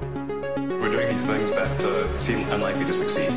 We're 0.00 0.90
doing 0.90 1.08
these 1.08 1.24
things 1.24 1.52
that 1.52 1.84
uh, 1.84 2.20
seem 2.20 2.48
unlikely 2.50 2.84
to 2.86 2.92
succeed. 2.92 3.30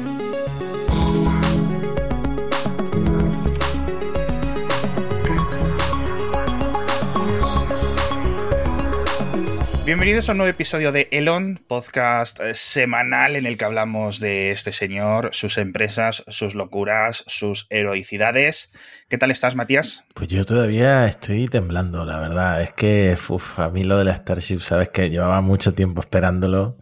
Bienvenidos 9.86 10.30
a 10.30 10.32
un 10.32 10.38
nuevo 10.38 10.50
episodio 10.50 10.94
de 10.94 11.10
Elon, 11.12 11.60
podcast 11.68 12.40
eh, 12.40 12.56
semanal 12.56 13.36
en 13.36 13.46
el 13.46 13.58
que 13.58 13.66
hablamos 13.66 14.22
de 14.22 14.52
este 14.52 14.72
señor, 14.72 15.32
sus 15.34 15.58
empresas, 15.58 16.24
sus 16.30 16.56
locuras, 16.56 17.26
sus 17.28 17.68
heroicidades. 17.70 18.72
¿Qué 19.10 19.18
tal 19.18 19.30
estás, 19.30 19.58
Matías? 19.58 20.06
Pues 20.14 20.30
yo 20.30 20.46
todavía 20.46 21.06
estoy 21.06 21.50
temblando, 21.50 22.06
la 22.06 22.18
verdad. 22.18 22.62
Es 22.62 22.72
que 22.72 23.18
uf, 23.28 23.60
a 23.60 23.70
mí 23.72 23.84
lo 23.84 23.98
de 23.98 24.06
la 24.06 24.16
Starship, 24.16 24.60
sabes 24.60 24.88
que 24.88 25.10
llevaba 25.10 25.42
mucho 25.42 25.74
tiempo 25.74 26.00
esperándolo. 26.00 26.78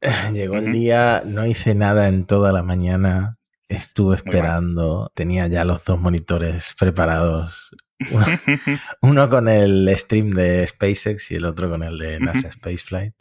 Llegó 0.32 0.58
el 0.58 0.70
día, 0.70 1.24
no 1.26 1.46
hice 1.46 1.74
nada 1.74 2.06
en 2.06 2.26
toda 2.26 2.52
la 2.52 2.62
mañana. 2.62 3.38
Estuve 3.68 4.14
esperando, 4.14 5.10
tenía 5.16 5.48
ya 5.48 5.64
los 5.64 5.82
dos 5.82 5.98
monitores 5.98 6.76
preparados. 6.78 7.72
Uno, 8.10 8.26
uno, 9.02 9.30
con 9.30 9.48
el 9.48 9.92
stream 9.96 10.30
de 10.30 10.66
SpaceX 10.66 11.30
y 11.30 11.36
el 11.36 11.44
otro 11.44 11.70
con 11.70 11.82
el 11.82 11.98
de 11.98 12.20
NASA 12.20 12.50
Spaceflight. 12.50 13.14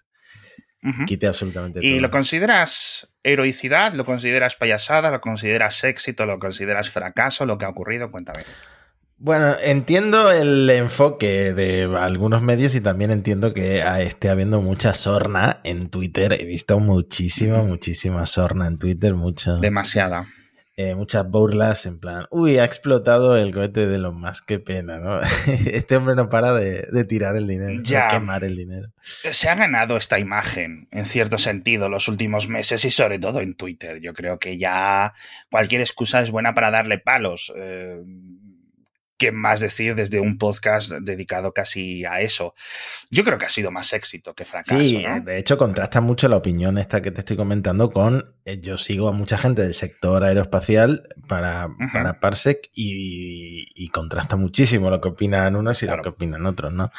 Quité 1.07 1.25
absolutamente 1.25 1.79
todo. 1.79 1.89
¿Y 1.89 1.99
lo 1.99 2.11
consideras 2.11 3.09
heroicidad? 3.23 3.93
¿Lo 3.93 4.05
consideras 4.05 4.55
payasada? 4.55 5.09
¿Lo 5.09 5.20
consideras 5.20 5.84
éxito? 5.84 6.27
¿Lo 6.27 6.38
consideras 6.38 6.91
fracaso? 6.91 7.45
¿Lo 7.48 7.57
que 7.57 7.65
ha 7.65 7.70
ocurrido? 7.70 8.11
Cuéntame. 8.11 8.43
Bueno, 9.17 9.55
entiendo 9.63 10.29
el 10.31 10.70
enfoque 10.70 11.53
de 11.53 11.84
algunos 11.98 12.41
medios 12.41 12.76
y 12.76 12.81
también 12.81 13.12
entiendo 13.12 13.53
que 13.53 13.81
esté 14.01 14.29
habiendo 14.29 14.62
mucha 14.62 14.93
sorna 14.93 15.62
en 15.63 15.89
Twitter. 15.89 16.34
He 16.34 16.45
visto 16.45 16.79
muchísima, 16.79 17.63
muchísima 17.63 18.26
sorna 18.26 18.67
en 18.67 18.77
Twitter, 18.77 19.15
mucho. 19.15 19.57
Demasiada. 19.57 20.27
Eh, 20.77 20.93
muchas 20.93 21.26
burlas 21.29 21.85
en 21.85 21.99
plan, 22.01 22.26
uy, 22.31 22.57
ha 22.57 22.65
explotado 22.65 23.37
el 23.37 23.54
cohete 23.54 23.87
de 23.87 23.98
lo 23.98 24.12
más, 24.12 24.41
qué 24.41 24.59
pena, 24.59 24.98
¿no? 24.99 25.21
Este 25.71 25.95
hombre 25.95 26.15
no 26.15 26.27
para 26.27 26.51
de, 26.51 26.85
de 26.91 27.04
tirar 27.05 27.37
el 27.37 27.48
dinero, 27.48 27.82
Ya. 27.82 28.07
de 28.07 28.09
quemar 28.15 28.43
el 28.43 28.57
dinero. 28.57 28.90
Se 29.01 29.48
ha 29.48 29.55
ganado 29.55 29.95
esta 29.95 30.20
imagen, 30.20 30.90
en 30.91 31.05
cierto 31.05 31.37
sentido, 31.37 31.87
los 31.87 32.09
últimos 32.09 32.49
meses 32.49 32.84
y 32.84 32.91
sobre 32.91 33.20
todo 33.20 33.40
en 33.40 33.55
Twitter. 33.55 34.01
Yo 34.01 34.13
creo 34.13 34.37
que 34.37 34.57
ya 34.57 35.13
cualquier 35.49 35.79
excusa 35.79 36.21
es 36.21 36.29
buena 36.29 36.54
para 36.54 36.71
darle 36.71 36.98
palos. 36.99 37.54
Eh, 37.55 38.01
¿Qué 39.18 39.32
más 39.32 39.62
decir 39.62 39.96
desde 39.96 40.20
un 40.20 40.38
podcast 40.38 40.91
dedicado 40.91 41.54
casi 41.54 42.04
a 42.04 42.20
eso? 42.21 42.54
Yo 43.10 43.24
creo 43.24 43.38
que 43.38 43.46
ha 43.46 43.49
sido 43.49 43.72
más 43.72 43.94
éxito 43.94 44.34
que 44.34 44.44
fracaso. 44.44 44.82
Sí, 44.84 45.04
¿no? 45.07 45.22
de 45.22 45.38
hecho 45.38 45.57
contrasta 45.57 46.02
mucho 46.02 46.27
la 46.27 46.35
opinión 46.35 46.77
esta 46.77 47.02
que 47.02 47.12
te 47.12 47.20
estoy 47.20 47.38
comentando 47.38 47.91
con, 47.91 48.35
eh, 48.44 48.60
yo 48.60 48.77
sigo 48.77 49.07
a 49.07 49.13
mucha 49.13 49.38
gente 49.38 49.62
del 49.62 49.74
sector 49.74 50.24
aeroespacial 50.24 51.07
para, 51.30 51.70
para 51.94 52.20
Parsec 52.20 52.70
y, 52.74 53.72
y 53.74 53.88
contrasta 53.90 54.35
muchísimo 54.35 54.90
lo 54.90 54.99
que 54.99 55.07
opinan 55.10 55.55
unos 55.55 55.82
y 55.82 55.85
Claro. 55.85 55.98
lo 55.98 56.04
que 56.04 56.10
opinan 56.10 56.46
otros, 56.46 56.74
¿no? 56.74 56.91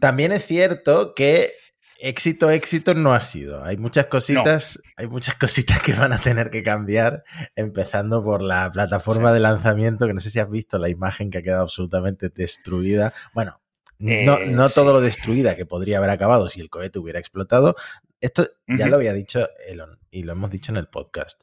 También 0.00 0.32
es 0.32 0.44
cierto 0.46 1.14
que 1.14 1.52
éxito, 1.98 2.50
éxito 2.50 2.94
no 2.94 3.12
ha 3.12 3.20
sido. 3.20 3.64
Hay 3.64 3.76
muchas 3.76 4.06
cositas, 4.06 4.80
hay 4.96 5.06
muchas 5.06 5.34
cositas 5.38 5.80
que 5.80 5.92
van 5.94 6.12
a 6.12 6.18
tener 6.20 6.50
que 6.50 6.62
cambiar, 6.62 7.24
empezando 7.56 8.22
por 8.24 8.42
la 8.42 8.70
plataforma 8.70 9.30
Sí. 9.30 9.34
de 9.34 9.40
lanzamiento, 9.40 10.06
que 10.06 10.14
no 10.14 10.20
sé 10.20 10.30
si 10.30 10.38
has 10.38 10.50
visto 10.50 10.78
la 10.78 10.88
imagen 10.88 11.30
que 11.30 11.38
ha 11.38 11.42
quedado 11.42 11.62
absolutamente 11.62 12.28
destruida. 12.28 13.12
Bueno, 13.34 13.60
no, 13.98 14.38
Eh, 14.38 14.46
no 14.48 14.68
todo 14.68 14.86
sí. 14.90 14.92
lo 14.94 15.00
destruida 15.00 15.56
que 15.56 15.66
podría 15.66 15.98
haber 15.98 16.10
acabado 16.10 16.48
si 16.48 16.60
el 16.60 16.70
cohete 16.70 16.98
hubiera 16.98 17.18
explotado. 17.18 17.74
Esto 18.20 18.48
ya 18.66 18.86
lo 18.88 18.96
había 18.96 19.12
dicho 19.12 19.48
Elon 19.66 19.98
y 20.10 20.22
lo 20.24 20.32
hemos 20.32 20.50
dicho 20.50 20.72
en 20.72 20.76
el 20.78 20.88
podcast. 20.88 21.42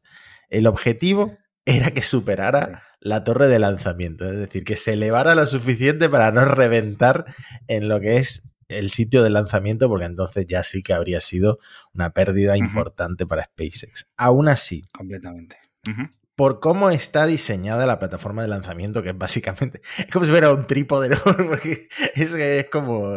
El 0.50 0.68
objetivo 0.68 1.38
era 1.66 1.92
que 1.92 2.02
superara 2.02 2.84
la 3.00 3.24
torre 3.24 3.48
de 3.48 3.60
lanzamiento, 3.60 4.30
es 4.30 4.36
decir, 4.38 4.64
que 4.64 4.76
se 4.76 4.94
elevara 4.94 5.36
lo 5.36 5.46
suficiente 5.48 6.10
para 6.10 6.32
no 6.32 6.44
reventar 6.46 7.26
en 7.68 7.88
lo 7.88 8.00
que 8.00 8.18
es 8.18 8.50
el 8.68 8.90
sitio 8.90 9.24
de 9.24 9.30
lanzamiento, 9.30 9.88
porque 9.88 10.06
entonces 10.06 10.46
ya 10.48 10.64
sí 10.64 10.82
que 10.82 10.94
habría 10.94 11.22
sido 11.22 11.60
una 11.94 12.12
pérdida 12.12 12.58
importante 12.58 13.26
para 13.26 13.46
SpaceX. 13.46 14.08
Aún 14.18 14.48
así, 14.48 14.82
Completamente. 14.92 15.58
Ujú. 15.90 16.10
Por 16.36 16.60
cómo 16.60 16.90
está 16.90 17.26
diseñada 17.26 17.86
la 17.86 17.98
plataforma 17.98 18.42
de 18.42 18.50
lanzamiento, 18.50 19.02
que 19.02 19.10
es 19.12 19.18
básicamente, 19.18 19.82
es 19.98 20.08
como 20.12 20.26
si 20.26 20.32
fuera 20.32 20.52
un 20.52 20.68
trípode. 20.68 21.16
Porque 21.24 21.88
es, 22.14 22.68
como, 22.70 23.16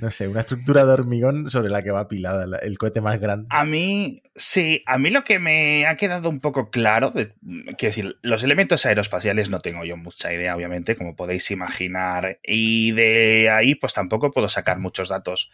no 0.00 0.10
sé, 0.10 0.26
una 0.26 0.40
estructura 0.40 0.84
de 0.84 0.92
hormigón 0.92 1.48
sobre 1.48 1.70
la 1.70 1.82
que 1.82 1.92
va 1.92 2.00
apilada 2.00 2.46
la- 2.46 2.58
el 2.58 2.76
cohete 2.76 3.00
más 3.00 3.20
grande. 3.20 3.46
A 3.50 3.64
mí, 3.64 4.22
sí, 4.34 4.82
a 4.86 4.98
mí 4.98 5.10
lo 5.10 5.22
que 5.22 5.38
me 5.38 5.86
ha 5.86 5.94
quedado 5.94 6.28
un 6.28 6.40
poco 6.40 6.70
claro, 6.70 7.10
de, 7.10 7.34
quiero 7.40 7.76
decir, 7.78 8.18
los 8.22 8.42
elementos 8.42 8.84
aeroespaciales 8.84 9.48
no 9.48 9.60
tengo 9.60 9.84
yo 9.84 9.96
mucha 9.96 10.32
idea, 10.32 10.56
obviamente, 10.56 10.96
como 10.96 11.14
podéis 11.14 11.50
imaginar, 11.52 12.40
y 12.42 12.90
de 12.92 13.48
ahí 13.48 13.76
pues 13.76 13.94
tampoco 13.94 14.32
puedo 14.32 14.48
sacar 14.48 14.80
muchos 14.80 15.08
datos. 15.08 15.52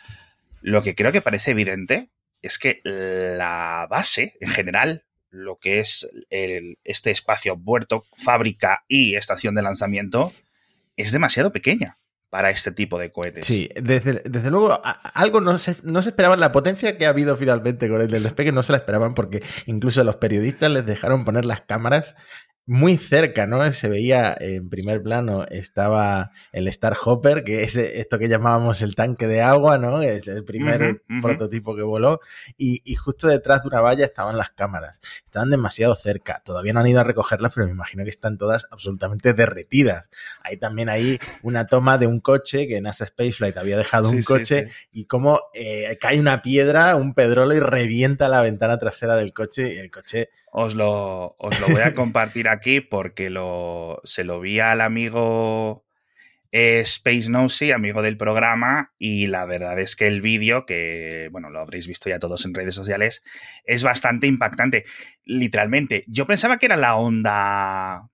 Lo 0.63 0.83
que 0.83 0.95
creo 0.95 1.13
que 1.13 1.21
parece 1.21 1.51
evidente 1.51 2.09
es 2.41 2.59
que 2.59 2.79
la 2.85 3.87
base, 3.91 4.35
en 4.41 4.49
general, 4.49 5.05
lo 5.33 5.57
que 5.57 5.81
es 5.81 6.09
el- 6.31 6.79
este 6.85 7.11
espacio 7.11 7.57
puerto, 7.59 8.05
fábrica 8.15 8.85
y 8.87 9.17
estación 9.17 9.55
de 9.57 9.63
lanzamiento, 9.63 10.33
es 10.97 11.11
demasiado 11.11 11.51
pequeña 11.53 11.97
para 12.31 12.51
este 12.51 12.71
tipo 12.73 12.99
de 12.99 13.11
cohetes. 13.13 13.47
Sí, 13.47 13.69
desde, 13.75 14.23
desde 14.25 14.51
luego, 14.51 14.81
algo 14.85 15.41
no 15.41 15.59
se, 15.59 15.77
no 15.83 16.01
se 16.03 16.11
esperaban, 16.11 16.39
la 16.41 16.53
potencia 16.53 16.97
que 16.97 17.05
ha 17.07 17.11
habido 17.11 17.37
finalmente 17.37 17.89
con 17.89 18.01
el 18.01 18.09
del 18.09 18.23
despegue 18.23 18.53
no 18.53 18.63
se 18.63 18.73
la 18.73 18.79
esperaban 18.79 19.15
porque 19.15 19.43
incluso 19.67 20.03
los 20.05 20.17
periodistas 20.17 20.71
les 20.71 20.87
dejaron 20.87 21.25
poner 21.25 21.45
las 21.45 21.61
cámaras 21.63 22.15
muy 22.65 22.97
cerca, 22.97 23.47
¿no? 23.47 23.71
Se 23.73 23.89
veía 23.89 24.37
en 24.39 24.69
primer 24.69 25.03
plano, 25.03 25.45
estaba 25.51 26.31
el 26.53 26.69
Star 26.69 26.97
Hopper, 27.05 27.43
que 27.43 27.63
es 27.65 27.77
esto 27.77 28.19
que 28.19 28.29
llamábamos 28.29 28.83
el 28.83 28.95
tanque 28.95 29.27
de 29.27 29.43
agua, 29.43 29.79
¿no? 29.79 30.01
Es 30.01 30.29
el 30.29 30.45
primer 30.45 31.03
prototipo 31.21 31.75
que 31.75 31.83
voló, 31.83 32.21
y, 32.57 32.81
y 32.85 32.95
justo 32.95 33.27
detrás 33.27 33.63
de 33.63 33.69
una 33.69 33.81
valla 33.81 34.05
estaban 34.05 34.37
las 34.37 34.51
cámaras. 34.51 35.01
Estaban 35.25 35.51
demasiado 35.51 35.95
cerca, 35.97 36.41
todavía 36.45 36.73
no 36.73 36.81
han 36.81 36.87
ido 36.87 37.01
a 37.01 37.05
recogerlas, 37.05 37.53
pero 37.53 37.67
me 37.67 37.73
imagino 37.73 38.05
que 38.05 38.11
están 38.11 38.39
todas 38.39 38.67
absolutamente 38.71 39.35
derretidas. 39.35 40.09
Hay 40.43 40.57
también 40.57 40.89
ahí 40.89 41.19
una 41.43 41.67
toma 41.67 41.99
de 41.99 42.07
un 42.07 42.21
coche 42.21 42.69
que 42.69 42.81
NASA 42.81 43.07
Spaceflight 43.07 43.57
había 43.57 43.77
dejado 43.77 44.09
Sí, 44.09 44.17
un 44.17 44.23
sí, 44.23 44.27
coche 44.27 44.69
sí. 44.69 44.89
y 44.93 45.05
cómo 45.07 45.41
eh, 45.53 45.99
cae 46.01 46.21
una 46.21 46.43
piedra, 46.43 46.95
un 46.95 47.15
pedrolo 47.15 47.55
y 47.55 47.61
revienta 47.61 48.29
la 48.29 48.41
ventana 48.41 48.79
trasera 48.79 49.17
del 49.17 49.33
coche 49.33 49.75
y 49.75 49.79
el 49.79 49.91
coche 49.91 50.31
Os 50.55 50.75
lo, 50.75 51.35
os 51.39 51.61
lo 51.61 51.67
voy 51.69 51.81
a 51.81 51.95
compartir 51.95 52.47
aquí 52.47 52.81
porque 52.81 53.31
lo, 53.31 54.01
se 54.05 54.23
lo 54.23 54.39
vi 54.39 54.61
al 54.61 54.83
amigo 54.83 55.87
eh, 56.53 56.81
Space 56.81 57.31
Nosy, 57.31 57.73
amigo 57.73 58.03
del 58.03 58.19
programa, 58.19 58.93
y 58.99 59.27
la 59.27 59.47
verdad 59.47 59.81
es 59.81 59.97
que 59.97 60.07
el 60.07 60.21
vídeo, 60.21 60.67
que 60.67 61.31
bueno, 61.33 61.49
lo 61.49 61.61
habréis 61.61 61.87
visto 61.87 62.11
ya 62.11 62.19
todos 62.19 62.45
en 62.45 62.53
redes 62.53 62.75
sociales, 62.75 63.23
es 63.65 63.83
bastante 63.83 64.27
impactante. 64.27 64.85
Literalmente, 65.25 66.05
yo 66.07 66.27
pensaba 66.27 66.59
que 66.59 66.67
era 66.67 66.77
la 66.77 66.97
onda 66.97 68.11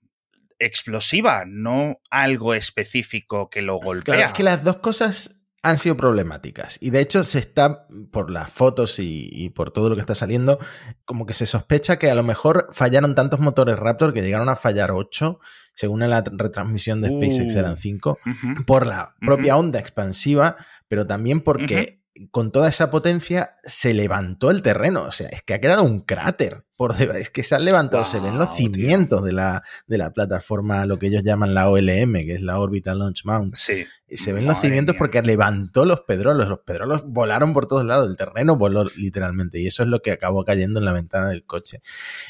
explosiva, 0.61 1.45
no 1.45 2.01
algo 2.11 2.55
específico 2.55 3.51
que 3.51 3.63
lo 3.63 3.79
golpea. 3.81 4.15
Claro, 4.15 4.29
es 4.29 4.37
que 4.37 4.45
las 4.45 4.63
dos 4.63 4.77
cosas 4.77 5.38
han 5.63 5.79
sido 5.79 5.97
problemáticas. 5.97 6.79
Y 6.81 6.91
de 6.91 7.01
hecho 7.01 7.25
se 7.25 7.39
está, 7.41 7.87
por 8.13 8.31
las 8.31 8.51
fotos 8.51 8.99
y, 8.99 9.29
y 9.33 9.51
por 9.51 9.71
todo 9.73 9.89
lo 9.89 9.95
que 9.97 10.01
está 10.03 10.15
saliendo, 10.15 10.59
como 11.05 11.27
que 11.27 11.35
se 11.35 11.47
sospecha 11.47 11.99
que 11.99 12.11
a 12.11 12.15
lo 12.15 12.23
mejor 12.23 12.69
fallaron 12.73 13.15
tantos 13.15 13.41
motores 13.41 13.79
Raptor 13.79 14.13
que 14.15 14.23
llegaron 14.23 14.49
a 14.49 14.57
fallar 14.57 14.93
8, 14.93 15.41
según 15.75 16.03
en 16.03 16.11
la 16.11 16.23
retransmisión 16.25 17.01
de 17.01 17.09
SpaceX 17.09 17.55
Uh. 17.55 17.59
eran 17.59 17.77
5, 17.77 18.19
Ujú. 18.25 18.65
por 18.67 18.87
la 18.87 19.15
propia 19.21 19.57
onda 19.57 19.79
expansiva, 19.81 20.57
pero 20.89 21.07
también 21.07 21.41
porque 21.41 22.03
con 22.31 22.51
toda 22.51 22.69
esa 22.69 22.91
potencia 22.91 23.55
se 23.65 23.95
levantó 23.95 24.51
el 24.51 24.63
terreno. 24.63 25.03
O 25.03 25.13
sea, 25.13 25.29
es 25.29 25.43
que 25.43 25.55
ha 25.55 25.61
quedado 25.61 25.83
un 25.83 26.01
cráter. 26.01 26.65
Por 26.79 26.95
es 27.03 27.29
que 27.31 27.43
se 27.43 27.57
han 27.57 27.65
levantado, 27.65 28.05
se 28.05 28.21
ven 28.21 28.39
los 28.39 28.55
tío. 28.55 28.71
cimientos 28.73 29.25
de 29.25 29.33
la, 29.33 29.65
de 29.89 29.99
la 29.99 30.13
plataforma, 30.13 30.87
lo 30.87 30.97
que 30.99 31.09
ellos 31.09 31.25
llaman 31.25 31.53
la 31.53 31.69
OLM, 31.69 32.13
que 32.25 32.35
es 32.37 32.41
la 32.41 32.59
Orbital 32.61 33.01
Launch 33.01 33.25
Mount. 33.25 33.57
Sí. 33.57 33.85
Se 34.11 34.33
ven 34.33 34.47
los 34.47 34.59
cimientos 34.59 34.95
mía. 34.95 34.99
porque 35.01 35.21
levantó 35.21 35.85
los 35.85 36.01
pedrolos. 36.01 36.49
Los 36.49 36.61
pedrolos 36.61 37.03
volaron 37.05 37.53
por 37.53 37.67
todos 37.67 37.85
lados. 37.85 38.09
El 38.09 38.17
terreno 38.17 38.57
voló 38.57 38.85
literalmente. 38.97 39.59
Y 39.61 39.67
eso 39.67 39.83
es 39.83 39.89
lo 39.91 40.01
que 40.01 40.13
acabó 40.13 40.45
cayendo 40.47 40.79
en 40.79 40.87
la 40.87 40.93
ventana 40.95 41.29
del 41.29 41.45
coche. 41.45 41.83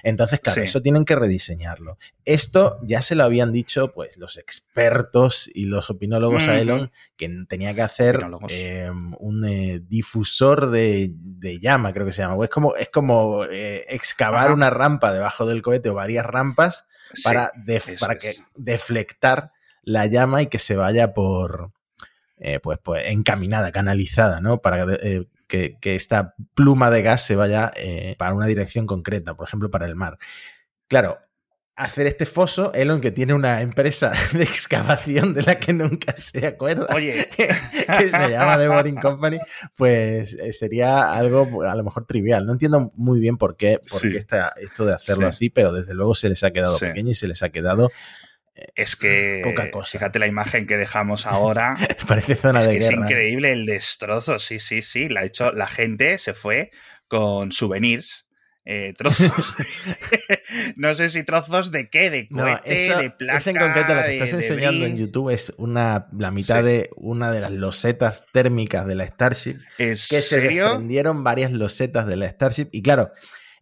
Entonces, 0.02 0.40
claro, 0.40 0.60
Sí. 0.62 0.64
eso 0.66 0.80
tienen 0.82 1.04
que 1.04 1.14
rediseñarlo. 1.14 1.96
Esto 2.24 2.78
ya 2.82 3.00
se 3.00 3.14
lo 3.14 3.22
habían 3.22 3.52
dicho 3.52 3.92
pues 3.92 4.16
los 4.16 4.38
expertos 4.38 5.48
y 5.54 5.66
los 5.66 5.88
opinólogos 5.90 6.48
a 6.48 6.52
Ujú. 6.52 6.60
Elon 6.60 6.90
que 7.16 7.28
tenía 7.48 7.74
que 7.74 7.82
hacer 7.82 8.24
eh, 8.48 8.90
un 9.18 9.44
eh, 9.44 9.80
difusor 9.88 10.70
de, 10.70 11.10
de 11.14 11.60
llama, 11.60 11.92
creo 11.92 12.06
que 12.06 12.12
se 12.12 12.22
llama. 12.22 12.34
O 12.34 12.44
Es 12.44 12.50
como, 12.50 12.74
es 12.76 12.88
como 12.88 13.44
eh, 13.44 13.84
excavar 13.88 14.37
Una 14.46 14.70
rampa 14.70 15.12
debajo 15.12 15.46
del 15.46 15.62
cohete 15.62 15.90
o 15.90 15.94
varias 15.94 16.24
rampas 16.26 16.84
Sí, 17.12 17.22
para, 17.22 17.52
para 17.98 18.16
que 18.16 18.34
deflectar 18.54 19.52
la 19.82 20.06
llama 20.06 20.42
y 20.42 20.46
que 20.48 20.58
se 20.58 20.76
vaya 20.76 21.14
por 21.14 21.72
eh, 22.36 22.60
pues, 22.60 22.78
pues 22.82 23.06
encaminada, 23.08 23.72
canalizada, 23.72 24.40
¿no? 24.40 24.60
Para 24.60 24.86
eh, 25.00 25.26
que, 25.46 25.78
que 25.80 25.94
esta 25.94 26.34
pluma 26.54 26.90
de 26.90 27.02
gas 27.02 27.24
se 27.24 27.36
vaya 27.36 27.72
eh, 27.76 28.14
para 28.18 28.34
una 28.34 28.46
dirección 28.46 28.86
concreta, 28.86 29.34
por 29.34 29.46
ejemplo, 29.46 29.70
para 29.70 29.86
el 29.86 29.96
mar. 29.96 30.18
Claro, 30.88 31.18
hacer 31.78 32.06
este 32.06 32.26
foso, 32.26 32.72
Elon, 32.74 33.00
que 33.00 33.10
tiene 33.12 33.34
una 33.34 33.62
empresa 33.62 34.12
de 34.32 34.42
excavación 34.42 35.32
de 35.34 35.42
la 35.42 35.58
que 35.58 35.72
nunca 35.72 36.16
se 36.16 36.46
acuerda, 36.46 36.86
Oye. 36.94 37.28
que, 37.36 37.46
que 37.48 38.08
se 38.10 38.28
llama 38.30 38.58
The 38.58 38.68
Boring 38.68 38.96
Company, 38.96 39.38
pues 39.76 40.34
eh, 40.34 40.52
sería 40.52 41.12
algo 41.14 41.62
a 41.62 41.74
lo 41.74 41.84
mejor 41.84 42.04
trivial. 42.06 42.44
No 42.46 42.52
entiendo 42.52 42.92
muy 42.96 43.20
bien 43.20 43.36
por 43.38 43.56
qué, 43.56 43.78
por 43.78 44.00
Sí. 44.00 44.10
qué 44.10 44.18
está 44.18 44.52
esto 44.60 44.84
de 44.84 44.94
hacerlo 44.94 45.24
Sí. 45.26 45.28
así, 45.28 45.50
pero 45.50 45.72
desde 45.72 45.94
luego 45.94 46.14
se 46.14 46.28
les 46.28 46.42
ha 46.44 46.50
quedado 46.50 46.76
Sí. 46.76 46.86
pequeño 46.86 47.10
y 47.10 47.14
se 47.14 47.28
les 47.28 47.42
ha 47.42 47.50
quedado, 47.50 47.90
Es 48.74 48.96
que, 48.96 49.40
Poca 49.44 49.70
cosa. 49.70 49.92
fíjate 49.98 50.18
la 50.18 50.26
imagen 50.26 50.66
que 50.66 50.76
dejamos 50.76 51.26
ahora. 51.26 51.76
parece 52.08 52.34
zona 52.34 52.58
es 52.58 52.66
de 52.66 52.72
que 52.72 52.78
es 52.78 52.88
guerra. 52.90 53.02
increíble 53.04 53.52
el 53.52 53.66
destrozo. 53.66 54.40
Sí, 54.40 54.58
sí, 54.58 54.82
sí. 54.82 55.08
La, 55.08 55.24
hecho, 55.24 55.52
la 55.52 55.68
gente 55.68 56.18
se 56.18 56.34
fue 56.34 56.72
con 57.06 57.52
souvenirs. 57.52 58.26
Eh, 58.70 58.92
trozos. 58.98 59.32
no 60.76 60.94
sé 60.94 61.08
si 61.08 61.22
trozos 61.24 61.70
de 61.70 61.88
qué, 61.88 62.10
de 62.10 62.28
No, 62.30 62.42
cohete, 62.42 62.96
de 62.96 63.10
placa. 63.10 63.38
eso 63.38 63.50
en 63.50 63.56
concreto 63.56 63.94
lo 63.94 64.02
que 64.02 64.08
de- 64.08 64.14
estás 64.18 64.32
enseñando 64.34 64.84
en. 64.84 64.96
YouTube 64.98 65.30
es 65.30 65.54
una, 65.56 66.06
la 66.16 66.30
mitad 66.30 66.58
Sí. 66.58 66.64
de 66.66 66.90
una 66.96 67.32
de 67.32 67.40
las 67.40 67.52
losetas 67.52 68.26
térmicas 68.32 68.86
de 68.86 68.94
la 68.94 69.06
Starship 69.06 69.56
¿En 69.78 69.90
que 69.90 69.96
se 69.96 70.40
desprendieron 70.40 71.24
varias 71.24 71.50
losetas 71.52 72.06
de 72.06 72.16
la 72.16 72.28
Starship. 72.28 72.68
Y 72.72 72.82
claro, 72.82 73.12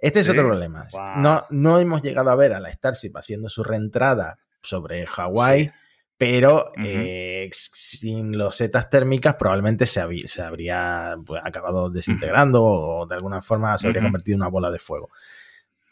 este 0.00 0.20
es 0.20 0.26
Sí. 0.26 0.32
otro 0.32 0.44
problema. 0.49 0.87
No, 1.17 1.44
no 1.50 1.79
hemos 1.79 2.03
llegado 2.03 2.31
a 2.31 2.37
ver 2.37 2.53
a 2.53 2.61
la 2.61 2.73
Starship 2.73 3.12
haciendo 3.17 3.49
su 3.49 3.62
reentrada 3.62 4.38
sobre 4.61 5.06
Hawái, 5.06 5.64
Sí. 5.67 5.70
Pero 6.18 6.72
eh, 6.82 7.50
sin 7.52 8.38
losetas 8.38 8.88
térmicas 8.88 9.34
probablemente 9.34 9.86
se, 9.86 10.02
se 10.26 10.42
habría 10.42 11.16
pues, 11.24 11.42
acabado 11.44 11.90
desintegrando 11.90 12.64
o 12.64 13.06
de 13.06 13.14
alguna 13.14 13.42
forma 13.42 13.76
se 13.76 13.86
habría 13.86 14.02
convertido 14.02 14.36
en 14.36 14.42
una 14.42 14.50
bola 14.50 14.70
de 14.70 14.78
fuego. 14.78 15.10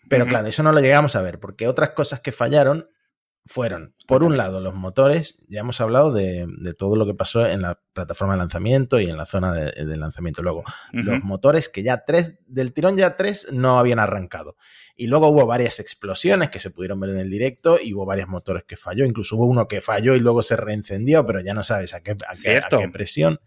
Pero 0.09 0.27
claro, 0.27 0.49
eso 0.49 0.63
no 0.63 0.73
lo 0.73 0.81
llegamos 0.81 1.17
a 1.17 1.23
ver, 1.23 1.41
porque 1.41 1.69
otras 1.69 1.91
cosas 1.91 2.21
que 2.21 2.33
fallaron 2.33 2.89
fueron, 3.47 3.95
por 4.07 4.23
un 4.23 4.37
lado, 4.39 4.61
los 4.61 4.75
motores. 4.75 5.45
Ya 5.49 5.61
hemos 5.61 5.81
hablado 5.81 6.13
de, 6.13 6.47
de 6.59 6.75
todo 6.75 6.97
lo 6.97 7.05
que 7.07 7.15
pasó 7.15 7.47
en 7.47 7.63
la 7.63 7.81
plataforma 7.93 8.35
de 8.35 8.39
lanzamiento 8.39 9.01
y 9.01 9.09
en 9.09 9.17
la 9.19 9.27
zona 9.27 9.53
de, 9.53 9.85
de 9.85 9.97
lanzamiento. 9.97 10.43
Luego, 10.43 10.65
los 10.93 11.23
motores 11.23 11.69
que 11.69 11.83
ya 11.83 12.05
tres, 12.05 12.39
del 12.47 12.73
tirón 12.73 12.97
ya 12.97 13.17
tres 13.17 13.49
no 13.53 13.79
habían 13.79 13.99
arrancado. 13.99 14.57
Y 14.97 15.07
luego 15.09 15.29
hubo 15.29 15.45
varias 15.47 15.81
explosiones 15.81 16.51
que 16.51 16.59
se 16.59 16.71
pudieron 16.71 17.01
ver 17.01 17.11
en 17.11 17.19
el 17.19 17.29
directo 17.31 17.79
y 17.83 17.93
hubo 17.95 18.07
varios 18.07 18.29
motores 18.29 18.65
que 18.65 18.77
falló. 18.77 19.05
Incluso 19.05 19.37
hubo 19.37 19.47
uno 19.47 19.67
que 19.67 19.81
falló 19.81 20.15
y 20.15 20.21
luego 20.21 20.43
se 20.43 20.57
reencendió, 20.57 21.27
pero 21.27 21.41
ya 21.41 21.53
no 21.55 21.65
sabes 21.65 21.95
a 21.95 22.01
qué, 22.03 22.13
a 22.13 22.17
qué- 22.17 22.25
a 22.29 22.35
Cierto. 22.37 22.79
qué 22.79 22.89
presión. 22.89 23.41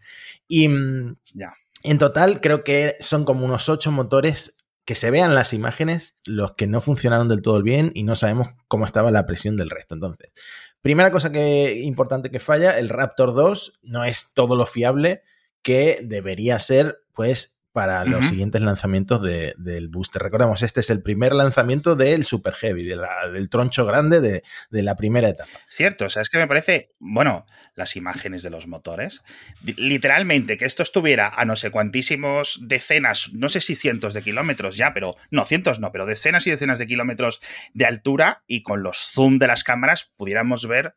Y 0.47 0.67
mm, 0.67 1.15
Ya. 1.33 1.53
en 1.83 1.97
total 1.97 2.41
creo 2.41 2.63
que 2.63 2.97
son 2.99 3.23
como 3.23 3.45
unos 3.45 3.69
ocho 3.69 3.91
motores 3.91 4.57
que 4.83 4.95
se 4.95 5.11
vean 5.11 5.35
las 5.35 5.51
imágenes, 5.53 6.15
los 6.25 6.53
que 6.55 6.65
no 6.67 6.79
funcionaron 6.79 7.27
del 7.27 7.41
todo 7.41 7.61
bien 7.61 7.91
y 7.94 8.03
no 8.03 8.15
sabemos 8.15 8.47
cómo 8.69 8.85
estaba 8.85 9.11
la 9.11 9.25
presión 9.25 9.57
del 9.57 9.69
resto. 9.69 9.95
Entonces, 9.95 10.33
primera 10.81 11.11
cosa 11.11 11.29
que 11.31 11.79
importante 11.81 12.31
que 12.31 12.39
falla, 12.39 12.77
el 12.79 12.88
Raptor 12.88 13.33
2 13.33 13.79
no 13.81 14.05
es 14.05 14.33
todo 14.33 14.55
lo 14.55 14.65
fiable 14.65 15.23
que 15.61 15.99
debería 16.03 16.57
ser, 16.59 16.99
pues, 17.13 17.56
para 17.74 18.06
los 18.06 18.25
siguientes 18.28 18.62
lanzamientos 18.64 19.22
de- 19.22 19.54
del 19.58 19.88
booster. 19.88 20.19
Recordemos, 20.22 20.64
este 20.64 20.80
es 20.80 20.90
el 20.90 21.04
primer 21.04 21.34
lanzamiento 21.34 21.96
del 21.96 22.25
Super 22.25 22.54
Heavy, 22.56 22.84
de 22.86 22.96
la- 22.96 23.28
del 23.31 23.50
troncho 23.50 23.86
grande 23.86 24.19
de, 24.19 24.42
de 24.72 24.84
la 24.84 24.96
primera 24.96 25.30
etapa. 25.30 25.52
Cierto, 25.68 26.06
o 26.06 26.10
sea, 26.10 26.24
es 26.24 26.30
que 26.30 26.40
me 26.40 26.48
parece, 26.48 26.90
bueno, 26.98 27.46
las 27.75 27.96
imágenes 27.96 28.42
de 28.42 28.50
los 28.50 28.66
motores, 28.66 29.22
literalmente 29.64 30.58
que 30.58 30.66
esto 30.66 30.81
estuviera 30.81 31.28
a 31.36 31.46
no 31.46 31.56
sé 31.56 31.69
cuantísimos 31.69 32.60
decenas, 32.64 33.30
no 33.34 33.48
sé 33.50 33.62
si 33.62 33.75
cientos 33.75 34.16
de 34.16 34.24
kilómetros 34.24 34.75
ya, 34.75 34.94
pero 34.94 35.16
no, 35.30 35.46
cientos 35.46 35.80
no, 35.80 35.92
pero 35.92 36.08
decenas 36.08 36.48
y 36.48 36.52
decenas 36.52 36.80
de 36.80 36.88
kilómetros 36.88 37.40
de 37.74 37.86
altura 37.86 38.44
y 38.48 38.64
con 38.64 38.81
los 38.81 38.98
zoom 39.14 39.38
de 39.38 39.48
las 39.48 39.64
cámaras 39.64 40.12
pudiéramos 40.18 40.68
ver 40.68 40.96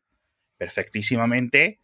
perfectísimamente 0.57 1.79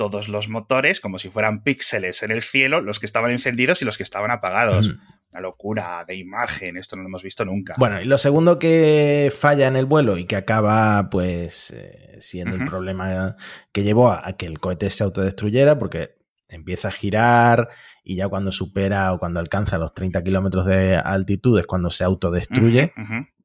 todos 0.00 0.28
los 0.28 0.48
motores 0.48 0.98
como 0.98 1.18
si 1.18 1.28
fueran 1.28 1.62
píxeles 1.62 2.22
en 2.22 2.30
el 2.30 2.40
cielo, 2.40 2.80
los 2.80 2.98
que 3.00 3.04
estaban 3.04 3.32
encendidos 3.32 3.82
y 3.82 3.84
los 3.84 3.98
que 3.98 4.02
estaban 4.02 4.30
apagados. 4.30 4.94
Una 5.30 5.42
locura 5.42 6.06
de 6.08 6.16
imagen, 6.16 6.78
esto 6.78 6.96
no 6.96 7.02
lo 7.02 7.08
hemos 7.08 7.22
visto 7.22 7.44
nunca. 7.44 7.74
Bueno, 7.76 8.00
y 8.00 8.06
lo 8.06 8.16
segundo 8.16 8.58
que 8.58 9.30
falla 9.38 9.68
en 9.68 9.76
el 9.76 9.84
vuelo 9.84 10.16
y 10.16 10.24
que 10.24 10.36
acaba, 10.36 11.10
pues, 11.10 11.70
eh, 11.72 12.16
siendo 12.18 12.56
el 12.56 12.64
problema 12.64 13.36
que 13.72 13.82
llevó 13.82 14.10
a, 14.10 14.26
a 14.26 14.38
que 14.38 14.46
el 14.46 14.58
cohete 14.58 14.88
se 14.88 15.04
autodestruyera, 15.04 15.78
porque 15.78 16.16
empieza 16.48 16.88
a 16.88 16.92
girar 16.92 17.68
y 18.02 18.16
ya 18.16 18.26
cuando 18.28 18.52
supera 18.52 19.12
o 19.12 19.18
cuando 19.18 19.38
alcanza 19.38 19.76
los 19.76 19.92
30 19.92 20.24
kilómetros 20.24 20.64
de 20.64 20.96
altitud 20.96 21.58
es 21.58 21.66
cuando 21.66 21.90
se 21.90 22.04
autodestruye, 22.04 22.94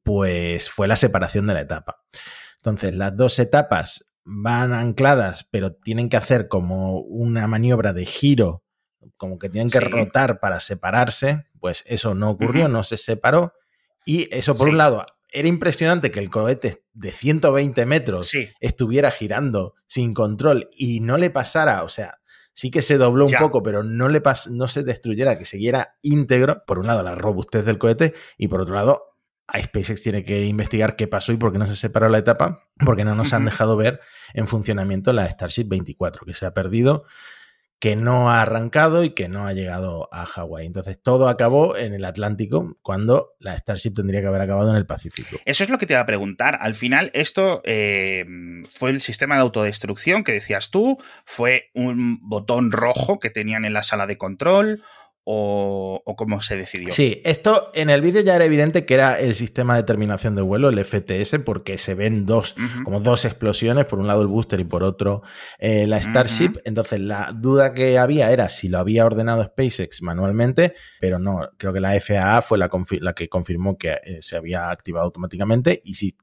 pues 0.02 0.70
fue 0.70 0.88
la 0.88 0.96
separación 0.96 1.46
de 1.46 1.52
la 1.52 1.60
etapa. 1.60 1.98
Entonces, 2.56 2.96
las 2.96 3.14
dos 3.14 3.38
etapas 3.38 4.06
van 4.28 4.74
ancladas, 4.74 5.46
pero 5.50 5.72
tienen 5.72 6.08
que 6.08 6.16
hacer 6.16 6.48
como 6.48 6.98
una 7.00 7.46
maniobra 7.46 7.92
de 7.92 8.04
giro, 8.04 8.64
como 9.16 9.38
que 9.38 9.48
tienen 9.48 9.70
que 9.70 9.78
Sí. 9.78 9.84
rotar 9.84 10.40
para 10.40 10.58
separarse, 10.60 11.44
pues 11.60 11.84
eso 11.86 12.14
no 12.14 12.30
ocurrió, 12.30 12.68
no 12.68 12.82
se 12.82 12.96
separó. 12.96 13.52
Y 14.04 14.28
eso, 14.34 14.54
por 14.56 14.66
Sí. 14.66 14.72
un 14.72 14.78
lado, 14.78 15.06
era 15.32 15.46
impresionante 15.48 16.10
que 16.10 16.18
el 16.20 16.28
cohete 16.30 16.82
de 16.92 17.12
120 17.12 17.86
metros 17.86 18.26
Sí, 18.28 18.48
estuviera 18.60 19.10
girando 19.12 19.74
sin 19.86 20.12
control 20.12 20.68
y 20.76 20.98
no 21.00 21.16
le 21.18 21.30
pasara, 21.30 21.84
o 21.84 21.88
sea, 21.88 22.18
sí 22.52 22.70
que 22.70 22.82
se 22.82 22.98
dobló 22.98 23.26
un 23.26 23.32
poco, 23.38 23.62
pero 23.62 23.82
no 23.84 24.08
le 24.08 24.20
pas 24.20 24.48
no 24.48 24.66
se 24.66 24.82
destruyera, 24.82 25.38
que 25.38 25.44
siguiera 25.44 25.96
íntegro, 26.02 26.64
por 26.66 26.78
un 26.80 26.86
lado 26.88 27.02
la 27.04 27.14
robustez 27.14 27.64
del 27.64 27.78
cohete 27.78 28.14
y 28.38 28.48
por 28.48 28.60
otro 28.62 28.74
lado 28.74 29.02
a 29.48 29.62
SpaceX 29.62 30.02
tiene 30.02 30.24
que 30.24 30.44
investigar 30.44 30.96
qué 30.96 31.06
pasó 31.06 31.32
y 31.32 31.36
por 31.36 31.52
qué 31.52 31.58
no 31.58 31.66
se 31.66 31.76
separó 31.76 32.08
la 32.08 32.18
etapa, 32.18 32.68
porque 32.84 33.04
no 33.04 33.14
nos 33.14 33.32
han 33.32 33.44
dejado 33.44 33.76
ver 33.76 34.00
en 34.34 34.48
funcionamiento 34.48 35.12
la 35.12 35.28
Starship 35.28 35.68
24, 35.68 36.26
que 36.26 36.34
se 36.34 36.46
ha 36.46 36.52
perdido, 36.52 37.04
que 37.78 37.94
no 37.94 38.30
ha 38.30 38.40
arrancado 38.42 39.04
y 39.04 39.10
que 39.10 39.28
no 39.28 39.46
ha 39.46 39.52
llegado 39.52 40.08
a 40.10 40.24
Hawái. 40.24 40.66
Entonces 40.66 41.00
todo 41.00 41.28
acabó 41.28 41.76
en 41.76 41.92
el 41.92 42.04
Atlántico 42.04 42.76
cuando 42.82 43.34
la 43.38 43.56
Starship 43.56 43.92
tendría 43.92 44.22
que 44.22 44.26
haber 44.28 44.40
acabado 44.40 44.70
en 44.70 44.76
el 44.76 44.86
Pacífico. 44.86 45.36
Eso 45.44 45.62
es 45.62 45.70
lo 45.70 45.78
que 45.78 45.86
te 45.86 45.92
iba 45.92 46.00
a 46.00 46.06
preguntar. 46.06 46.58
Al 46.60 46.74
final, 46.74 47.10
esto 47.12 47.60
eh, 47.64 48.24
fue 48.72 48.90
el 48.90 49.02
sistema 49.02 49.36
de 49.36 49.42
autodestrucción 49.42 50.24
que 50.24 50.32
decías 50.32 50.70
tú, 50.70 50.98
fue 51.26 51.70
un 51.74 52.18
botón 52.22 52.72
rojo 52.72 53.18
que 53.20 53.30
tenían 53.30 53.64
en 53.64 53.74
la 53.74 53.82
sala 53.82 54.06
de 54.06 54.16
control 54.16 54.82
o, 55.28 56.00
o 56.04 56.16
cómo 56.16 56.40
se 56.40 56.56
decidió. 56.56 56.92
Sí, 56.92 57.20
esto 57.24 57.72
en 57.74 57.90
el 57.90 58.00
vídeo 58.00 58.22
ya 58.22 58.36
era 58.36 58.44
evidente 58.44 58.86
que 58.86 58.94
era 58.94 59.18
el 59.18 59.34
sistema 59.34 59.74
de 59.74 59.82
terminación 59.82 60.36
de 60.36 60.42
vuelo, 60.42 60.68
el 60.68 60.82
FTS, 60.84 61.40
porque 61.44 61.78
se 61.78 61.94
ven 61.94 62.26
dos, 62.26 62.54
como 62.84 63.00
dos 63.00 63.24
explosiones, 63.24 63.86
por 63.86 63.98
un 63.98 64.06
lado 64.06 64.22
el 64.22 64.28
booster 64.28 64.60
y 64.60 64.64
por 64.64 64.84
otro 64.84 65.22
eh, 65.58 65.88
la 65.88 66.00
Starship. 66.00 66.60
Entonces 66.64 67.00
la 67.00 67.32
duda 67.34 67.74
que 67.74 67.98
había 67.98 68.30
era 68.30 68.48
si 68.48 68.68
lo 68.68 68.78
había 68.78 69.04
ordenado 69.04 69.42
SpaceX 69.42 70.00
manualmente, 70.00 70.74
pero 71.00 71.18
no, 71.18 71.40
creo 71.56 71.72
que 71.72 71.80
la 71.80 71.98
FAA 72.00 72.40
fue 72.40 72.56
la, 72.56 72.70
que 73.12 73.28
confirmó 73.28 73.76
que 73.76 73.96
eh, 74.04 74.18
se 74.20 74.36
había 74.36 74.70
activado 74.70 75.06
automáticamente 75.06 75.82
y 75.84 75.94
si 75.94 76.16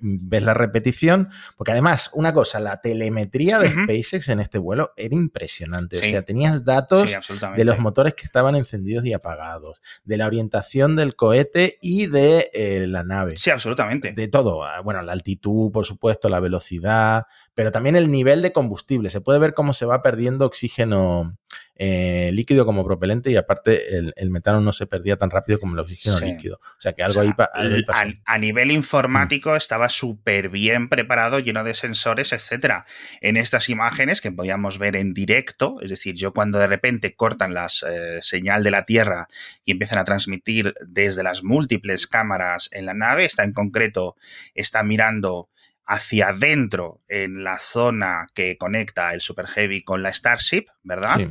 ves 0.00 0.42
la 0.42 0.54
repetición, 0.54 1.28
porque 1.56 1.72
además, 1.72 2.10
una 2.14 2.32
cosa, 2.32 2.60
la 2.60 2.80
telemetría 2.80 3.58
de. 3.58 3.68
SpaceX 3.68 4.28
en 4.30 4.40
este 4.40 4.58
vuelo 4.58 4.92
era 4.96 5.14
impresionante, 5.14 5.96
Sí. 5.96 6.08
o 6.08 6.10
sea, 6.10 6.22
tenías 6.22 6.64
datos 6.64 7.08
Sí, 7.08 7.34
de 7.56 7.64
los 7.64 7.78
motores 7.78 8.14
que 8.14 8.24
estaban 8.24 8.54
encendidos 8.56 9.04
y 9.04 9.12
apagados, 9.12 9.80
de 10.04 10.16
la 10.16 10.26
orientación 10.26 10.96
del 10.96 11.16
cohete 11.16 11.78
y 11.80 12.06
de 12.06 12.50
eh, 12.52 12.86
la 12.88 13.04
nave. 13.04 13.36
Sí, 13.36 13.50
absolutamente. 13.50 14.12
De 14.12 14.28
todo, 14.28 14.64
ah, 14.64 14.80
bueno, 14.80 15.02
la 15.02 15.12
altitud, 15.12 15.70
por 15.70 15.86
supuesto, 15.86 16.28
la 16.28 16.40
velocidad, 16.40 17.24
pero 17.58 17.72
también 17.72 17.96
el 17.96 18.08
nivel 18.08 18.40
de 18.40 18.52
combustible. 18.52 19.10
Se 19.10 19.20
puede 19.20 19.40
ver 19.40 19.52
cómo 19.52 19.74
se 19.74 19.84
va 19.84 20.00
perdiendo 20.00 20.46
oxígeno 20.46 21.36
eh, 21.74 22.30
líquido 22.32 22.64
como 22.64 22.84
propelente 22.84 23.32
y 23.32 23.36
aparte 23.36 23.96
el, 23.98 24.12
el 24.14 24.30
metano 24.30 24.60
no 24.60 24.72
se 24.72 24.86
perdía 24.86 25.16
tan 25.16 25.28
rápido 25.28 25.58
como 25.58 25.72
el 25.74 25.80
oxígeno 25.80 26.18
Sí. 26.18 26.26
líquido. 26.26 26.60
O 26.62 26.80
sea 26.80 26.92
que 26.92 27.02
algo 27.02 27.18
O 27.18 27.24
sea, 27.24 27.32
ahí, 27.36 27.48
algo 27.64 27.76
pasó. 27.84 28.10
a 28.24 28.38
nivel 28.38 28.70
informático 28.70 29.56
estaba 29.56 29.88
súper 29.88 30.50
bien 30.50 30.88
preparado, 30.88 31.40
lleno 31.40 31.64
de 31.64 31.74
sensores, 31.74 32.32
etcétera. 32.32 32.86
En 33.20 33.36
estas 33.36 33.68
imágenes 33.68 34.20
que 34.20 34.30
podíamos 34.30 34.78
ver 34.78 34.94
en 34.94 35.12
directo, 35.12 35.78
es 35.82 35.90
decir, 35.90 36.14
yo 36.14 36.32
cuando 36.32 36.60
de 36.60 36.68
repente 36.68 37.16
cortan 37.16 37.54
la 37.54 37.68
señal 38.20 38.62
de 38.62 38.70
la 38.70 38.84
Tierra 38.84 39.26
y 39.64 39.72
empiezan 39.72 39.98
a 39.98 40.04
transmitir 40.04 40.74
desde 40.86 41.24
las 41.24 41.42
múltiples 41.42 42.06
cámaras 42.06 42.68
en 42.70 42.86
la 42.86 42.94
nave, 42.94 43.24
está 43.24 43.42
en 43.42 43.52
concreto, 43.52 44.14
está 44.54 44.84
mirando 44.84 45.48
hacia 45.90 46.28
adentro 46.28 47.00
en 47.08 47.42
la 47.42 47.58
zona 47.58 48.26
que 48.34 48.56
conecta 48.58 49.12
el 49.14 49.20
Super 49.22 49.46
Heavy 49.46 49.82
con 49.82 50.02
la 50.02 50.12
Starship, 50.12 50.66
¿verdad? 50.82 51.16
Sí. 51.16 51.28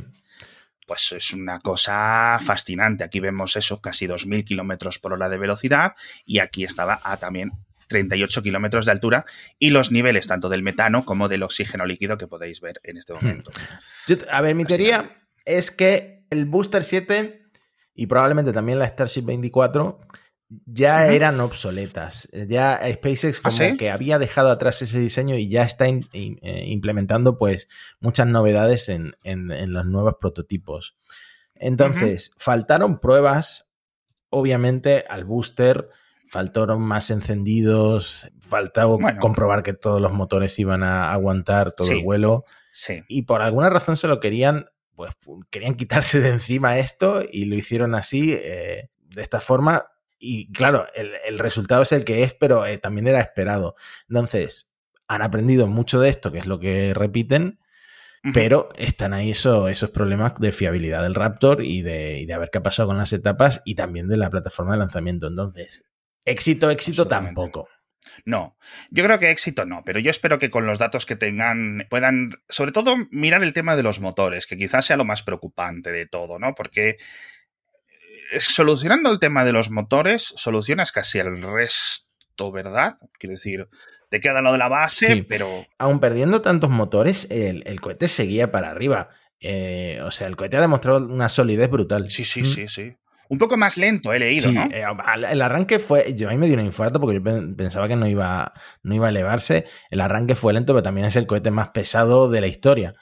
pues 0.86 1.12
es 1.12 1.32
una 1.32 1.60
cosa 1.60 2.38
fascinante. 2.42 3.04
Aquí 3.04 3.20
vemos 3.20 3.56
eso, 3.56 3.80
casi 3.80 4.06
2.000 4.06 4.44
kilómetros 4.44 4.98
por 4.98 5.12
hora 5.12 5.28
de 5.28 5.36
velocidad 5.38 5.94
y 6.24 6.38
aquí 6.40 6.64
estaba 6.64 6.98
a 7.04 7.18
también 7.18 7.52
38 7.88 8.42
kilómetros 8.42 8.86
de 8.86 8.92
altura 8.92 9.24
y 9.58 9.70
los 9.70 9.90
niveles 9.92 10.26
tanto 10.26 10.48
del 10.48 10.62
metano 10.62 11.04
como 11.04 11.28
del 11.28 11.42
oxígeno 11.42 11.86
líquido 11.86 12.16
que 12.18 12.26
podéis 12.26 12.60
ver 12.60 12.80
en 12.84 12.96
este 12.96 13.12
momento. 13.14 13.50
Yo- 14.06 14.16
a 14.30 14.40
ver, 14.40 14.54
mi 14.54 14.64
teoría 14.64 15.22
es 15.44 15.70
que 15.70 16.24
el 16.30 16.46
Booster 16.46 16.82
7 16.84 17.42
y 17.94 18.06
probablemente 18.06 18.52
también 18.52 18.78
la 18.78 18.88
Starship 18.88 19.22
24 19.22 19.98
ya 20.66 21.08
eran 21.08 21.40
obsoletas. 21.40 22.28
Ya 22.32 22.80
SpaceX 22.92 23.40
¿Ah, 23.44 23.50
como 23.50 23.76
que 23.76 23.90
había 23.90 24.18
dejado 24.18 24.50
atrás 24.50 24.80
ese 24.82 24.98
diseño 24.98 25.36
y 25.36 25.48
ya 25.48 25.62
está 25.62 25.86
in- 25.88 26.08
in- 26.12 26.38
eh, 26.42 26.64
implementando 26.68 27.36
pues 27.36 27.68
muchas 28.00 28.26
novedades 28.26 28.88
en, 28.88 29.14
en- 29.24 29.50
en 29.50 29.72
los 29.72 29.86
nuevos 29.86 30.14
prototipos. 30.18 30.96
Entonces, 31.54 32.32
faltaron 32.38 32.98
pruebas, 33.00 33.66
obviamente, 34.30 35.04
al 35.08 35.24
booster, 35.24 35.88
faltaron 36.28 36.80
más 36.82 37.10
encendidos, 37.10 38.28
faltó 38.40 38.98
Bueno. 38.98 39.18
comprobar 39.20 39.62
que 39.62 39.72
todos 39.74 40.00
los 40.00 40.12
motores 40.12 40.58
iban 40.58 40.82
a 40.82 41.12
aguantar 41.12 41.72
todo 41.72 41.86
Sí. 41.88 41.94
el 41.98 42.04
vuelo 42.04 42.44
Sí. 42.70 43.02
y 43.08 43.22
por 43.22 43.42
alguna 43.42 43.70
razón 43.70 43.96
se 43.96 44.06
lo 44.08 44.20
querían, 44.20 44.66
pues 44.94 45.10
querían 45.50 45.74
quitarse 46.14 46.20
de 46.20 46.28
encima 46.30 46.78
esto 46.78 47.22
y 47.30 47.46
lo 47.46 47.54
hicieron 47.56 47.94
así, 47.94 48.32
eh, 48.34 48.90
de 49.14 49.22
esta 49.22 49.40
forma. 49.40 49.86
Y 50.18 50.50
claro, 50.52 50.86
el, 50.94 51.12
el 51.26 51.38
resultado 51.38 51.82
es 51.82 51.92
el 51.92 52.04
que 52.04 52.22
es, 52.24 52.34
pero 52.34 52.66
eh, 52.66 52.78
también 52.78 53.06
era 53.06 53.20
esperado. 53.20 53.76
Entonces, 54.08 54.70
han 55.06 55.22
aprendido 55.22 55.66
mucho 55.66 56.00
de 56.00 56.08
esto, 56.10 56.32
que 56.32 56.38
es 56.38 56.46
lo 56.46 56.58
que 56.58 56.92
repiten, 56.94 57.60
pero 58.34 58.68
están 58.76 59.14
ahí 59.14 59.30
eso- 59.30 59.68
esos 59.68 59.90
problemas 59.90 60.34
de 60.40 60.52
fiabilidad 60.52 61.02
del 61.02 61.14
Raptor 61.14 61.64
y 61.64 61.82
de, 61.82 62.18
y 62.18 62.26
de 62.26 62.36
ver 62.38 62.50
qué 62.50 62.58
ha 62.58 62.62
pasado 62.62 62.88
con 62.88 62.98
las 62.98 63.12
etapas 63.12 63.62
y 63.64 63.74
también 63.76 64.08
de 64.08 64.16
la 64.16 64.28
plataforma 64.28 64.72
de 64.72 64.78
lanzamiento. 64.80 65.28
Entonces, 65.28 65.84
éxito, 66.24 66.70
éxito 66.70 67.06
tampoco. 67.06 67.68
No, 68.24 68.56
yo 68.90 69.04
creo 69.04 69.18
que 69.18 69.30
éxito 69.30 69.66
no, 69.66 69.82
pero 69.84 70.00
yo 70.00 70.10
espero 70.10 70.38
que 70.38 70.50
con 70.50 70.66
los 70.66 70.78
datos 70.78 71.06
que 71.06 71.14
tengan 71.14 71.86
puedan, 71.88 72.32
sobre 72.48 72.72
todo, 72.72 72.96
mirar 73.10 73.42
el 73.44 73.52
tema 73.52 73.76
de 73.76 73.82
los 73.84 74.00
motores, 74.00 74.46
que 74.46 74.56
quizás 74.56 74.86
sea 74.86 74.96
lo 74.96 75.04
más 75.04 75.22
preocupante 75.22 75.92
de 75.92 76.06
todo, 76.06 76.38
¿no? 76.38 76.54
Porque 76.54 76.96
solucionando 78.40 79.10
el 79.10 79.18
tema 79.18 79.44
de 79.44 79.52
los 79.52 79.70
motores, 79.70 80.32
solucionas 80.36 80.92
casi 80.92 81.18
el 81.18 81.42
resto, 81.42 82.52
¿verdad? 82.52 82.96
Quiero 83.18 83.32
decir, 83.32 83.68
te 84.10 84.20
queda 84.20 84.40
lo 84.42 84.52
de 84.52 84.58
la 84.58 84.68
base, 84.68 85.12
Sí. 85.14 85.22
pero 85.22 85.66
aun 85.78 86.00
perdiendo 86.00 86.40
tantos 86.42 86.70
motores, 86.70 87.26
el, 87.30 87.62
el 87.66 87.80
cohete 87.80 88.08
seguía 88.08 88.50
para 88.52 88.70
arriba. 88.70 89.10
Eh, 89.40 90.00
o 90.04 90.10
sea, 90.10 90.26
el 90.26 90.36
cohete 90.36 90.56
ha 90.56 90.60
demostrado 90.60 91.06
una 91.06 91.28
solidez 91.28 91.70
brutal. 91.70 92.10
sí, 92.10 92.24
sí, 92.24 92.42
Mm. 92.42 92.44
sí, 92.44 92.68
sí. 92.68 92.96
Un 93.30 93.36
poco 93.38 93.58
más 93.58 93.76
lento, 93.76 94.10
he 94.14 94.18
leído, 94.18 94.48
Sí, 94.48 94.54
¿no? 94.54 94.64
eh, 94.72 94.84
el 95.30 95.42
arranque 95.42 95.78
fue. 95.78 96.14
Yo 96.14 96.28
a 96.28 96.32
mí 96.32 96.38
me 96.38 96.46
dio 96.46 96.56
un 96.58 96.64
infarto 96.64 96.98
porque 96.98 97.16
yo 97.16 97.22
pen- 97.22 97.56
pensaba 97.56 97.86
que 97.86 97.94
no 97.94 98.06
iba, 98.08 98.54
no 98.82 98.94
iba 98.94 99.06
a 99.06 99.10
elevarse. 99.10 99.66
El 99.90 100.00
arranque 100.00 100.34
fue 100.34 100.54
lento, 100.54 100.72
pero 100.72 100.82
también 100.82 101.06
es 101.06 101.14
el 101.16 101.26
cohete 101.26 101.50
más 101.50 101.68
pesado 101.68 102.30
de 102.30 102.40
la 102.40 102.46
historia. 102.46 102.94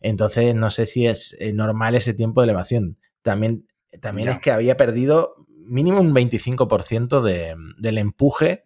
Entonces, 0.00 0.54
no 0.54 0.70
sé 0.70 0.86
si 0.86 1.06
es 1.06 1.36
eh, 1.40 1.52
normal 1.52 1.94
ese 1.94 2.14
tiempo 2.14 2.40
de 2.40 2.46
elevación. 2.46 2.98
También, 3.20 3.66
también 3.98 4.26
Ya. 4.26 4.32
es 4.34 4.38
que 4.40 4.50
había 4.50 4.76
perdido 4.76 5.34
mínimo 5.66 6.00
un 6.00 6.14
25% 6.14 7.22
de, 7.22 7.54
del 7.78 7.98
empuje 7.98 8.64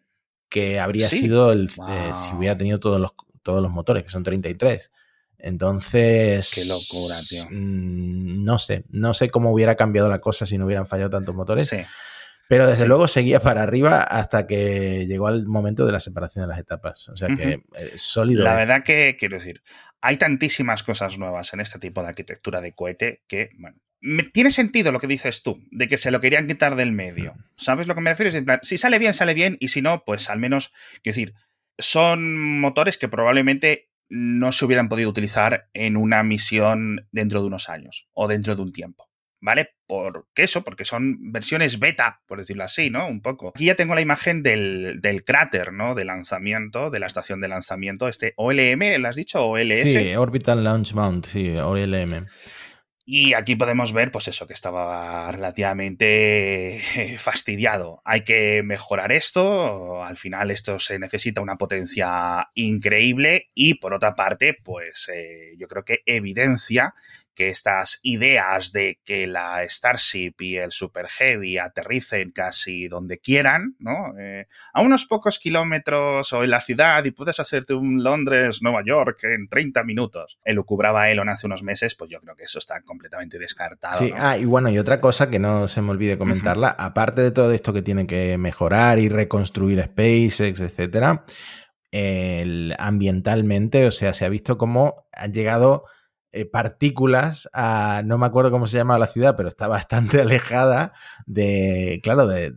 que 0.48 0.78
habría 0.80 1.08
Sí. 1.08 1.20
sido 1.20 1.52
el, 1.52 1.70
Wow. 1.76 1.88
eh, 1.88 2.12
si 2.14 2.34
hubiera 2.34 2.56
tenido 2.58 2.78
todos 2.80 3.00
los, 3.00 3.12
todos 3.42 3.62
los 3.62 3.70
motores, 3.72 4.02
que 4.04 4.10
son 4.10 4.22
33. 4.22 4.90
Entonces. 5.38 6.50
Qué 6.54 6.64
locura, 6.64 7.16
tío. 7.28 7.44
mm, 7.50 8.44
No 8.44 8.58
sé. 8.58 8.84
No 8.90 9.14
sé 9.14 9.30
cómo 9.30 9.52
hubiera 9.52 9.74
cambiado 9.76 10.08
la 10.08 10.20
cosa 10.20 10.46
si 10.46 10.58
no 10.58 10.66
hubieran 10.66 10.86
fallado 10.86 11.10
tantos 11.10 11.34
motores. 11.34 11.68
Sí. 11.68 11.78
Pero 12.48 12.66
desde 12.66 12.82
Sí. 12.82 12.88
luego 12.88 13.06
seguía 13.06 13.38
para 13.40 13.62
arriba 13.62 14.02
hasta 14.02 14.46
que 14.46 15.06
llegó 15.06 15.28
al 15.28 15.46
momento 15.46 15.86
de 15.86 15.92
la 15.92 16.00
separación 16.00 16.42
de 16.42 16.48
las 16.48 16.58
etapas. 16.58 17.08
O 17.10 17.16
sea 17.16 17.28
que 17.28 17.62
eh, 17.76 17.92
sólido. 17.96 18.42
La 18.42 18.60
es. 18.60 18.68
verdad 18.68 18.84
que, 18.84 19.16
quiero 19.18 19.36
decir, 19.36 19.62
hay 20.00 20.16
tantísimas 20.16 20.82
cosas 20.82 21.16
nuevas 21.18 21.52
en 21.54 21.60
este 21.60 21.78
tipo 21.78 22.02
de 22.02 22.08
arquitectura 22.08 22.60
de 22.60 22.74
cohete 22.74 23.22
que, 23.28 23.50
bueno, 23.58 23.76
me- 24.00 24.22
tiene 24.24 24.50
sentido 24.50 24.92
lo 24.92 24.98
que 25.00 25.06
dices 25.06 25.42
tú, 25.42 25.62
de 25.70 25.88
que 25.88 25.96
se 25.98 26.10
lo 26.10 26.20
querían 26.20 26.46
quitar 26.46 26.76
del 26.76 26.92
medio. 26.92 27.34
¿Sabes 27.56 27.86
lo 27.86 27.94
que 27.94 28.00
me 28.00 28.10
refiero? 28.10 28.32
En 28.36 28.44
plan, 28.44 28.60
si 28.62 28.78
sale 28.78 28.98
bien, 28.98 29.14
sale 29.14 29.34
bien, 29.34 29.56
y 29.60 29.68
si 29.68 29.82
no, 29.82 30.04
pues 30.04 30.30
al 30.30 30.38
menos, 30.38 30.72
quiero 31.02 31.14
decir, 31.16 31.34
son 31.78 32.60
motores 32.60 32.98
que 32.98 33.08
probablemente 33.08 33.88
no 34.08 34.52
se 34.52 34.64
hubieran 34.64 34.88
podido 34.88 35.08
utilizar 35.10 35.68
en 35.72 35.96
una 35.96 36.22
misión 36.22 37.06
dentro 37.12 37.40
de 37.40 37.46
unos 37.46 37.68
años 37.68 38.08
o 38.12 38.28
dentro 38.28 38.56
de 38.56 38.62
un 38.62 38.72
tiempo. 38.72 39.06
¿Vale? 39.42 39.70
¿Por 39.86 40.26
qué 40.34 40.42
eso? 40.42 40.62
Porque 40.64 40.84
son 40.84 41.32
versiones 41.32 41.78
beta, 41.78 42.20
por 42.26 42.36
decirlo 42.36 42.62
así, 42.64 42.90
¿no? 42.90 43.08
Un 43.08 43.22
poco. 43.22 43.48
Aquí 43.54 43.64
ya 43.64 43.74
tengo 43.74 43.94
la 43.94 44.02
imagen 44.02 44.42
del, 44.42 44.98
del 45.00 45.24
cráter, 45.24 45.72
¿no? 45.72 45.94
De 45.94 46.04
lanzamiento, 46.04 46.90
de 46.90 47.00
la 47.00 47.06
estación 47.06 47.40
de 47.40 47.48
lanzamiento, 47.48 48.06
este 48.06 48.34
OLM, 48.36 48.98
¿lo 48.98 49.08
has 49.08 49.16
dicho? 49.16 49.42
OLS. 49.42 49.90
Sí, 49.92 50.14
Orbital 50.14 50.62
Launch 50.62 50.92
Mount, 50.92 51.24
sí, 51.24 51.52
OLM. 51.56 52.26
Y 53.12 53.34
aquí 53.34 53.56
podemos 53.56 53.92
ver, 53.92 54.12
pues 54.12 54.28
eso, 54.28 54.46
que 54.46 54.52
estaba 54.52 55.32
relativamente 55.32 56.76
eh, 56.76 57.18
fastidiado. 57.18 58.02
Hay 58.04 58.22
que 58.22 58.62
mejorar 58.62 59.10
esto. 59.10 60.04
Al 60.04 60.16
final, 60.16 60.52
esto 60.52 60.78
se 60.78 60.96
necesita 61.00 61.40
una 61.40 61.56
potencia 61.56 62.50
increíble. 62.54 63.50
Y 63.52 63.74
por 63.74 63.94
otra 63.94 64.14
parte, 64.14 64.56
pues 64.62 65.10
eh, 65.12 65.56
yo 65.58 65.66
creo 65.66 65.84
que 65.84 66.04
evidencia 66.06 66.94
que 67.40 67.48
estas 67.48 68.00
ideas 68.02 68.70
de 68.70 68.98
que 69.02 69.26
la 69.26 69.66
Starship 69.66 70.34
y 70.40 70.56
el 70.58 70.72
Super 70.72 71.06
Heavy 71.08 71.56
aterricen 71.56 72.32
casi 72.32 72.86
donde 72.86 73.18
quieran, 73.18 73.76
¿no? 73.78 74.12
Eh, 74.20 74.46
a 74.74 74.82
unos 74.82 75.06
pocos 75.06 75.38
kilómetros 75.38 76.30
o 76.34 76.42
en 76.44 76.50
la 76.50 76.60
ciudad 76.60 77.02
y 77.06 77.12
puedes 77.12 77.40
hacerte 77.40 77.72
un 77.72 78.02
Londres-Nueva 78.04 78.82
York 78.84 79.20
en 79.24 79.48
30 79.48 79.84
minutos. 79.84 80.38
Elucubraba 80.44 81.10
Elon 81.10 81.30
hace 81.30 81.46
unos 81.46 81.62
meses, 81.62 81.94
pues 81.94 82.10
yo 82.10 82.20
creo 82.20 82.36
que 82.36 82.44
eso 82.44 82.58
está 82.58 82.82
completamente 82.82 83.38
descartado. 83.38 83.96
Sí, 83.96 84.10
¿no? 84.10 84.16
ah, 84.18 84.36
y 84.36 84.44
bueno, 84.44 84.68
y 84.68 84.76
otra 84.78 85.00
cosa 85.00 85.30
que 85.30 85.38
no 85.38 85.66
se 85.66 85.80
me 85.80 85.92
olvide 85.92 86.18
comentarla, 86.18 86.68
aparte 86.78 87.22
de 87.22 87.30
todo 87.30 87.52
esto 87.52 87.72
que 87.72 87.80
tiene 87.80 88.06
que 88.06 88.36
mejorar 88.36 88.98
y 88.98 89.08
reconstruir 89.08 89.82
SpaceX, 89.82 90.60
etcétera, 90.60 91.24
el- 91.90 92.74
ambientalmente, 92.78 93.86
o 93.86 93.90
sea, 93.92 94.12
se 94.12 94.26
ha 94.26 94.28
visto 94.28 94.58
cómo 94.58 95.06
han 95.12 95.32
llegado 95.32 95.84
eh, 96.32 96.44
partículas 96.46 97.48
a, 97.52 98.02
no 98.04 98.18
me 98.18 98.26
acuerdo 98.26 98.50
cómo 98.50 98.66
se 98.66 98.76
llama 98.76 98.98
la 98.98 99.06
ciudad, 99.06 99.36
pero 99.36 99.48
está 99.48 99.66
bastante 99.68 100.20
alejada 100.20 100.92
de, 101.26 102.00
claro, 102.02 102.26
de, 102.26 102.54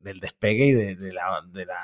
del 0.00 0.20
despegue 0.20 0.66
y 0.66 0.72
de, 0.72 0.94
de 0.96 1.12
la, 1.12 1.42
de 1.52 1.66
la 1.66 1.74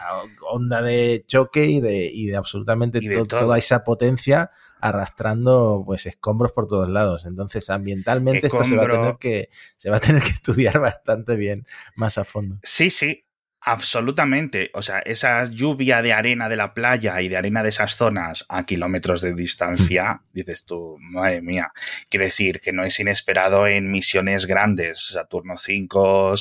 onda 0.51 0.81
de 0.83 1.25
choque 1.27 1.67
y 1.67 1.81
de, 1.81 2.05
y 2.13 2.27
de 2.27 2.37
absolutamente 2.37 2.99
Y 3.03 3.09
to- 3.09 3.27
toda 3.27 3.59
esa 3.59 3.83
potencia 3.83 4.51
arrastrando 4.81 5.83
pues 5.85 6.07
escombros 6.07 6.53
por 6.53 6.67
todos 6.69 6.89
lados. 6.89 7.25
Entonces, 7.27 7.69
ambientalmente 7.71 8.47
esto 8.47 8.65
se 8.65 8.77
va 8.77 8.83
a 8.83 8.87
tener 9.01 9.17
que 9.19 9.49
se 9.77 9.91
va 9.91 9.97
a 9.97 10.01
tener 10.01 10.23
que 10.23 10.31
estudiar 10.31 10.79
bastante 10.81 11.37
bien 11.37 11.67
más 11.97 12.19
a 12.19 12.25
fondo. 12.25 12.59
Sí, 12.63 12.91
sí, 12.91 13.25
absolutamente. 13.65 14.71
O 14.75 14.83
sea, 14.83 14.99
esa 15.01 15.45
lluvia 15.45 16.03
de 16.03 16.13
arena 16.13 16.49
de 16.49 16.57
la 16.57 16.75
playa 16.75 17.21
y 17.23 17.29
de 17.29 17.37
arena 17.37 17.63
de 17.63 17.69
esas 17.69 17.97
zonas 17.97 18.45
a 18.49 18.67
kilómetros 18.67 19.23
de 19.23 19.35
distancia, 19.35 20.21
dices 20.33 20.65
tú, 20.65 20.97
madre 21.01 21.43
mía. 21.43 21.73
Quiere 22.11 22.27
decir 22.27 22.61
que 22.61 22.73
no 22.73 22.83
es 22.83 22.99
inesperado 22.99 23.67
en 23.69 23.91
misiones 23.91 24.47
grandes, 24.47 25.07
Saturno 25.13 25.57
5, 25.57 26.35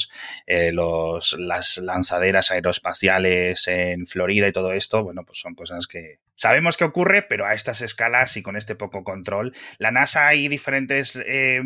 eh, 0.47 0.71
los, 0.71 1.35
las 1.39 1.77
lanzaderas 1.77 2.51
aeroespaciales 2.51 3.67
en 3.67 4.07
Florida 4.07 4.47
y 4.47 4.51
todo 4.51 4.73
esto, 4.73 5.03
bueno, 5.03 5.23
pues 5.23 5.39
son 5.39 5.53
cosas 5.53 5.85
que 5.87 6.19
sabemos 6.35 6.75
que 6.75 6.85
ocurre, 6.85 7.21
pero 7.21 7.45
a 7.45 7.53
estas 7.53 7.81
escalas 7.81 8.35
y 8.35 8.41
con 8.41 8.57
este 8.57 8.75
poco 8.75 9.03
control. 9.03 9.53
La 9.77 9.91
NASA 9.91 10.33
y 10.33 10.47
diferentes 10.47 11.15
eh, 11.23 11.61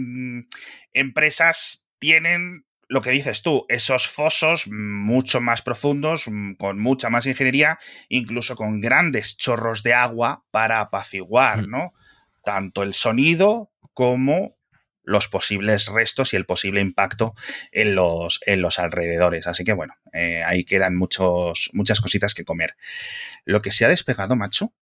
empresas 0.92 1.86
tienen 1.98 2.66
lo 2.88 3.02
que 3.02 3.12
dices 3.12 3.42
tú, 3.42 3.66
esos 3.70 4.08
fosos 4.08 4.68
mucho 4.68 5.42
más 5.42 5.62
profundos, 5.62 6.26
mm, 6.28 6.54
con 6.54 6.80
mucha 6.80 7.10
más 7.10 7.26
ingeniería, 7.26 7.80
incluso 8.10 8.56
con 8.56 8.82
grandes 8.82 9.38
chorros 9.38 9.84
de 9.84 9.94
agua 9.94 10.46
para 10.52 10.80
apaciguar, 10.82 11.64
Mm. 11.64 11.72
¿no? 11.72 11.94
Tanto 12.44 12.84
el 12.84 12.94
sonido 12.94 13.72
como 13.94 14.56
los 15.04 15.28
posibles 15.28 15.88
restos 15.88 16.34
y 16.34 16.36
el 16.36 16.46
posible 16.46 16.82
impacto 16.82 17.36
en 17.72 17.96
los, 17.96 18.40
en 18.46 18.62
los 18.62 18.80
alrededores. 18.80 19.48
Así 19.48 19.64
que 19.64 19.74
bueno, 19.74 19.94
eh, 20.14 20.44
ahí 20.44 20.64
quedan 20.64 20.96
muchos, 20.96 21.70
muchas 21.74 22.02
cositas 22.02 22.34
que 22.34 22.44
comer. 22.44 22.76
Lo 23.46 23.62
que 23.62 23.72
se 23.72 23.86
ha 23.86 23.90
despegado, 23.90 24.36
macho, 24.36 24.74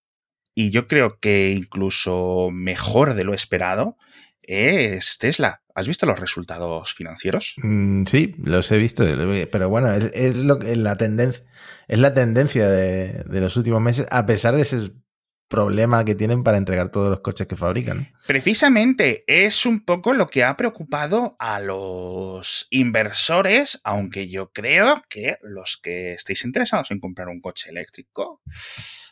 y 0.56 0.70
yo 0.70 0.88
creo 0.88 1.20
que 1.20 1.52
incluso 1.52 2.50
mejor 2.52 3.16
de 3.16 3.24
lo 3.24 3.34
esperado, 3.34 3.98
es 4.44 5.18
Tesla. 5.18 5.62
¿Has 5.76 5.88
visto 5.88 6.06
los 6.06 6.20
resultados 6.20 6.94
financieros? 6.94 7.56
Mm, 7.58 8.06
sí, 8.06 8.36
los 8.44 8.72
he 8.72 8.78
visto, 8.78 9.04
pero 9.52 9.70
bueno, 9.70 9.92
es, 9.92 10.38
lo 10.38 10.60
que 10.60 10.76
la 10.76 10.98
tendencia, 10.98 11.44
es 11.88 12.00
la 12.00 12.14
tendencia 12.14 12.70
de, 12.70 13.24
de, 13.24 13.42
los 13.42 13.58
últimos 13.58 13.82
meses, 13.82 14.06
a 14.12 14.26
pesar 14.26 14.56
de 14.56 14.62
ese 14.62 14.92
problema 15.54 16.04
que 16.04 16.16
tienen 16.16 16.44
para 16.44 16.58
entregar 16.58 16.90
todos 16.90 17.12
los 17.12 17.20
coches 17.20 17.46
que 17.46 17.56
fabrican. 17.56 18.12
Precisamente 18.26 19.24
es 19.28 19.68
un 19.68 19.86
poco 19.86 20.14
lo 20.14 20.26
que 20.26 20.44
ha 20.44 20.58
preocupado 20.58 21.36
a 21.38 21.60
los 21.60 22.66
inversores, 22.72 23.80
aunque 23.84 24.28
yo 24.30 24.52
creo 24.52 25.04
que 25.08 25.38
los 25.44 25.78
que 25.78 26.14
estéis 26.14 26.44
interesados 26.44 26.90
en 26.90 27.00
comprar 27.00 27.28
un 27.28 27.40
coche 27.40 27.70
eléctrico 27.70 28.42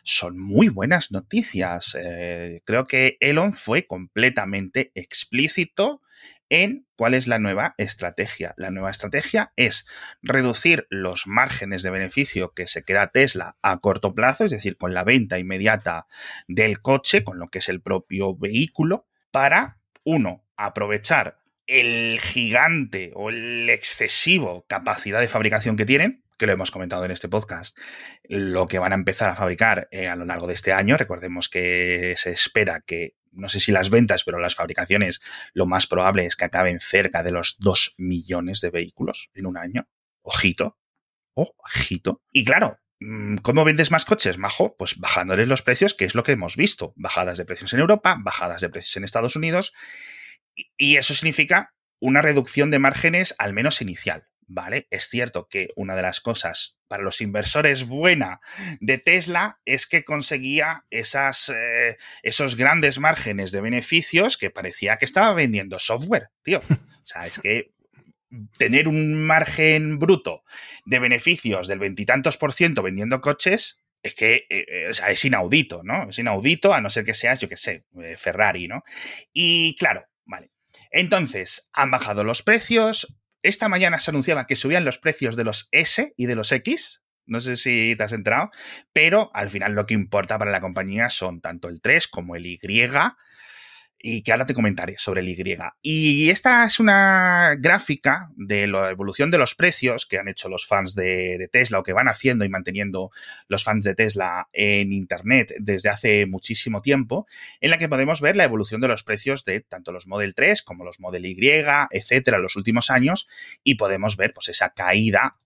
son 0.02 0.36
muy 0.36 0.68
buenas 0.68 1.12
noticias. 1.12 1.96
Eh, 1.96 2.60
creo 2.64 2.88
que 2.88 3.18
Elon 3.20 3.52
fue 3.52 3.86
completamente 3.86 4.90
explícito 4.96 6.01
en 6.52 6.86
cuál 6.96 7.14
es 7.14 7.26
la 7.26 7.38
nueva 7.38 7.74
estrategia. 7.78 8.52
La 8.58 8.70
nueva 8.70 8.90
estrategia 8.90 9.54
es 9.56 9.86
reducir 10.20 10.86
los 10.90 11.26
márgenes 11.26 11.82
de 11.82 11.88
beneficio 11.88 12.52
que 12.52 12.66
se 12.66 12.84
queda 12.84 13.10
Tesla 13.10 13.56
a 13.62 13.80
corto 13.80 14.14
plazo, 14.14 14.44
es 14.44 14.50
decir, 14.50 14.76
con 14.76 14.92
la 14.92 15.02
venta 15.02 15.38
inmediata 15.38 16.06
del 16.48 16.82
coche, 16.82 17.24
con 17.24 17.38
lo 17.38 17.48
que 17.48 17.60
es 17.60 17.70
el 17.70 17.80
propio 17.80 18.36
vehículo, 18.36 19.06
para, 19.30 19.78
uno, 20.04 20.44
aprovechar 20.58 21.38
el 21.66 22.20
gigante 22.20 23.12
o 23.14 23.30
el 23.30 23.70
excesivo 23.70 24.66
capacidad 24.68 25.20
de 25.20 25.28
fabricación 25.28 25.76
que 25.76 25.86
tienen, 25.86 26.22
que 26.36 26.44
lo 26.44 26.52
hemos 26.52 26.70
comentado 26.70 27.06
en 27.06 27.12
este 27.12 27.30
podcast, 27.30 27.78
lo 28.24 28.68
que 28.68 28.78
van 28.78 28.92
a 28.92 28.96
empezar 28.96 29.30
a 29.30 29.36
fabricar 29.36 29.88
eh, 29.90 30.06
a 30.06 30.16
lo 30.16 30.26
largo 30.26 30.46
de 30.46 30.54
este 30.54 30.72
año. 30.72 30.98
Recordemos 30.98 31.48
que 31.48 32.12
se 32.18 32.30
espera 32.30 32.82
que, 32.84 33.14
no 33.32 33.48
sé 33.48 33.60
si 33.60 33.72
las 33.72 33.90
ventas, 33.90 34.24
pero 34.24 34.38
las 34.38 34.54
fabricaciones, 34.54 35.20
lo 35.54 35.66
más 35.66 35.86
probable 35.86 36.26
es 36.26 36.36
que 36.36 36.44
acaben 36.44 36.80
cerca 36.80 37.22
de 37.22 37.32
los 37.32 37.56
2 37.58 37.94
millones 37.98 38.60
de 38.60 38.70
vehículos 38.70 39.30
en 39.34 39.46
un 39.46 39.56
año. 39.56 39.88
Ojito. 40.22 40.78
Ojito. 41.34 42.22
Y 42.30 42.44
claro, 42.44 42.78
mm, 43.00 43.36
¿Cómo 43.38 43.64
vendes 43.64 43.90
más 43.90 44.04
coches, 44.04 44.38
Majo? 44.38 44.76
Pues 44.76 44.98
bajándoles 44.98 45.48
los 45.48 45.62
precios, 45.62 45.94
que 45.94 46.04
es 46.04 46.14
lo 46.14 46.22
que 46.22 46.32
hemos 46.32 46.56
visto. 46.56 46.92
Bajadas 46.96 47.38
de 47.38 47.44
precios 47.44 47.72
en 47.72 47.80
Europa, 47.80 48.16
bajadas 48.20 48.60
de 48.60 48.68
precios 48.68 48.96
en 48.96 49.04
Estados 49.04 49.34
Unidos 49.36 49.72
y 50.76 50.96
eso 50.96 51.14
significa 51.14 51.74
una 52.00 52.22
reducción 52.22 52.70
de 52.70 52.78
márgenes 52.78 53.34
al 53.38 53.52
menos 53.52 53.80
inicial. 53.80 54.28
¿Vale? 54.54 54.86
Es 54.90 55.08
cierto 55.08 55.48
que 55.48 55.70
una 55.76 55.96
de 55.96 56.02
las 56.02 56.20
cosas 56.20 56.76
para 56.88 57.02
los 57.02 57.20
inversores 57.20 57.86
buena 57.86 58.40
de 58.80 58.98
Tesla 58.98 59.60
es 59.64 59.86
que 59.86 60.04
conseguía 60.04 60.84
esas, 60.90 61.48
eh, 61.48 61.96
esos 62.22 62.56
grandes 62.56 62.98
márgenes 62.98 63.50
de 63.50 63.62
beneficios 63.62 64.36
que 64.36 64.50
parecía 64.50 64.98
que 64.98 65.06
estaba 65.06 65.32
vendiendo 65.32 65.78
software, 65.78 66.30
tío. 66.42 66.60
O 67.02 67.04
sea, 67.06 67.26
es 67.26 67.40
que 67.40 67.72
tener 68.58 68.86
un 68.86 69.14
margen 69.24 69.98
bruto 69.98 70.44
de 70.84 71.00
beneficios 71.00 71.66
del 71.66 71.80
veintitantos 71.80 72.36
por 72.36 72.52
ciento 72.52 72.80
vendiendo 72.80 73.20
coches 73.20 73.80
es 74.04 74.14
que 74.14 74.46
eh, 74.48 74.64
eh, 74.68 74.88
o 74.88 74.94
sea, 74.94 75.10
es 75.10 75.24
inaudito, 75.24 75.82
¿no? 75.82 76.10
Es 76.10 76.20
inaudito 76.20 76.72
a 76.72 76.80
no 76.80 76.90
ser 76.90 77.04
que 77.04 77.14
seas, 77.14 77.40
yo 77.40 77.48
qué 77.48 77.56
sé, 77.56 77.86
Ferrari, 78.16 78.68
¿no? 78.68 78.84
Y 79.32 79.74
claro, 79.74 80.06
Vale. 80.24 80.50
Entonces, 80.90 81.68
han 81.72 81.90
bajado 81.90 82.24
los 82.24 82.42
precios. 82.42 83.14
Esta 83.42 83.68
mañana 83.68 83.98
se 83.98 84.10
anunciaba 84.10 84.46
que 84.46 84.56
subían 84.56 84.84
los 84.84 84.98
precios 84.98 85.36
de 85.36 85.44
los 85.44 85.68
S 85.72 86.14
y 86.16 86.26
de 86.26 86.34
los 86.36 86.52
X. 86.52 87.02
No 87.26 87.40
sé 87.40 87.56
si 87.56 87.94
te 87.96 88.02
has 88.04 88.12
enterado, 88.12 88.50
pero 88.92 89.30
al 89.34 89.48
final 89.48 89.74
lo 89.74 89.86
que 89.86 89.94
importa 89.94 90.38
para 90.38 90.50
la 90.50 90.60
compañía 90.60 91.10
son 91.10 91.40
tanto 91.40 91.68
el 91.68 91.80
3 91.80 92.08
como 92.08 92.36
el 92.36 92.46
Y 92.46 92.58
y 94.04 94.22
que 94.22 94.32
ahora 94.32 94.46
te 94.46 94.52
comentaré 94.52 94.96
sobre 94.98 95.20
el 95.20 95.28
Y. 95.28 95.42
Y 95.80 96.30
esta 96.30 96.64
es 96.64 96.80
una 96.80 97.54
gráfica 97.58 98.30
de 98.36 98.66
la 98.66 98.90
evolución 98.90 99.30
de 99.30 99.38
los 99.38 99.54
precios 99.54 100.06
que 100.06 100.18
han 100.18 100.26
hecho 100.26 100.48
los 100.48 100.66
fans 100.66 100.96
de, 100.96 101.48
Tesla 101.52 101.78
o 101.78 101.82
que 101.84 101.92
van 101.92 102.08
haciendo 102.08 102.44
y 102.44 102.48
manteniendo 102.48 103.12
los 103.46 103.62
fans 103.62 103.84
de 103.84 103.94
Tesla 103.94 104.48
en 104.52 104.92
Internet 104.92 105.54
desde 105.60 105.88
hace 105.88 106.26
muchísimo 106.26 106.82
tiempo, 106.82 107.26
en 107.60 107.70
la 107.70 107.78
que 107.78 107.88
podemos 107.88 108.20
ver 108.20 108.36
la 108.36 108.44
evolución 108.44 108.80
de 108.80 108.88
los 108.88 109.04
precios 109.04 109.44
de 109.44 109.60
tanto 109.60 109.92
los 109.92 110.08
Model 110.08 110.34
3 110.34 110.62
como 110.62 110.84
los 110.84 110.98
Model 110.98 111.24
Y, 111.24 111.38
etcétera, 111.90 112.38
en 112.38 112.42
los 112.42 112.56
últimos 112.56 112.90
años 112.90 113.28
y 113.62 113.76
podemos 113.76 114.16
ver 114.16 114.32
pues 114.34 114.48
esa 114.48 114.70
caída 114.70 115.36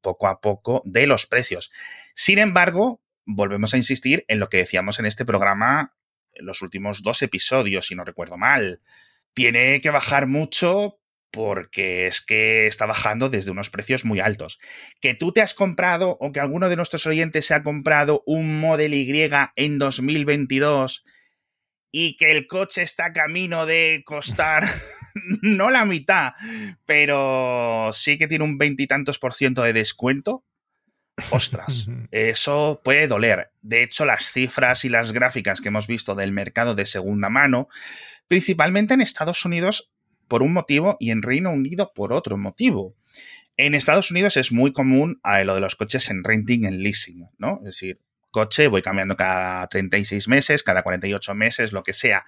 poco 0.00 0.28
a 0.28 0.40
poco 0.40 0.82
de 0.84 1.08
los 1.08 1.26
precios. 1.26 1.72
Sin 2.14 2.38
embargo, 2.38 3.00
volvemos 3.24 3.74
a 3.74 3.76
insistir 3.76 4.24
en 4.28 4.38
lo 4.38 4.48
que 4.48 4.58
decíamos 4.58 4.98
en 5.00 5.06
este 5.06 5.24
programa 5.24 5.94
los 6.38 6.62
últimos 6.62 7.02
dos 7.02 7.22
episodios, 7.22 7.86
si 7.86 7.94
no 7.94 8.04
recuerdo 8.04 8.36
mal. 8.36 8.80
Tiene 9.34 9.80
que 9.80 9.90
bajar 9.90 10.26
mucho 10.26 10.98
porque 11.30 12.06
es 12.06 12.20
que 12.20 12.66
está 12.66 12.86
bajando 12.86 13.28
desde 13.28 13.50
unos 13.50 13.70
precios 13.70 14.04
muy 14.04 14.20
altos. 14.20 14.58
Que 15.00 15.14
tú 15.14 15.32
te 15.32 15.42
has 15.42 15.54
comprado 15.54 16.16
o 16.20 16.32
que 16.32 16.40
alguno 16.40 16.68
de 16.68 16.76
nuestros 16.76 17.06
oyentes 17.06 17.46
se 17.46 17.54
ha 17.54 17.62
comprado 17.62 18.22
un 18.26 18.60
Model 18.60 18.94
Y 18.94 19.30
en 19.56 19.78
2022 19.78 21.04
y 21.90 22.16
que 22.16 22.30
el 22.30 22.46
coche 22.46 22.82
está 22.82 23.12
camino 23.12 23.66
de 23.66 24.02
costar 24.04 24.64
no 25.42 25.70
la 25.70 25.84
mitad, 25.84 26.32
pero 26.84 27.90
sí 27.92 28.18
que 28.18 28.28
tiene 28.28 28.44
un 28.44 28.58
veintitantos 28.58 29.18
por 29.18 29.34
ciento 29.34 29.62
de 29.62 29.72
descuento, 29.72 30.44
ostras, 31.30 31.86
eso 32.10 32.80
puede 32.84 33.08
doler. 33.08 33.50
De 33.62 33.82
hecho, 33.82 34.04
las 34.04 34.32
cifras 34.32 34.84
y 34.84 34.88
las 34.88 35.12
gráficas 35.12 35.60
que 35.60 35.68
hemos 35.68 35.86
visto 35.86 36.14
del 36.14 36.32
mercado 36.32 36.74
de 36.74 36.86
segunda 36.86 37.28
mano, 37.28 37.68
principalmente 38.26 38.94
en 38.94 39.00
Estados 39.00 39.44
Unidos 39.44 39.90
por 40.26 40.42
un 40.42 40.52
motivo 40.52 40.96
y 41.00 41.10
en 41.10 41.22
Reino 41.22 41.50
Unido 41.50 41.92
por 41.94 42.12
otro 42.12 42.36
motivo. 42.36 42.94
En 43.56 43.74
Estados 43.74 44.10
Unidos 44.10 44.36
es 44.36 44.52
muy 44.52 44.72
común 44.72 45.18
a 45.22 45.42
lo 45.42 45.54
de 45.54 45.60
los 45.60 45.74
coches 45.74 46.10
en 46.10 46.22
renting, 46.22 46.64
en 46.64 46.82
leasing, 46.82 47.28
¿no? 47.38 47.58
Es 47.58 47.64
decir, 47.64 48.00
coche 48.30 48.68
voy 48.68 48.82
cambiando 48.82 49.16
cada 49.16 49.66
36 49.66 50.28
meses, 50.28 50.62
cada 50.62 50.82
48 50.82 51.34
meses, 51.34 51.72
lo 51.72 51.82
que 51.82 51.92
sea 51.92 52.24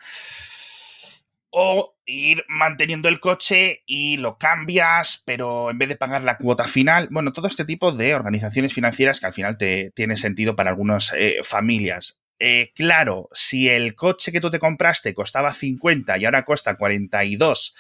o 1.51 1.97
ir 2.11 2.45
manteniendo 2.49 3.09
el 3.09 3.21
coche 3.21 3.83
y 3.87 4.17
lo 4.17 4.37
cambias, 4.39 5.23
pero 5.25 5.71
en 5.71 5.79
vez 5.79 5.89
de 5.89 5.97
pagar 5.97 6.23
la 6.23 6.37
cuota 6.39 6.65
final, 6.65 7.09
bueno, 7.11 7.33
todo 7.33 7.47
este 7.47 7.65
tipo 7.65 7.93
de 7.93 8.15
organizaciones 8.15 8.75
financieras 8.75 9.21
que 9.21 9.27
al 9.27 9.33
final 9.33 9.57
te 9.57 9.93
tiene 9.95 10.17
sentido 10.17 10.57
para 10.57 10.71
algunas 10.71 11.13
eh, 11.17 11.39
familias. 11.43 12.21
Eh, 12.43 12.73
claro, 12.75 13.29
si 13.33 13.69
el 13.69 13.95
coche 13.95 14.33
que 14.33 14.41
tú 14.41 14.51
te 14.51 14.59
compraste 14.59 15.13
costaba 15.13 15.53
50 15.53 16.17
y 16.17 16.25
ahora 16.25 16.47
cuesta 16.47 16.75
42 16.75 17.75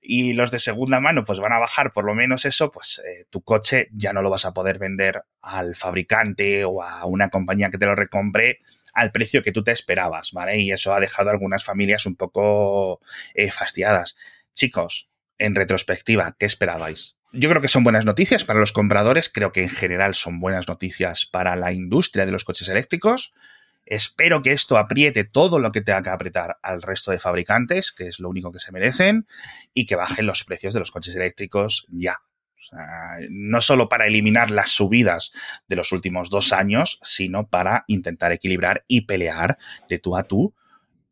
y 0.00 0.32
los 0.32 0.50
de 0.50 0.58
segunda 0.58 1.00
mano 1.00 1.22
pues 1.22 1.38
van 1.38 1.52
a 1.52 1.58
bajar 1.58 1.92
por 1.92 2.06
lo 2.06 2.14
menos 2.14 2.46
eso, 2.46 2.72
pues 2.72 3.02
eh, 3.06 3.26
tu 3.28 3.42
coche 3.42 3.88
ya 3.92 4.14
no 4.14 4.22
lo 4.22 4.30
vas 4.30 4.46
a 4.46 4.54
poder 4.54 4.78
vender 4.78 5.22
al 5.42 5.74
fabricante 5.74 6.64
o 6.64 6.82
a 6.82 7.04
una 7.04 7.28
compañía 7.28 7.68
que 7.70 7.76
te 7.76 7.84
lo 7.84 7.94
recompre 7.94 8.60
al 8.94 9.12
precio 9.12 9.42
que 9.42 9.52
tú 9.52 9.62
te 9.62 9.72
esperabas, 9.72 10.32
¿vale? 10.32 10.58
Y 10.60 10.72
eso 10.72 10.94
ha 10.94 11.00
dejado 11.00 11.28
a 11.28 11.32
algunas 11.32 11.62
familias 11.62 12.06
un 12.06 12.16
poco 12.16 13.02
eh. 13.34 13.50
Chicos, 14.54 15.10
en 15.36 15.54
retrospectiva, 15.54 16.34
¿qué 16.38 16.46
esperabais? 16.46 17.16
Yo 17.32 17.50
creo 17.50 17.60
que 17.60 17.68
son 17.68 17.84
buenas 17.84 18.06
noticias 18.06 18.46
para 18.46 18.60
los 18.60 18.72
compradores, 18.72 19.28
creo 19.28 19.52
que 19.52 19.62
en 19.62 19.68
general 19.68 20.14
son 20.14 20.40
buenas 20.40 20.68
noticias 20.68 21.26
para 21.26 21.54
la 21.56 21.74
industria 21.74 22.24
de 22.24 22.32
los 22.32 22.44
coches 22.44 22.68
eléctricos. 22.68 23.34
Espero 23.86 24.42
que 24.42 24.52
esto 24.52 24.76
apriete 24.76 25.24
todo 25.24 25.58
lo 25.58 25.72
que 25.72 25.80
tenga 25.80 26.02
que 26.02 26.10
apretar 26.10 26.58
al 26.62 26.82
resto 26.82 27.12
de 27.12 27.18
fabricantes, 27.18 27.92
que 27.92 28.08
es 28.08 28.20
lo 28.20 28.28
único 28.28 28.52
que 28.52 28.58
se 28.58 28.72
merecen, 28.72 29.26
y 29.72 29.86
que 29.86 29.96
bajen 29.96 30.26
los 30.26 30.44
precios 30.44 30.74
de 30.74 30.80
los 30.80 30.90
coches 30.90 31.14
eléctricos 31.16 31.86
ya 31.88 32.18
no 33.28 33.60
solo 33.60 33.88
para 33.88 34.06
eliminar 34.06 34.50
las 34.50 34.70
subidas 34.70 35.32
de 35.68 35.76
los 35.76 35.92
últimos 35.92 36.30
dos 36.30 36.52
años, 36.52 36.98
sino 37.02 37.48
para 37.48 37.84
intentar 37.86 38.32
equilibrar 38.32 38.84
y 38.88 39.02
pelear 39.02 39.58
de 39.88 39.98
tú 39.98 40.16
a 40.16 40.24
tú 40.24 40.54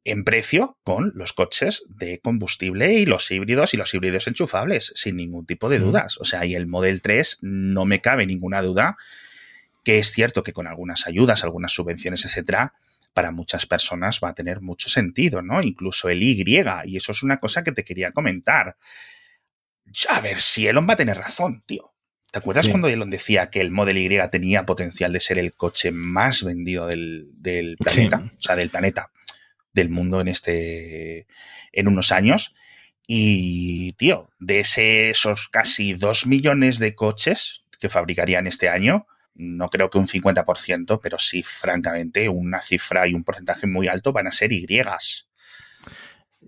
en 0.04 0.24
precio 0.24 0.78
con 0.84 1.12
los 1.14 1.32
coches 1.32 1.84
de 1.88 2.20
combustible 2.20 2.94
y 2.94 3.06
los 3.06 3.30
híbridos 3.30 3.72
y 3.72 3.78
los 3.78 3.94
híbridos 3.94 4.26
enchufables, 4.26 4.92
sin 4.96 5.16
ningún 5.16 5.46
tipo 5.46 5.70
de 5.70 5.78
dudas. 5.78 6.18
O 6.18 6.24
sea, 6.24 6.44
y 6.44 6.54
el 6.54 6.66
Model 6.66 7.00
3 7.00 7.38
no 7.40 7.86
me 7.86 8.00
cabe 8.00 8.26
ninguna 8.26 8.60
duda 8.60 8.96
que 9.84 9.98
es 9.98 10.10
cierto 10.10 10.42
que 10.42 10.52
con 10.52 10.66
algunas 10.66 11.06
ayudas, 11.06 11.44
algunas 11.44 11.72
subvenciones, 11.72 12.24
etcétera, 12.24 12.74
para 13.12 13.30
muchas 13.30 13.66
personas 13.66 14.18
va 14.22 14.30
a 14.30 14.34
tener 14.34 14.60
mucho 14.60 14.88
sentido, 14.88 15.40
¿no? 15.42 15.62
Incluso 15.62 16.08
el 16.08 16.22
Y, 16.22 16.42
y 16.86 16.96
eso 16.96 17.12
es 17.12 17.22
una 17.22 17.38
cosa 17.38 17.62
que 17.62 17.72
te 17.72 17.84
quería 17.84 18.10
comentar. 18.10 18.76
A 20.08 20.20
ver, 20.20 20.40
si 20.40 20.66
Elon 20.66 20.88
va 20.88 20.94
a 20.94 20.96
tener 20.96 21.16
razón, 21.16 21.62
tío. 21.66 21.92
¿Te 22.32 22.38
acuerdas 22.38 22.68
cuando 22.68 22.88
Elon 22.88 23.10
decía 23.10 23.48
que 23.48 23.60
el 23.60 23.70
Model 23.70 23.96
Y 23.96 24.18
tenía 24.28 24.66
potencial 24.66 25.12
de 25.12 25.20
ser 25.20 25.38
el 25.38 25.54
coche 25.54 25.92
más 25.92 26.42
vendido 26.42 26.88
del, 26.88 27.28
planeta? 27.78 28.32
O 28.36 28.42
sea, 28.42 28.56
del 28.56 28.70
planeta, 28.70 29.12
del 29.72 29.88
mundo 29.88 30.20
en 30.20 30.26
este. 30.26 31.28
en 31.70 31.86
unos 31.86 32.10
años. 32.10 32.52
Y, 33.06 33.92
tío, 33.92 34.30
de 34.40 34.60
esos 34.60 35.48
casi 35.48 35.92
dos 35.92 36.26
millones 36.26 36.80
de 36.80 36.96
coches 36.96 37.62
que 37.78 37.88
fabricarían 37.88 38.48
este 38.48 38.68
año, 38.68 39.06
no 39.34 39.68
creo 39.68 39.90
que 39.90 39.98
un 39.98 40.06
50%, 40.06 41.00
pero 41.02 41.18
sí, 41.18 41.42
francamente, 41.42 42.28
una 42.28 42.60
cifra 42.60 43.06
y 43.08 43.14
un 43.14 43.24
porcentaje 43.24 43.66
muy 43.66 43.88
alto 43.88 44.12
van 44.12 44.26
a 44.26 44.32
ser 44.32 44.52
Y. 44.52 44.66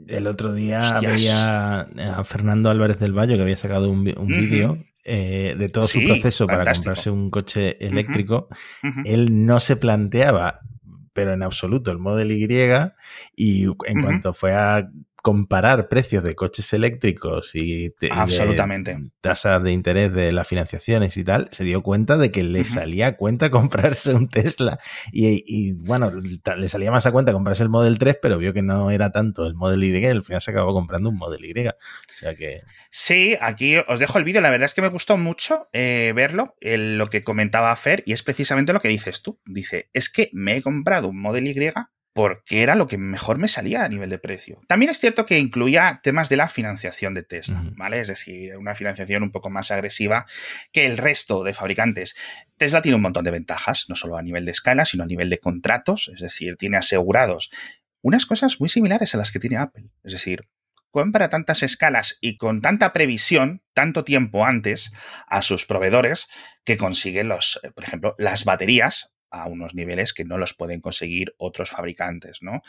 El 0.07 0.27
otro 0.27 0.53
día 0.53 1.01
veía 1.01 1.81
a 1.81 2.25
Fernando 2.25 2.71
Álvarez 2.71 2.99
del 2.99 3.13
Valle 3.13 3.37
que 3.37 3.43
había 3.43 3.57
sacado 3.57 3.91
un, 3.91 4.05
vídeo 4.05 4.85
eh, 5.05 5.57
de 5.59 5.69
todo 5.69 5.87
su 5.87 6.03
proceso 6.03 6.47
para 6.47 6.71
comprarse 6.71 7.11
un 7.11 7.31
coche 7.31 7.77
eléctrico. 7.85 8.49
Él 9.05 9.47
no 9.47 9.59
se 9.59 9.77
planteaba, 9.77 10.61
pero 11.13 11.33
en 11.33 11.43
absoluto, 11.43 11.91
el 11.91 11.99
Model 11.99 12.31
Y 12.33 12.47
y 13.35 13.65
en 13.65 14.03
cuanto 14.03 14.35
fue 14.35 14.55
a 14.55 14.91
comparar 15.27 15.89
precios 15.89 16.23
de 16.23 16.37
coches 16.37 16.73
eléctricos 16.73 17.57
y, 17.57 17.93
Absolutamente. 18.13 18.97
tasas 19.21 19.61
de 19.61 19.73
interés 19.73 20.13
de 20.13 20.31
las 20.31 20.47
financiaciones 20.47 21.17
y 21.17 21.25
tal, 21.25 21.49
se 21.51 21.65
dio 21.65 21.83
cuenta 21.83 22.17
de 22.17 22.31
que 22.31 22.45
le 22.45 22.65
salía 22.65 23.09
a 23.09 23.17
cuenta 23.17 23.51
comprarse 23.51 24.15
un 24.15 24.29
Tesla. 24.29 24.79
Y, 25.11 25.73
bueno, 25.73 26.13
le 26.13 26.69
salía 26.69 26.93
más 26.93 27.07
a 27.07 27.11
cuenta 27.11 27.33
comprarse 27.33 27.65
el 27.65 27.71
Model 27.71 27.99
3, 27.99 28.19
pero 28.23 28.39
vio 28.39 28.53
que 28.53 28.63
no 28.63 28.93
era 28.93 29.11
tanto 29.11 29.47
el 29.47 29.57
Model 29.57 29.83
Y 29.83 29.99
y 29.99 30.07
al 30.07 30.23
final 30.23 30.41
se 30.41 30.53
acabó 30.53 30.73
comprando 30.73 31.09
un 31.09 31.17
Model 31.17 31.45
Y. 31.45 31.67
O 31.67 31.73
sea 32.15 32.37
que... 32.37 32.61
Sí, 32.89 33.37
aquí 33.41 33.79
os 33.89 33.99
dejo 33.99 34.19
el 34.19 34.25
vídeo. 34.25 34.41
La 34.41 34.51
verdad 34.51 34.67
es 34.67 34.75
que 34.75 34.83
me 34.83 34.91
gustó 34.91 35.17
mucho 35.17 35.69
eh, 35.73 36.13
verlo, 36.15 36.55
lo 36.61 37.09
que 37.09 37.25
comentaba 37.25 37.75
Fer, 37.75 38.05
y 38.07 38.13
es 38.13 38.23
precisamente 38.23 38.73
lo 38.73 38.79
que 38.79 38.87
dices 38.87 39.23
tú. 39.23 39.41
Dice, 39.45 39.91
es 39.93 40.09
que 40.09 40.31
me 40.33 40.57
he 40.57 40.63
comprado 40.63 41.09
un 41.09 41.21
Model 41.21 41.49
Y 41.49 41.53
porque 42.17 42.63
era 42.63 42.77
lo 42.77 42.87
que 42.87 42.97
mejor 42.97 43.37
me 43.37 43.47
salía 43.47 43.85
a 43.85 43.89
nivel 43.91 44.09
de 44.09 44.19
precio. 44.19 44.63
También 44.69 44.91
es 44.91 44.99
cierto 44.99 45.27
que 45.27 45.39
incluía 45.39 46.01
temas 46.03 46.31
de 46.31 46.39
la 46.39 46.49
financiación 46.49 47.13
de 47.13 47.23
Tesla, 47.23 47.63
¿vale? 47.77 48.01
Es 48.01 48.09
decir, 48.09 48.57
una 48.57 48.75
financiación 48.75 49.23
un 49.23 49.31
poco 49.31 49.51
más 49.51 49.71
agresiva 49.71 50.25
que 50.73 50.87
el 50.87 50.97
resto 50.97 51.45
de 51.45 51.53
fabricantes. 51.53 52.17
Tesla 52.57 52.81
tiene 52.81 52.97
un 52.97 53.03
montón 53.03 53.23
de 53.23 53.33
ventajas, 53.33 53.85
no 53.91 53.97
solo 53.97 54.17
a 54.17 54.23
nivel 54.23 54.47
de 54.47 54.53
escala, 54.53 54.87
sino 54.87 55.05
a 55.05 55.07
nivel 55.07 55.29
de 55.29 55.37
contratos, 55.41 56.11
es 56.11 56.21
decir, 56.21 56.57
tiene 56.57 56.79
asegurados 56.79 57.51
unas 58.01 58.25
cosas 58.25 58.61
muy 58.61 58.71
similares 58.71 59.15
a 59.15 59.19
las 59.19 59.31
que 59.31 59.39
tiene 59.39 59.59
Apple. 59.59 59.91
Es 60.03 60.13
decir, 60.13 60.49
compra 60.91 61.29
tantas 61.29 61.63
escalas 61.63 62.17
y 62.23 62.39
con 62.39 62.63
tanta 62.63 62.95
previsión, 62.95 63.63
tanto 63.75 64.05
tiempo 64.05 64.47
antes, 64.47 64.91
a 65.27 65.43
sus 65.43 65.67
proveedores, 65.67 66.29
que 66.65 66.79
consigue 66.79 67.25
los, 67.25 67.61
por 67.75 67.85
ejemplo, 67.85 68.15
las 68.17 68.47
baterías 68.47 69.11
a 69.43 69.47
unos 69.47 69.75
niveles 69.75 70.13
que 70.13 70.25
no 70.25 70.39
los 70.39 70.55
pueden 70.55 70.81
conseguir 70.81 71.35
otros 71.39 71.71
fabricantes, 71.71 72.39
¿no? 72.43 72.63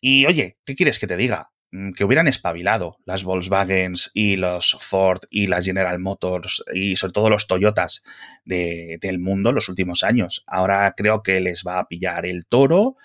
Y 0.00 0.26
oye, 0.26 0.58
¿qué 0.64 0.74
quieres 0.74 0.98
que 0.98 1.06
te 1.06 1.16
diga? 1.16 1.50
Mm, 1.72 1.92
que 1.92 2.04
hubieran 2.04 2.28
espabilado 2.28 2.98
las 3.04 3.24
Volkswagens 3.24 4.10
y 4.14 4.36
los 4.36 4.76
Ford 4.78 5.22
y 5.30 5.48
las 5.48 5.64
General 5.64 5.98
Motors 5.98 6.64
y 6.72 6.96
sobre 6.96 7.12
todo 7.12 7.28
los 7.28 7.48
Toyotas 7.48 8.02
del 8.44 9.18
mundo 9.18 9.52
los 9.52 9.68
últimos 9.68 10.04
años. 10.04 10.44
Ahora 10.46 10.94
creo 10.96 11.22
que 11.22 11.40
les 11.40 11.64
va 11.66 11.80
a 11.80 11.88
pillar 11.88 12.24
el 12.24 12.46
toro 12.46 12.96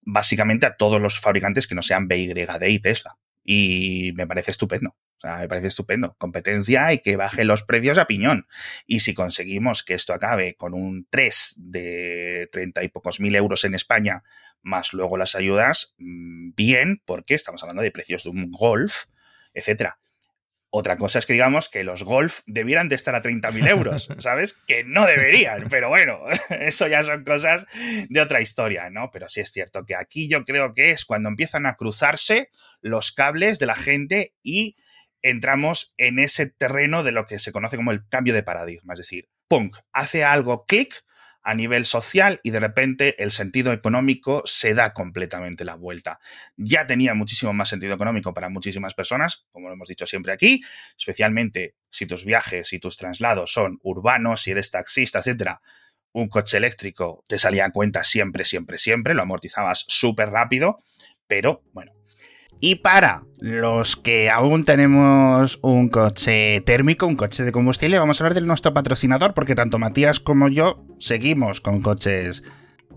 básicamente 0.00 0.66
a 0.66 0.76
todos 0.76 1.00
los 1.00 1.20
fabricantes 1.20 1.66
que 1.66 1.74
no 1.74 1.82
sean 1.82 2.08
BYD 2.08 2.68
y 2.68 2.78
Tesla. 2.78 3.16
Y 3.44 4.12
me 4.16 4.26
parece 4.26 4.50
estupendo 4.50 4.96
me 5.24 5.48
parece 5.48 5.68
estupendo. 5.68 6.14
Competencia 6.18 6.92
y 6.92 6.98
que 6.98 7.16
bajen 7.16 7.46
los 7.46 7.62
precios 7.62 7.98
a 7.98 8.06
piñón. 8.06 8.46
Y 8.86 9.00
si 9.00 9.14
conseguimos 9.14 9.82
que 9.82 9.94
esto 9.94 10.12
acabe 10.12 10.54
con 10.54 10.74
un 10.74 11.06
3 11.10 11.54
de 11.58 12.48
30 12.52 12.84
y 12.84 12.88
pocos 12.88 13.20
mil 13.20 13.34
euros 13.34 13.64
en 13.64 13.74
España, 13.74 14.22
más 14.62 14.92
luego 14.92 15.16
las 15.16 15.34
ayudas, 15.34 15.94
mm, 15.98 16.50
bien, 16.54 17.02
porque 17.04 17.34
estamos 17.34 17.62
hablando 17.62 17.82
de 17.82 17.90
precios 17.90 18.24
de 18.24 18.30
un 18.30 18.50
Golf, 18.50 19.04
etcétera. 19.52 19.98
Otra 20.76 20.96
cosa 20.96 21.20
es 21.20 21.26
que 21.26 21.34
digamos 21.34 21.68
que 21.68 21.84
los 21.84 22.02
Golf 22.02 22.40
debieran 22.46 22.88
de 22.88 22.96
estar 22.96 23.14
a 23.14 23.22
30.000 23.22 23.70
euros, 23.70 24.08
¿sabes? 24.18 24.56
Que 24.66 24.82
no 24.82 25.06
deberían, 25.06 25.68
pero 25.70 25.88
bueno, 25.88 26.18
eso 26.50 26.88
ya 26.88 27.04
son 27.04 27.22
cosas 27.22 27.64
de 28.08 28.20
otra 28.20 28.40
historia, 28.40 28.90
¿no? 28.90 29.12
Pero 29.12 29.28
sí 29.28 29.38
es 29.38 29.52
cierto 29.52 29.86
que 29.86 29.94
aquí 29.94 30.28
yo 30.28 30.44
creo 30.44 30.74
que 30.74 30.90
es 30.90 31.04
cuando 31.04 31.28
empiezan 31.28 31.66
a 31.66 31.76
cruzarse 31.76 32.50
los 32.80 33.12
cables 33.12 33.60
de 33.60 33.66
la 33.66 33.76
gente 33.76 34.34
y 34.42 34.74
entramos 35.22 35.94
en 35.96 36.18
ese 36.18 36.46
terreno 36.46 37.04
de 37.04 37.12
lo 37.12 37.26
que 37.26 37.38
se 37.38 37.52
conoce 37.52 37.76
como 37.76 37.92
el 37.92 38.08
cambio 38.08 38.34
de 38.34 38.42
paradigma. 38.42 38.94
Es 38.94 38.98
decir, 38.98 39.28
Punk 39.46 39.76
hace 39.92 40.24
algo 40.24 40.66
clic 40.66 41.04
a 41.44 41.54
nivel 41.54 41.84
social 41.84 42.40
y 42.42 42.50
de 42.50 42.58
repente 42.58 43.22
el 43.22 43.30
sentido 43.30 43.72
económico 43.72 44.42
se 44.46 44.74
da 44.74 44.92
completamente 44.92 45.64
la 45.64 45.76
vuelta. 45.76 46.18
Ya 46.56 46.86
tenía 46.86 47.14
muchísimo 47.14 47.52
más 47.52 47.68
sentido 47.68 47.94
económico 47.94 48.32
para 48.32 48.48
muchísimas 48.48 48.94
personas, 48.94 49.46
como 49.52 49.68
lo 49.68 49.74
hemos 49.74 49.88
dicho 49.88 50.06
siempre 50.06 50.32
aquí, 50.32 50.62
especialmente 50.98 51.76
si 51.90 52.06
tus 52.06 52.24
viajes 52.24 52.72
y 52.72 52.80
tus 52.80 52.96
traslados 52.96 53.52
son 53.52 53.78
urbanos, 53.82 54.42
si 54.42 54.50
eres 54.50 54.70
taxista, 54.70 55.20
etcétera. 55.20 55.60
Un 56.12 56.28
coche 56.28 56.56
eléctrico 56.56 57.24
te 57.28 57.38
salía 57.38 57.66
a 57.66 57.70
cuenta 57.70 58.04
siempre, 58.04 58.44
siempre, 58.44 58.78
siempre, 58.78 59.14
lo 59.14 59.22
amortizabas 59.22 59.84
súper 59.86 60.30
rápido, 60.30 60.82
pero 61.26 61.62
bueno, 61.72 61.92
y 62.60 62.76
para 62.76 63.24
los 63.40 63.96
que 63.96 64.30
aún 64.30 64.64
tenemos 64.64 65.58
un 65.62 65.88
coche 65.88 66.62
térmico, 66.62 67.06
un 67.06 67.16
coche 67.16 67.44
de 67.44 67.52
combustible, 67.52 67.98
vamos 67.98 68.20
a 68.20 68.24
hablar 68.24 68.40
de 68.40 68.46
nuestro 68.46 68.72
patrocinador, 68.72 69.34
porque 69.34 69.54
tanto 69.54 69.78
Matías 69.78 70.18
como 70.20 70.48
yo 70.48 70.84
seguimos 70.98 71.60
con 71.60 71.82
coches 71.82 72.42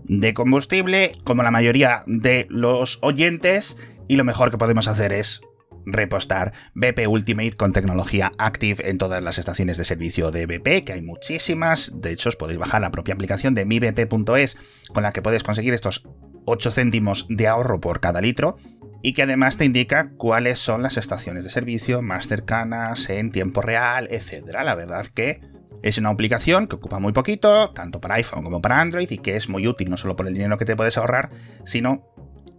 de 0.04 0.32
combustible, 0.34 1.12
como 1.24 1.42
la 1.42 1.50
mayoría 1.50 2.02
de 2.06 2.46
los 2.48 2.98
oyentes, 3.02 3.76
y 4.08 4.16
lo 4.16 4.24
mejor 4.24 4.50
que 4.50 4.58
podemos 4.58 4.88
hacer 4.88 5.12
es 5.12 5.42
repostar 5.84 6.52
BP 6.74 7.06
Ultimate 7.08 7.52
con 7.52 7.72
tecnología 7.72 8.32
Active 8.38 8.88
en 8.88 8.98
todas 8.98 9.22
las 9.22 9.38
estaciones 9.38 9.78
de 9.78 9.84
servicio 9.84 10.30
de 10.30 10.46
BP, 10.46 10.84
que 10.84 10.92
hay 10.92 11.02
muchísimas. 11.02 11.92
De 11.94 12.12
hecho, 12.12 12.28
os 12.28 12.36
podéis 12.36 12.58
bajar 12.58 12.80
la 12.80 12.90
propia 12.90 13.14
aplicación 13.14 13.54
de 13.54 13.64
mibp.es 13.64 14.56
con 14.92 15.02
la 15.02 15.12
que 15.12 15.22
podéis 15.22 15.42
conseguir 15.42 15.74
estos 15.74 16.04
8 16.44 16.70
céntimos 16.70 17.26
de 17.28 17.46
ahorro 17.46 17.80
por 17.80 18.00
cada 18.00 18.20
litro 18.20 18.56
y 19.02 19.12
que 19.12 19.22
además 19.22 19.56
te 19.56 19.64
indica 19.64 20.10
cuáles 20.16 20.58
son 20.58 20.82
las 20.82 20.96
estaciones 20.96 21.44
de 21.44 21.50
servicio 21.50 22.02
más 22.02 22.28
cercanas 22.28 23.08
en 23.10 23.30
tiempo 23.30 23.60
real, 23.60 24.08
etc. 24.10 24.56
La 24.64 24.74
verdad 24.74 25.06
que 25.06 25.40
es 25.82 25.98
una 25.98 26.08
aplicación 26.10 26.66
que 26.66 26.76
ocupa 26.76 26.98
muy 26.98 27.12
poquito, 27.12 27.70
tanto 27.70 28.00
para 28.00 28.16
iPhone 28.16 28.42
como 28.42 28.60
para 28.60 28.80
Android, 28.80 29.10
y 29.10 29.18
que 29.18 29.36
es 29.36 29.48
muy 29.48 29.66
útil 29.66 29.90
no 29.90 29.96
solo 29.96 30.16
por 30.16 30.26
el 30.26 30.34
dinero 30.34 30.58
que 30.58 30.64
te 30.64 30.76
puedes 30.76 30.98
ahorrar, 30.98 31.30
sino 31.64 32.04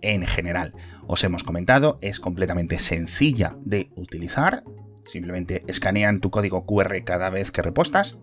en 0.02 0.26
general. 0.26 0.74
Os 1.08 1.24
hemos 1.24 1.44
comentado, 1.44 1.98
es 2.02 2.20
completamente 2.20 2.80
sencilla 2.80 3.56
de 3.66 3.90
utilizar. 3.96 4.64
Simplemente 5.06 5.64
escanean 5.68 6.22
tu 6.22 6.30
código 6.30 6.66
QR 6.66 7.04
cada 7.04 7.30
vez 7.30 7.52
que 7.52 7.62
repostas. 7.62 8.18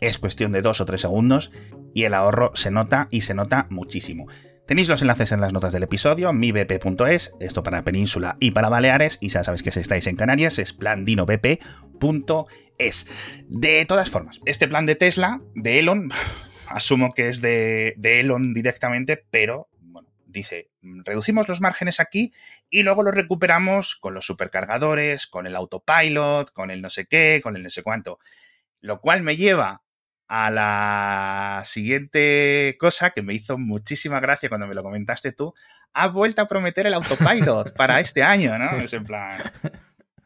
Es 0.00 0.18
cuestión 0.18 0.52
de 0.52 0.62
dos 0.62 0.80
o 0.80 0.86
tres 0.86 1.02
segundos 1.02 1.50
y 1.94 2.04
el 2.04 2.14
ahorro 2.14 2.52
se 2.54 2.70
nota 2.70 3.08
y 3.10 3.22
se 3.22 3.34
nota 3.34 3.66
muchísimo. 3.70 4.26
Tenéis 4.68 4.88
los 4.90 5.00
enlaces 5.00 5.32
en 5.32 5.40
las 5.40 5.54
notas 5.54 5.72
del 5.72 5.84
episodio, 5.84 6.30
mibp.es, 6.34 7.32
esto 7.40 7.62
para 7.62 7.84
Península 7.84 8.36
y 8.38 8.50
para 8.50 8.68
Baleares, 8.68 9.16
y 9.18 9.30
ya 9.30 9.42
sabéis 9.42 9.62
que 9.62 9.70
si 9.70 9.80
estáis 9.80 10.06
en 10.06 10.14
Canarias 10.14 10.58
es 10.58 10.74
plandinobp.es. 10.74 11.56
De 13.48 13.86
todas 13.86 14.10
formas, 14.10 14.40
este 14.44 14.68
plan 14.68 14.84
de 14.84 14.94
Tesla, 14.94 15.40
de 15.54 15.78
Elon, 15.78 16.10
asumo 16.68 17.08
que 17.12 17.30
es 17.30 17.40
de, 17.40 17.94
de 17.96 18.20
Elon 18.20 18.52
directamente, 18.52 19.24
pero 19.30 19.70
bueno, 19.80 20.10
dice, 20.26 20.68
reducimos 20.82 21.48
los 21.48 21.62
márgenes 21.62 21.98
aquí 21.98 22.34
y 22.68 22.82
luego 22.82 23.02
los 23.02 23.14
recuperamos 23.14 23.96
con 23.96 24.12
los 24.12 24.26
supercargadores, 24.26 25.26
con 25.26 25.46
el 25.46 25.56
autopilot, 25.56 26.52
con 26.52 26.70
el 26.70 26.82
no 26.82 26.90
sé 26.90 27.06
qué, 27.06 27.40
con 27.42 27.56
el 27.56 27.62
no 27.62 27.70
sé 27.70 27.82
cuánto. 27.82 28.18
Lo 28.82 29.00
cual 29.00 29.22
me 29.22 29.38
lleva 29.38 29.80
a 30.28 30.50
la 30.50 31.62
siguiente 31.64 32.76
cosa 32.78 33.10
que 33.10 33.22
me 33.22 33.34
hizo 33.34 33.56
muchísima 33.56 34.20
gracia 34.20 34.50
cuando 34.50 34.66
me 34.66 34.74
lo 34.74 34.82
comentaste 34.82 35.32
tú. 35.32 35.54
Ha 35.94 36.08
vuelto 36.08 36.42
a 36.42 36.48
prometer 36.48 36.86
el 36.86 36.94
autopilot 36.94 37.74
para 37.74 37.98
este 38.00 38.22
año, 38.22 38.58
¿no? 38.58 38.76
Es 38.76 38.92
en 38.92 39.04
plan, 39.04 39.40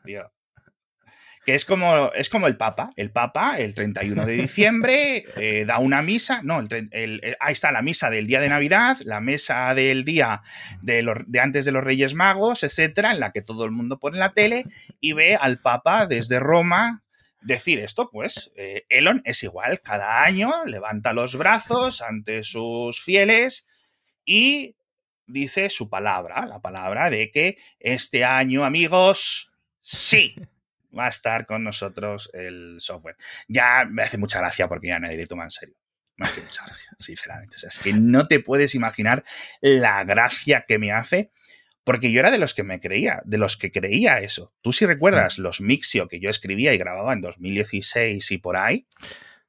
tío. 0.05 0.31
Que 1.45 1.57
es 1.57 1.65
como, 1.65 2.13
es 2.13 2.31
como 2.31 2.47
el 2.47 2.57
Papa. 2.57 2.91
El 2.97 3.11
Papa, 3.11 3.59
el 3.59 3.75
31 3.75 4.27
de 4.27 4.33
diciembre, 4.33 5.25
eh, 5.37 5.65
da 5.67 5.79
una 5.79 6.01
misa. 6.01 6.41
No, 6.43 6.61
el, 6.61 7.37
ahí 7.41 7.53
está 7.53 7.73
la 7.73 7.83
misa 7.83 8.11
del 8.11 8.29
día 8.29 8.41
de 8.41 8.49
Navidad, 8.49 8.99
la 9.05 9.21
mesa 9.21 9.75
del 9.75 10.05
día 10.05 10.43
de, 10.83 11.03
los, 11.03 11.19
de 11.27 11.41
antes 11.41 11.65
de 11.65 11.73
los 11.73 11.83
Reyes 11.83 12.15
Magos, 12.15 12.63
etcétera, 12.63 13.11
en 13.11 13.21
la 13.21 13.33
que 13.33 13.43
todo 13.43 13.65
el 13.65 13.73
mundo 13.73 13.99
pone 13.99 14.19
la 14.19 14.35
tele 14.35 14.65
y 15.01 15.15
ve 15.15 15.35
al 15.35 15.59
Papa 15.59 16.07
desde 16.07 16.39
Roma 16.39 17.02
decir 17.43 17.79
esto, 17.81 18.09
pues 18.11 18.51
eh, 18.57 18.85
Elon 18.89 19.23
es 19.25 19.43
igual, 19.43 19.81
cada 19.81 20.23
año 20.23 20.65
levanta 20.67 21.13
los 21.13 21.37
brazos 21.37 22.03
ante 22.03 22.43
sus 22.43 23.01
fieles 23.01 23.67
y 24.25 24.77
dice 25.27 25.71
su 25.71 25.89
palabra, 25.89 26.47
la 26.47 26.61
palabra 26.61 27.11
de 27.11 27.31
que 27.31 27.59
este 27.81 28.25
año, 28.25 28.65
amigos, 28.65 29.51
sí, 29.81 30.37
va 30.97 31.07
a 31.07 31.11
estar 31.11 31.47
con 31.47 31.65
nosotros 31.65 32.31
el 32.33 32.77
software. 32.81 33.17
Ya 33.49 33.85
me 33.89 34.03
hace 34.03 34.19
mucha 34.19 34.39
gracia 34.39 34.69
porque 34.69 34.89
ya 34.89 34.99
nadie 34.99 35.17
le 35.17 35.27
toma 35.27 35.45
en 35.45 35.51
serio. 35.51 35.77
Me 36.17 36.27
hace 36.27 36.43
mucha 36.43 36.65
gracia, 36.65 36.91
sinceramente. 37.01 37.57
O 37.57 37.59
sea, 37.59 37.69
es 37.69 37.79
que 37.79 37.93
no 37.95 38.27
te 38.27 38.41
puedes 38.41 38.75
imaginar 38.75 39.25
la 39.61 40.05
gracia 40.05 40.65
que 40.69 40.79
me 40.79 40.93
hace 40.93 41.33
porque 41.85 42.13
yo 42.13 42.21
era 42.21 42.31
de 42.31 42.39
los 42.39 42.55
que 42.55 42.63
me 42.63 42.81
creía, 42.81 43.23
de 43.25 43.39
los 43.39 43.57
que 43.57 43.73
creía 43.73 44.21
eso. 44.21 44.53
Tú 44.61 44.73
si 44.73 44.87
recuerdas 44.87 45.39
mm. 45.39 45.43
los 45.43 45.61
Mixio 45.61 46.09
que 46.09 46.21
yo 46.21 46.31
escribía 46.31 46.73
y 46.75 46.79
grababa 46.79 47.13
en 47.13 47.21
2016 47.21 48.31
y 48.31 48.39
por 48.39 48.57
ahí. 48.57 48.87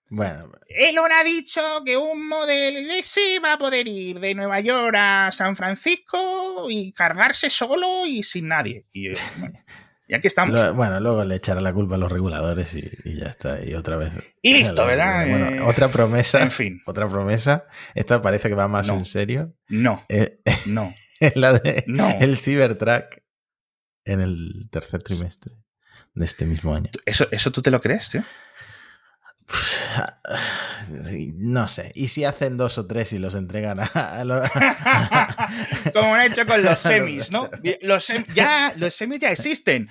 Bueno. 0.09 0.51
Elon 0.67 1.11
ha 1.11 1.23
dicho 1.23 1.61
que 1.83 1.97
un 1.97 2.27
Model 2.27 2.89
S 2.91 3.19
va 3.43 3.53
a 3.53 3.57
poder 3.57 3.87
ir 3.87 4.19
de 4.19 4.35
Nueva 4.35 4.59
York 4.59 4.95
a 4.95 5.31
San 5.31 5.55
Francisco 5.55 6.67
y 6.69 6.91
cargarse 6.93 7.49
solo 7.49 8.05
y 8.05 8.21
sin 8.21 8.49
nadie. 8.49 8.85
Y, 8.91 9.09
aquí 9.09 10.27
estamos. 10.27 10.75
bueno, 10.75 10.99
luego 10.99 11.23
le 11.23 11.37
echará 11.37 11.61
la 11.61 11.73
culpa 11.73 11.95
a 11.95 11.97
los 11.97 12.11
reguladores 12.11 12.75
y, 12.75 13.19
ya 13.19 13.27
está. 13.27 13.65
Y 13.65 13.73
otra 13.73 13.97
vez. 13.97 14.13
Y 14.43 14.53
listo, 14.53 14.85
¿verdad? 14.87 15.27
Bueno, 15.27 15.49
eh, 15.49 15.61
otra 15.61 15.87
promesa. 15.87 16.43
En 16.43 16.51
fin. 16.51 16.81
Otra 16.85 17.07
promesa. 17.07 17.65
Esta 17.95 18.21
parece 18.21 18.49
que 18.49 18.55
va 18.55 18.67
más 18.67 18.89
en 18.89 19.05
serio. 19.05 19.55
No. 19.67 20.03
Eh, 20.09 20.41
no. 20.67 20.93
la 21.35 21.53
de 21.53 21.85
el 22.19 22.37
Cybertruck. 22.37 23.21
en 24.05 24.21
el 24.21 24.69
tercer 24.69 25.01
trimestre 25.03 25.53
de 26.13 26.25
este 26.25 26.45
mismo 26.45 26.75
año. 26.75 26.89
¿Eso, 27.05 27.27
eso 27.31 27.51
tú 27.51 27.61
te 27.61 27.71
lo 27.71 27.81
crees, 27.81 28.09
tío? 28.09 28.23
Pues, 29.45 29.81
no 31.35 31.67
sé. 31.67 31.91
¿Y 31.95 32.07
si 32.07 32.23
hacen 32.23 32.57
dos 32.57 32.77
o 32.77 32.87
tres 32.87 33.13
y 33.13 33.19
los 33.19 33.35
entregan 33.35 33.79
a, 33.79 34.23
los... 34.23 34.49
Como 35.93 36.15
han 36.15 36.31
hecho 36.31 36.45
con 36.45 36.63
los 36.63 36.79
semis, 36.79 37.31
¿no? 37.31 37.49
Los 37.81 38.11
ya, 38.33 38.73
los 38.77 38.93
semis 38.93 39.19
ya 39.19 39.31
existen. 39.31 39.89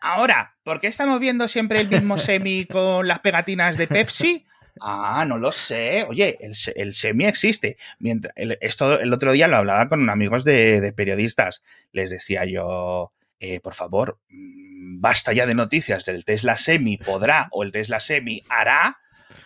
Ahora, 0.00 0.56
¿por 0.62 0.80
qué 0.80 0.88
estamos 0.88 1.20
viendo 1.20 1.48
siempre 1.48 1.80
el 1.80 1.88
mismo 1.88 2.18
semi 2.18 2.66
con 2.66 3.06
las 3.06 3.20
pegatinas 3.20 3.76
de 3.76 3.86
Pepsi? 3.86 4.46
Ah, 4.80 5.24
no 5.26 5.38
lo 5.38 5.52
sé. 5.52 6.04
Oye, 6.08 6.38
el, 6.40 6.94
semi 6.94 7.24
existe. 7.24 7.76
Mientras, 7.98 8.32
el, 8.36 8.58
esto 8.60 9.00
el 9.00 9.12
otro 9.12 9.32
día 9.32 9.48
lo 9.48 9.56
hablaba 9.56 9.88
con 9.88 10.08
amigos 10.10 10.44
de, 10.44 10.92
periodistas. 10.96 11.62
Les 11.92 12.10
decía 12.10 12.44
yo, 12.44 13.10
eh, 13.40 13.60
por 13.60 13.74
favor, 13.74 14.18
mm, 14.28 15.00
basta 15.00 15.32
ya 15.32 15.46
de 15.46 15.54
noticias 15.54 16.04
del 16.04 16.24
Tesla 16.24 16.56
Semi 16.56 16.96
podrá 16.96 17.48
o 17.52 17.62
el 17.62 17.72
Tesla 17.72 18.00
Semi 18.00 18.42
hará 18.48 18.98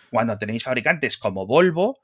cuando 0.09 0.37
tenéis 0.37 0.63
fabricantes 0.63 1.17
como 1.17 1.47
Volvo 1.47 1.99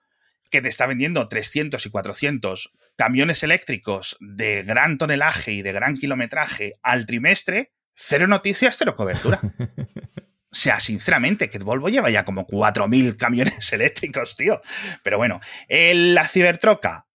que 0.49 0.61
te 0.61 0.69
está 0.69 0.85
vendiendo 0.85 1.27
300 1.27 1.85
y 1.85 1.89
400 1.89 2.71
camiones 2.95 3.43
eléctricos 3.43 4.17
de 4.19 4.63
gran 4.63 4.97
tonelaje 4.97 5.51
y 5.51 5.61
de 5.61 5.71
gran 5.71 5.97
kilometraje 5.97 6.73
al 6.81 7.05
trimestre, 7.05 7.71
cero 7.93 8.27
noticias, 8.27 8.75
cero 8.77 8.95
cobertura. 8.95 9.39
O 10.57 10.59
sea, 10.59 10.79
sinceramente, 10.79 11.51
que 11.51 11.59
Volvo 11.59 11.87
lleva 11.87 12.09
ya 12.09 12.25
como 12.25 12.47
4.000 12.47 13.15
camiones 13.15 13.71
eléctricos, 13.73 14.35
tío. 14.35 14.59
Pero 15.03 15.19
bueno, 15.19 15.39
la 15.69 16.27
cibertroca, 16.27 17.05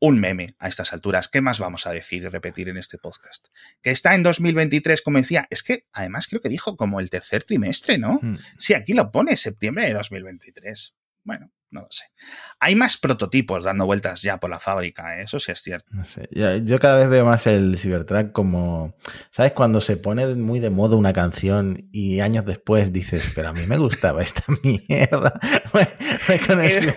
un 0.00 0.18
meme 0.18 0.54
a 0.58 0.68
estas 0.68 0.94
alturas. 0.94 1.28
¿Qué 1.28 1.42
más 1.42 1.58
vamos 1.58 1.86
a 1.86 1.92
decir 1.92 2.22
y 2.22 2.28
repetir 2.28 2.70
en 2.70 2.78
este 2.78 2.96
podcast? 2.96 3.48
Que 3.82 3.90
está 3.90 4.14
en 4.14 4.22
2023, 4.22 5.02
como 5.02 5.18
decía, 5.18 5.46
es 5.50 5.62
que 5.62 5.88
además 5.92 6.26
creo 6.26 6.40
que 6.40 6.48
dijo 6.48 6.78
como 6.78 7.00
el 7.00 7.10
tercer 7.10 7.44
trimestre, 7.44 7.98
¿no? 7.98 8.18
Hmm. 8.22 8.38
Sí, 8.56 8.72
aquí 8.72 8.94
lo 8.94 9.12
pone, 9.12 9.36
septiembre 9.36 9.84
de 9.84 9.92
2023. 9.92 10.94
Bueno, 11.22 11.52
no 11.70 11.82
lo 11.82 11.88
sé. 11.90 12.04
Hay 12.58 12.74
más 12.74 12.98
prototipos 12.98 13.64
dando 13.64 13.86
vueltas 13.86 14.22
ya 14.22 14.38
por 14.38 14.50
la 14.50 14.58
fábrica, 14.58 15.18
¿eh? 15.18 15.22
eso 15.22 15.38
sí 15.38 15.52
es 15.52 15.60
cierto. 15.60 15.86
No 15.90 16.04
sé. 16.04 16.28
Yo, 16.30 16.78
cada 16.80 16.98
vez 16.98 17.08
veo 17.08 17.24
más 17.24 17.46
el 17.46 17.78
Cybertruck 17.78 18.32
como, 18.32 18.96
¿sabes? 19.30 19.52
Cuando 19.52 19.80
se 19.80 19.96
pone 19.96 20.26
muy 20.34 20.60
de 20.60 20.70
moda 20.70 20.96
una 20.96 21.12
canción 21.12 21.88
y 21.92 22.20
años 22.20 22.44
después 22.44 22.92
dices, 22.92 23.32
pero 23.34 23.48
a 23.48 23.52
mí 23.52 23.66
me 23.66 23.78
gustaba 23.78 24.22
esta 24.22 24.42
mierda. 24.62 25.38
con, 26.46 26.60
el, 26.60 26.94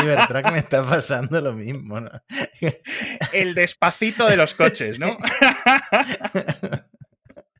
Cybertruck 0.00 0.52
me 0.52 0.58
está 0.58 0.82
pasando 0.82 1.40
lo 1.40 1.52
mismo, 1.52 2.00
¿no? 2.00 2.10
El 3.32 3.54
despacito 3.54 4.28
de 4.28 4.36
los 4.36 4.54
coches, 4.54 4.98
¿no? 4.98 5.16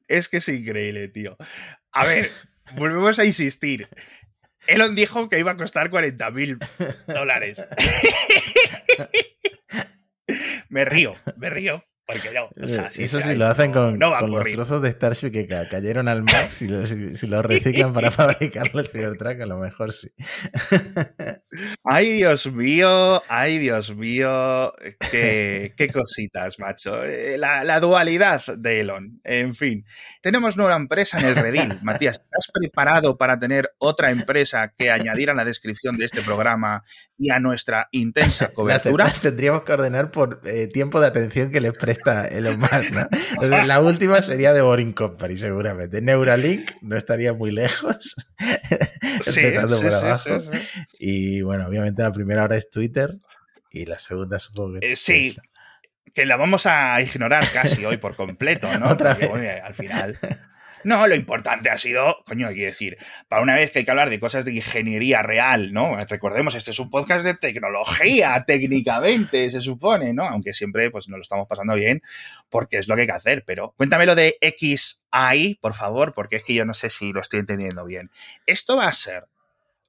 es 0.09 0.29
que 0.29 0.39
es 0.39 0.49
increíble, 0.49 1.09
tío. 1.09 1.37
A 1.93 2.05
ver, 2.05 2.31
volvemos 2.77 3.19
a 3.19 3.25
insistir. 3.25 3.89
Elon 4.66 4.94
dijo 4.94 5.29
que 5.29 5.38
iba 5.38 5.53
a 5.53 5.57
costar 5.57 5.90
40 5.90 6.31
mil 6.31 6.59
dólares. 7.07 7.64
me 10.68 10.85
río, 10.85 11.14
me 11.37 11.51
río. 11.51 11.85
Porque 12.05 12.33
no, 12.33 12.51
Eso 12.57 13.20
sí 13.20 13.35
lo 13.37 13.46
hacen 13.46 13.72
con, 13.72 13.98
los 13.98 14.44
trozos 14.51 14.83
de 14.83 14.90
Starship 14.90 15.31
que 15.31 15.46
cayeron 15.46 16.09
al 16.09 16.25
mar. 16.25 16.53
Si 16.53 16.66
lo, 16.66 16.85
si, 16.85 17.27
reciclan 17.27 17.92
para 17.92 18.11
fabricar 18.11 18.70
el 18.75 18.88
Cybertruck, 18.88 19.40
a 19.40 19.46
lo 19.46 19.59
mejor 19.59 19.92
sí. 19.92 20.11
ay, 21.85 22.12
Dios 22.12 22.51
mío, 22.53 23.23
ay, 23.29 23.59
Dios 23.59 23.95
mío. 23.95 24.73
Qué, 25.11 25.73
qué 25.77 25.88
cositas, 25.88 26.59
macho. 26.59 27.05
Eh, 27.05 27.37
la, 27.38 27.65
la, 27.65 27.81
dualidad 27.81 28.43
de 28.57 28.81
Elon. 28.81 29.21
En 29.25 29.55
fin, 29.55 29.85
tenemos 30.23 30.57
nueva 30.57 30.77
empresa 30.77 31.19
en 31.21 31.27
el 31.27 31.37
redil. 31.37 31.79
Matías, 31.83 32.21
¿estás 32.21 32.49
preparado 32.53 33.17
para 33.17 33.38
tener 33.38 33.71
otra 33.79 34.11
empresa 34.11 34.73
que 34.77 34.91
añadir 34.91 35.31
a 35.31 35.35
la 35.35 35.45
descripción 35.45 35.97
de 35.99 36.07
este 36.07 36.23
programa 36.23 36.85
y 37.19 37.31
a 37.31 37.38
nuestra 37.41 37.88
intensa 37.93 38.49
cobertura? 38.55 39.12
tendríamos 39.21 39.65
que 39.65 39.73
ordenar 39.73 40.11
por 40.11 40.41
eh, 40.45 40.69
tiempo 40.69 41.01
de 41.01 41.07
atención 41.09 41.51
que 41.51 41.61
les 41.61 41.75
presta 41.75 42.27
Elon 42.27 42.59
Musk, 42.59 42.93
¿no? 42.93 43.09
la 43.47 43.81
última 43.81 44.23
sería 44.23 44.53
de 44.53 44.62
Boring 44.62 44.93
Company, 44.93 45.37
seguramente. 45.37 46.01
Neuralink 46.01 46.71
no 46.81 46.97
estaría 46.97 47.33
muy 47.33 47.51
lejos. 47.51 48.15
sí, 49.23 49.41
sí, 49.43 50.31
sí, 50.38 50.51
y 50.99 51.41
bueno, 51.42 51.66
obviamente 51.66 52.02
la 52.02 52.12
primera 52.12 52.44
hora 52.44 52.57
es 52.57 52.70
Twitter 52.70 53.18
y 53.70 53.87
la 53.87 53.98
segunda 53.98 54.38
supongo 54.38 54.81
que... 54.81 54.92
Eh, 54.92 54.96
sí, 54.96 55.37
que 56.14 56.26
la 56.26 56.37
vamos 56.37 56.66
a 56.66 57.00
ignorar 57.00 57.50
casi 57.52 57.85
hoy 57.85 57.96
por 57.96 58.14
completo, 58.14 58.68
¿no? 58.78 58.87
al 59.64 59.74
final... 59.74 60.18
No, 60.85 61.07
lo 61.07 61.14
importante 61.14 61.70
ha 61.70 61.78
sido, 61.78 62.22
coño, 62.26 62.48
hay 62.48 62.57
que 62.57 62.64
decir, 62.64 62.98
para 63.28 63.42
una 63.42 63.55
vez 63.55 63.70
que 63.70 63.81
hay 63.81 63.85
que 63.85 63.90
hablar 63.90 64.11
de 64.11 64.18
cosas 64.18 64.44
de 64.44 64.52
ingeniería 64.52 65.22
real, 65.22 65.72
¿no? 65.72 65.96
Recordemos, 65.96 66.57
este 66.57 66.72
es 66.72 66.78
un 66.81 66.90
podcast 66.90 67.24
de 67.24 67.35
tecnología, 67.35 68.42
técnicamente, 68.46 69.48
se 69.50 69.61
supone, 69.61 70.12
¿no? 70.12 70.24
Aunque 70.24 70.52
siempre, 70.52 70.90
pues, 70.90 71.09
nos 71.09 71.18
lo 71.18 71.22
estamos 71.22 71.46
pasando 71.46 71.74
bien, 71.74 72.02
porque 72.50 72.78
es 72.78 72.88
lo 72.88 72.96
que 72.96 73.02
hay 73.02 73.07
que 73.07 73.12
hacer. 73.12 73.44
Pero 73.44 73.74
cuéntame 73.76 74.07
lo 74.07 74.16
de 74.16 74.38
XI, 74.40 75.59
por 75.61 75.74
favor, 75.74 76.14
porque 76.14 76.37
es 76.37 76.44
que 76.44 76.55
yo 76.55 76.64
no 76.64 76.74
sé 76.74 76.90
si 76.90 77.12
lo 77.12 77.20
estoy 77.20 77.40
entendiendo 77.40 77.85
bien. 77.85 78.11
¿Esto 78.46 78.76
va 78.76 78.88
a 78.88 78.92
ser 78.92 79.26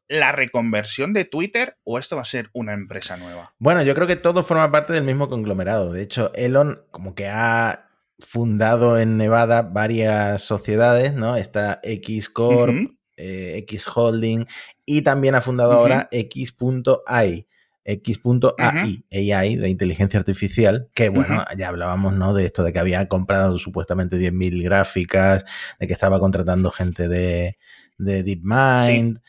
la 0.07 0.31
reconversión 0.31 1.13
de 1.13 1.25
Twitter 1.25 1.77
o 1.83 1.97
esto 1.97 2.15
va 2.15 2.23
a 2.23 2.25
ser 2.25 2.49
una 2.53 2.73
empresa 2.73 3.17
nueva? 3.17 3.53
Bueno, 3.59 3.83
yo 3.83 3.95
creo 3.95 4.07
que 4.07 4.15
todo 4.15 4.43
forma 4.43 4.71
parte 4.71 4.93
del 4.93 5.03
mismo 5.03 5.29
conglomerado. 5.29 5.91
De 5.91 6.01
hecho, 6.01 6.31
Elon 6.35 6.83
como 6.91 7.15
que 7.15 7.27
ha 7.27 7.89
fundado 8.19 8.99
en 8.99 9.17
Nevada 9.17 9.61
varias 9.63 10.41
sociedades, 10.43 11.13
¿no? 11.13 11.35
Está 11.35 11.79
X 11.83 12.29
Corp, 12.29 12.75
eh, 13.17 13.55
X 13.57 13.87
Holding 13.93 14.45
y 14.85 15.01
también 15.01 15.35
ha 15.35 15.41
fundado 15.41 15.73
ahora 15.73 16.07
X.ai. 16.11 17.47
X.ai, 17.85 19.05
AI 19.11 19.55
de 19.57 19.69
inteligencia 19.69 20.17
artificial, 20.17 20.89
que 20.93 21.09
bueno, 21.09 21.43
ya 21.57 21.67
hablábamos, 21.67 22.13
¿no? 22.13 22.33
De 22.33 22.45
esto 22.45 22.63
de 22.63 22.71
que 22.71 22.79
había 22.79 23.09
comprado 23.09 23.57
supuestamente 23.57 24.15
10.000 24.15 24.63
gráficas, 24.63 25.43
de 25.79 25.87
que 25.87 25.91
estaba 25.91 26.17
contratando 26.19 26.71
gente 26.71 27.09
de, 27.09 27.57
de 27.97 28.23
DeepMind. 28.23 29.19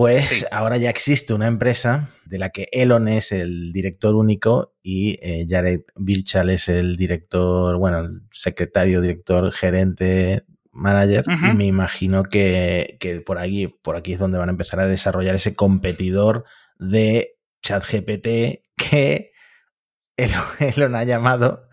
Pues 0.00 0.46
ahora 0.50 0.78
ya 0.78 0.88
existe 0.88 1.34
una 1.34 1.46
empresa 1.46 2.08
de 2.24 2.38
la 2.38 2.48
que 2.48 2.68
Elon 2.72 3.06
es 3.06 3.32
el 3.32 3.70
director 3.70 4.14
único 4.14 4.74
y 4.82 5.18
eh, 5.20 5.44
Jared 5.46 5.82
Birchall 5.94 6.48
es 6.48 6.70
el 6.70 6.96
director, 6.96 7.76
bueno, 7.76 7.98
el 7.98 8.22
secretario, 8.32 9.02
director, 9.02 9.52
gerente, 9.52 10.46
manager. 10.72 11.26
Y 11.28 11.54
me 11.54 11.66
imagino 11.66 12.22
que, 12.22 12.96
por 13.26 13.36
ahí, 13.36 13.66
por 13.66 13.94
aquí 13.94 14.14
es 14.14 14.18
donde 14.18 14.38
van 14.38 14.48
a 14.48 14.52
empezar 14.52 14.80
a 14.80 14.86
desarrollar 14.86 15.34
ese 15.34 15.54
competidor 15.54 16.46
de 16.78 17.36
ChatGPT 17.62 18.62
que 18.76 19.32
Elon, 20.16 20.44
Elon 20.60 20.96
ha 20.96 21.04
llamado 21.04 21.68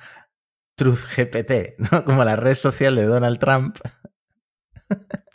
TruthGPT, 0.75 1.79
¿no? 1.79 2.03
Como 2.03 2.25
la 2.25 2.35
red 2.35 2.55
social 2.55 2.93
de 2.97 3.05
Donald 3.05 3.39
Trump. 3.39 3.77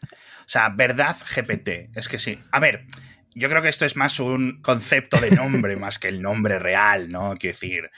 Sea, 0.53 0.69
verdad 0.69 1.17
GPT. 1.17 1.97
Es 1.97 2.11
que 2.11 2.19
sí. 2.19 2.39
A 2.51 2.61
ver, 2.61 2.85
yo 3.35 3.49
creo 3.49 3.63
que 3.63 3.71
esto 3.71 3.87
es 3.87 3.97
más 3.97 4.21
un 4.21 4.61
concepto 4.61 5.19
de 5.19 5.31
nombre 5.31 5.77
más 5.79 5.99
que 5.99 6.09
el 6.09 6.21
nombre 6.21 6.59
real, 6.59 7.11
¿no? 7.11 7.37
Quiero 7.39 7.55
decir, 7.55 7.91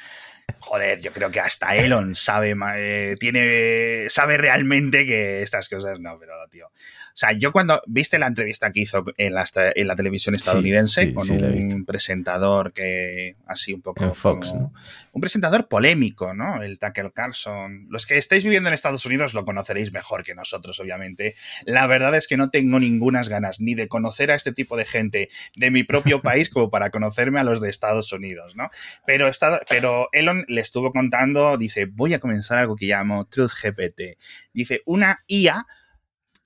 joder, 0.61 1.01
yo 1.01 1.11
creo 1.13 1.33
que 1.33 1.41
hasta 1.41 1.75
Elon 1.75 2.15
sabe, 2.15 2.55
eh, 2.77 3.17
tiene, 3.19 4.09
sabe 4.09 4.37
realmente 4.37 5.05
que 5.05 5.43
estas 5.43 5.69
cosas 5.69 5.99
no, 5.99 6.17
pero 6.17 6.35
tío. 6.49 6.71
O 7.15 7.17
sea, 7.17 7.31
yo 7.31 7.53
cuando 7.53 7.81
viste 7.87 8.19
la 8.19 8.27
entrevista 8.27 8.73
que 8.73 8.81
hizo 8.81 9.05
en 9.17 9.35
la, 9.35 9.45
en 9.55 9.87
la 9.87 9.95
televisión 9.95 10.35
estadounidense 10.35 11.15
con 11.15 11.31
un 11.31 11.85
presentador 11.85 12.73
que 12.73 13.37
así 13.47 13.73
un 13.73 13.83
poco 13.83 14.13
Fox, 14.13 14.53
un 15.13 15.21
presentador 15.21 15.69
polémico, 15.69 16.35
¿no? 16.35 16.61
El 16.61 16.81
Tucker 16.81 17.13
Carlson. 17.13 17.87
Los 17.89 18.07
que 18.07 18.19
estáis 18.19 18.43
viviendo 18.43 18.69
en 18.69 18.75
Estados 18.75 19.07
Unidos 19.07 19.33
lo 19.33 19.45
conoceréis 19.45 19.93
mejor 19.93 20.25
que 20.25 20.35
nosotros, 20.35 20.81
obviamente. 20.81 21.37
La 21.67 21.87
verdad 21.87 22.17
es 22.17 22.27
que 22.27 22.37
no 22.37 22.51
tengo 22.51 22.81
ningunas 22.81 23.29
ganas 23.29 23.61
ni 23.61 23.77
de 23.77 23.87
conocer 23.87 24.33
a 24.33 24.35
este 24.35 24.51
tipo 24.51 24.77
de 24.77 24.85
gente 24.85 25.29
de 25.55 25.71
mi 25.71 25.85
propio 25.85 26.21
país 26.23 26.51
como 26.51 26.69
para 26.69 26.91
conocerme 26.91 27.39
a 27.39 27.45
los 27.45 27.61
de 27.61 27.71
Estados 27.71 28.13
Unidos, 28.13 28.57
¿no? 28.57 28.71
Pero, 29.07 29.31
pero 29.69 30.09
Elon 30.11 30.47
le 30.49 30.61
estuvo 30.63 30.91
contando, 30.91 31.59
dice, 31.59 31.85
voy 31.85 32.13
a 32.15 32.19
comenzar 32.19 32.59
algo 32.59 32.75
que 32.75 32.87
llamo 32.87 33.27
Truth 33.27 33.53
GPT. 33.63 34.19
Dice, 34.53 34.83
una 34.85 35.23
IA 35.29 35.65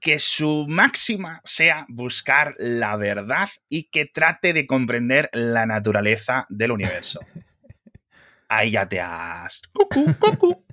que 0.08 0.18
su 0.18 0.64
máxima 0.66 1.42
sea 1.44 1.84
buscar 1.86 2.54
la 2.56 2.96
verdad 2.96 3.50
y 3.68 3.90
que 3.90 4.06
trate 4.06 4.54
de 4.54 4.66
comprender 4.66 5.28
la 5.34 5.66
naturaleza 5.66 6.46
del 6.48 6.70
universo. 6.70 7.20
Ahí 8.48 8.70
ya 8.70 8.88
te 8.88 9.02
has... 9.02 9.60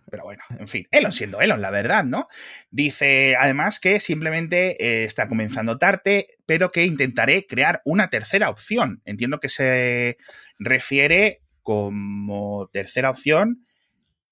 Pero 0.10 0.24
bueno, 0.24 0.42
en 0.58 0.70
fin, 0.70 0.88
Elon 0.90 1.12
siendo 1.12 1.42
Elon, 1.42 1.60
la 1.60 1.70
verdad, 1.70 2.06
¿no? 2.06 2.30
Dice 2.72 3.36
además 3.38 3.82
que 3.82 4.00
simplemente 4.00 4.82
eh, 4.82 5.04
está 5.04 5.28
comenzando 5.28 5.78
tarde, 5.78 6.38
pero 6.46 6.70
que 6.70 6.86
intentaré 6.86 7.46
crear 7.46 7.82
una 7.84 8.10
tercera 8.10 8.50
opción. 8.50 9.02
Entiendo 9.04 9.42
que 9.42 9.50
se 9.50 10.16
refiere 10.60 11.42
como 11.62 12.70
tercera 12.72 13.10
opción 13.10 13.65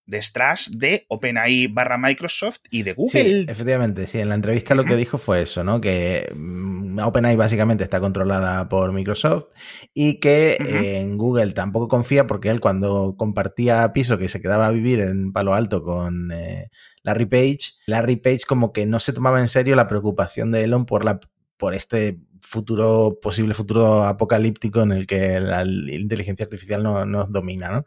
detrás 0.05 0.69
de 0.73 1.05
OpenAI 1.07 1.67
barra 1.67 1.97
Microsoft 1.97 2.59
y 2.69 2.83
de 2.83 2.93
Google. 2.93 3.23
Sí, 3.23 3.45
efectivamente, 3.47 4.07
sí. 4.07 4.19
En 4.19 4.29
la 4.29 4.35
entrevista 4.35 4.75
lo 4.75 4.85
que 4.85 4.95
dijo 4.95 5.17
fue 5.17 5.41
eso, 5.41 5.63
¿no? 5.63 5.79
Que 5.79 6.31
mm, 6.35 6.99
OpenAI 6.99 7.35
básicamente 7.35 7.83
está 7.83 7.99
controlada 7.99 8.67
por 8.69 8.91
Microsoft 8.91 9.45
y 9.93 10.19
que 10.19 10.57
en 10.59 11.17
Google 11.17 11.51
tampoco 11.51 11.87
confía 11.87 12.27
porque 12.27 12.49
él 12.49 12.59
cuando 12.59 13.15
compartía 13.17 13.91
piso 13.93 14.17
que 14.17 14.29
se 14.29 14.41
quedaba 14.41 14.67
a 14.67 14.71
vivir 14.71 14.99
en 14.99 15.31
Palo 15.31 15.53
Alto 15.53 15.83
con 15.83 16.31
eh, 16.31 16.69
Larry 17.03 17.25
Page, 17.25 17.73
Larry 17.87 18.17
Page 18.17 18.41
como 18.47 18.73
que 18.73 18.85
no 18.85 18.99
se 18.99 19.13
tomaba 19.13 19.39
en 19.39 19.47
serio 19.47 19.75
la 19.75 19.87
preocupación 19.87 20.51
de 20.51 20.63
Elon 20.63 20.85
por 20.85 21.05
la 21.05 21.19
por 21.57 21.75
este 21.75 22.19
futuro, 22.43 23.19
posible 23.21 23.53
futuro 23.53 24.03
apocalíptico 24.03 24.81
en 24.81 24.91
el 24.91 25.07
que 25.07 25.39
la 25.39 25.63
inteligencia 25.65 26.43
artificial 26.43 26.83
no, 26.83 27.05
nos 27.05 27.31
domina, 27.31 27.71
¿no? 27.71 27.85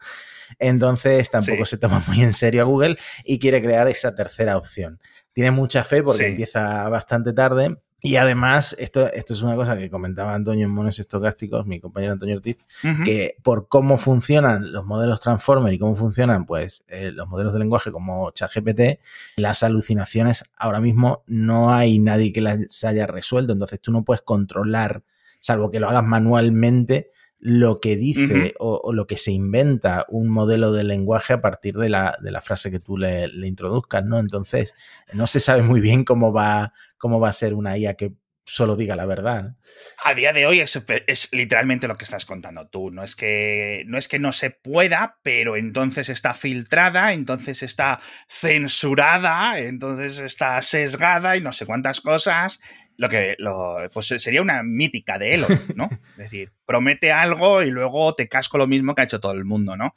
Entonces 0.59 1.31
tampoco 1.31 1.65
se 1.65 1.79
toma 1.79 2.03
muy 2.07 2.23
en 2.23 2.33
serio 2.33 2.63
a 2.63 2.65
Google 2.65 2.97
y 3.25 3.39
quiere 3.39 3.63
crear 3.63 3.89
esa 3.89 4.15
tercera 4.15 4.57
opción. 4.57 5.01
Tiene 5.33 5.51
mucha 5.51 5.85
fe 5.85 6.03
porque 6.03 6.29
empieza 6.29 6.89
bastante 6.89 7.33
tarde, 7.33 7.77
y 8.03 8.17
además, 8.17 8.77
esto, 8.79 9.11
esto 9.13 9.33
es 9.33 9.43
una 9.43 9.57
cosa 9.57 9.77
que 9.77 9.91
comentaba 9.91 10.35
Antonio 10.35 10.67
en 10.67 10.71
Monos 10.71 10.99
Estocásticos, 10.99 11.67
mi 11.67 11.81
compañero 11.81 12.13
Antonio 12.13 12.37
Ortiz, 12.37 12.59
que 13.05 13.37
por 13.43 13.69
cómo 13.69 13.97
funcionan 13.97 14.71
los 14.71 14.85
modelos 14.85 15.23
Transformer 15.23 15.73
y 15.73 15.79
cómo 15.79 15.97
funcionan 15.97 16.45
pues 16.45 16.85
eh, 16.89 17.11
los 17.11 17.27
modelos 17.27 17.55
de 17.55 17.59
lenguaje 17.59 17.91
como 17.91 18.31
ChatGPT, 18.31 19.01
las 19.37 19.63
alucinaciones 19.63 20.45
ahora 20.57 20.81
mismo 20.81 21.25
no 21.27 21.73
hay 21.73 21.99
nadie 21.99 22.33
que 22.33 22.43
las 22.43 22.85
haya 22.85 23.07
resuelto. 23.07 23.55
Entonces 23.55 23.81
tú 23.81 23.91
no 23.93 24.05
puedes 24.05 24.23
controlar, 24.23 25.03
salvo 25.41 25.71
que 25.71 25.81
lo 25.81 25.89
hagas 25.89 26.05
manualmente, 26.05 27.11
lo 27.39 27.81
que 27.81 27.97
dice 27.97 28.55
o, 28.59 28.93
lo 28.93 29.07
que 29.07 29.17
se 29.17 29.31
inventa 29.31 30.07
un 30.09 30.29
modelo 30.29 30.73
de 30.73 30.85
lenguaje 30.85 31.35
a 31.35 31.41
partir 31.41 31.77
de 31.77 31.89
la, 31.89 32.17
de 32.23 32.31
la 32.31 32.41
frase 32.41 32.71
que 32.71 32.81
tú 32.81 32.97
le, 32.97 33.29
le, 33.29 33.47
introduzcas, 33.47 34.05
¿no? 34.05 34.19
Entonces, 34.19 34.75
no 35.13 35.27
se 35.27 35.41
sabe 35.41 35.63
muy 35.63 35.81
bien 35.81 36.05
cómo 36.05 36.33
va, 36.33 36.73
cómo 36.99 37.21
va 37.21 37.31
a 37.31 37.35
ser 37.35 37.55
una 37.55 37.77
IA 37.77 37.95
que 37.95 38.13
solo 38.47 38.77
diga 38.77 38.95
la 38.95 39.07
verdad. 39.07 39.57
A 40.05 40.15
día 40.15 40.33
de 40.33 40.47
hoy 40.47 40.61
es, 40.61 40.81
es, 41.07 41.29
literalmente 41.33 41.89
lo 41.89 41.97
que 41.97 42.05
estás 42.05 42.25
contando 42.25 42.69
tú. 42.69 42.93
No 42.93 43.03
es, 43.03 43.17
que, 43.17 43.83
no 43.87 43.99
es 43.99 44.07
que 44.07 44.21
no 44.21 44.33
se 44.33 44.51
pueda, 44.51 45.19
pero 45.23 45.57
entonces 45.57 46.09
está 46.09 46.33
filtrada, 46.33 47.13
entonces 47.13 47.65
está 47.65 48.01
censurada, 48.29 49.59
entonces 49.59 50.21
está 50.21 50.63
sesgada 50.63 51.37
y 51.37 51.41
no 51.41 51.53
sé 51.53 51.67
cuántas 51.67 52.01
cosas 52.01 52.61
lo 52.97 53.09
que 53.09 53.37
lo, 53.39 53.77
pues 53.93 54.07
sería 54.07 54.43
una 54.43 54.63
mítica 54.63 55.19
de 55.19 55.35
Elon, 55.35 55.61
¿no? 55.75 55.89
Es 56.17 56.31
decir, 56.31 56.53
promete 56.65 57.13
algo 57.13 57.63
y 57.63 57.71
luego 57.71 58.15
te 58.15 58.27
casco 58.27 58.57
lo 58.57 58.67
mismo 58.67 58.95
que 58.95 59.03
ha 59.03 59.05
hecho 59.05 59.21
todo 59.21 59.33
el 59.33 59.45
mundo, 59.45 59.77
¿no? 59.77 59.93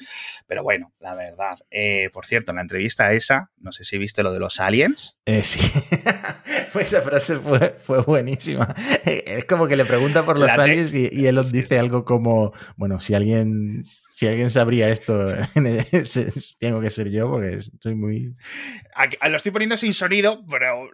Pero 0.47 0.63
bueno, 0.63 0.93
la 0.99 1.15
verdad. 1.15 1.57
Eh, 1.71 2.09
por 2.11 2.25
cierto, 2.25 2.51
en 2.51 2.57
la 2.57 2.61
entrevista 2.61 3.13
esa, 3.13 3.51
no 3.57 3.71
sé 3.71 3.85
si 3.85 3.97
viste 3.97 4.21
lo 4.21 4.33
de 4.33 4.39
los 4.39 4.59
aliens. 4.59 5.17
Eh, 5.25 5.43
sí. 5.43 5.59
pues 6.73 6.87
esa 6.87 7.01
frase 7.01 7.37
fue, 7.37 7.75
fue, 7.77 8.01
buenísima. 8.01 8.75
Es 9.05 9.45
como 9.45 9.67
que 9.67 9.77
le 9.77 9.85
pregunta 9.85 10.25
por 10.25 10.37
los 10.37 10.51
aliens 10.51 10.93
y, 10.93 11.25
Elon 11.25 11.49
dice 11.51 11.79
algo 11.79 12.03
como, 12.03 12.51
bueno, 12.75 12.99
si 12.99 13.13
alguien, 13.13 13.83
si 13.83 14.27
alguien 14.27 14.51
sabría 14.51 14.89
esto, 14.89 15.33
tengo 16.59 16.81
que 16.81 16.89
ser 16.89 17.09
yo 17.09 17.31
porque 17.31 17.59
soy 17.79 17.95
muy... 17.95 18.35
lo 19.29 19.37
estoy 19.37 19.51
poniendo 19.51 19.77
sin 19.77 19.93
sonido, 19.93 20.43
pero 20.49 20.89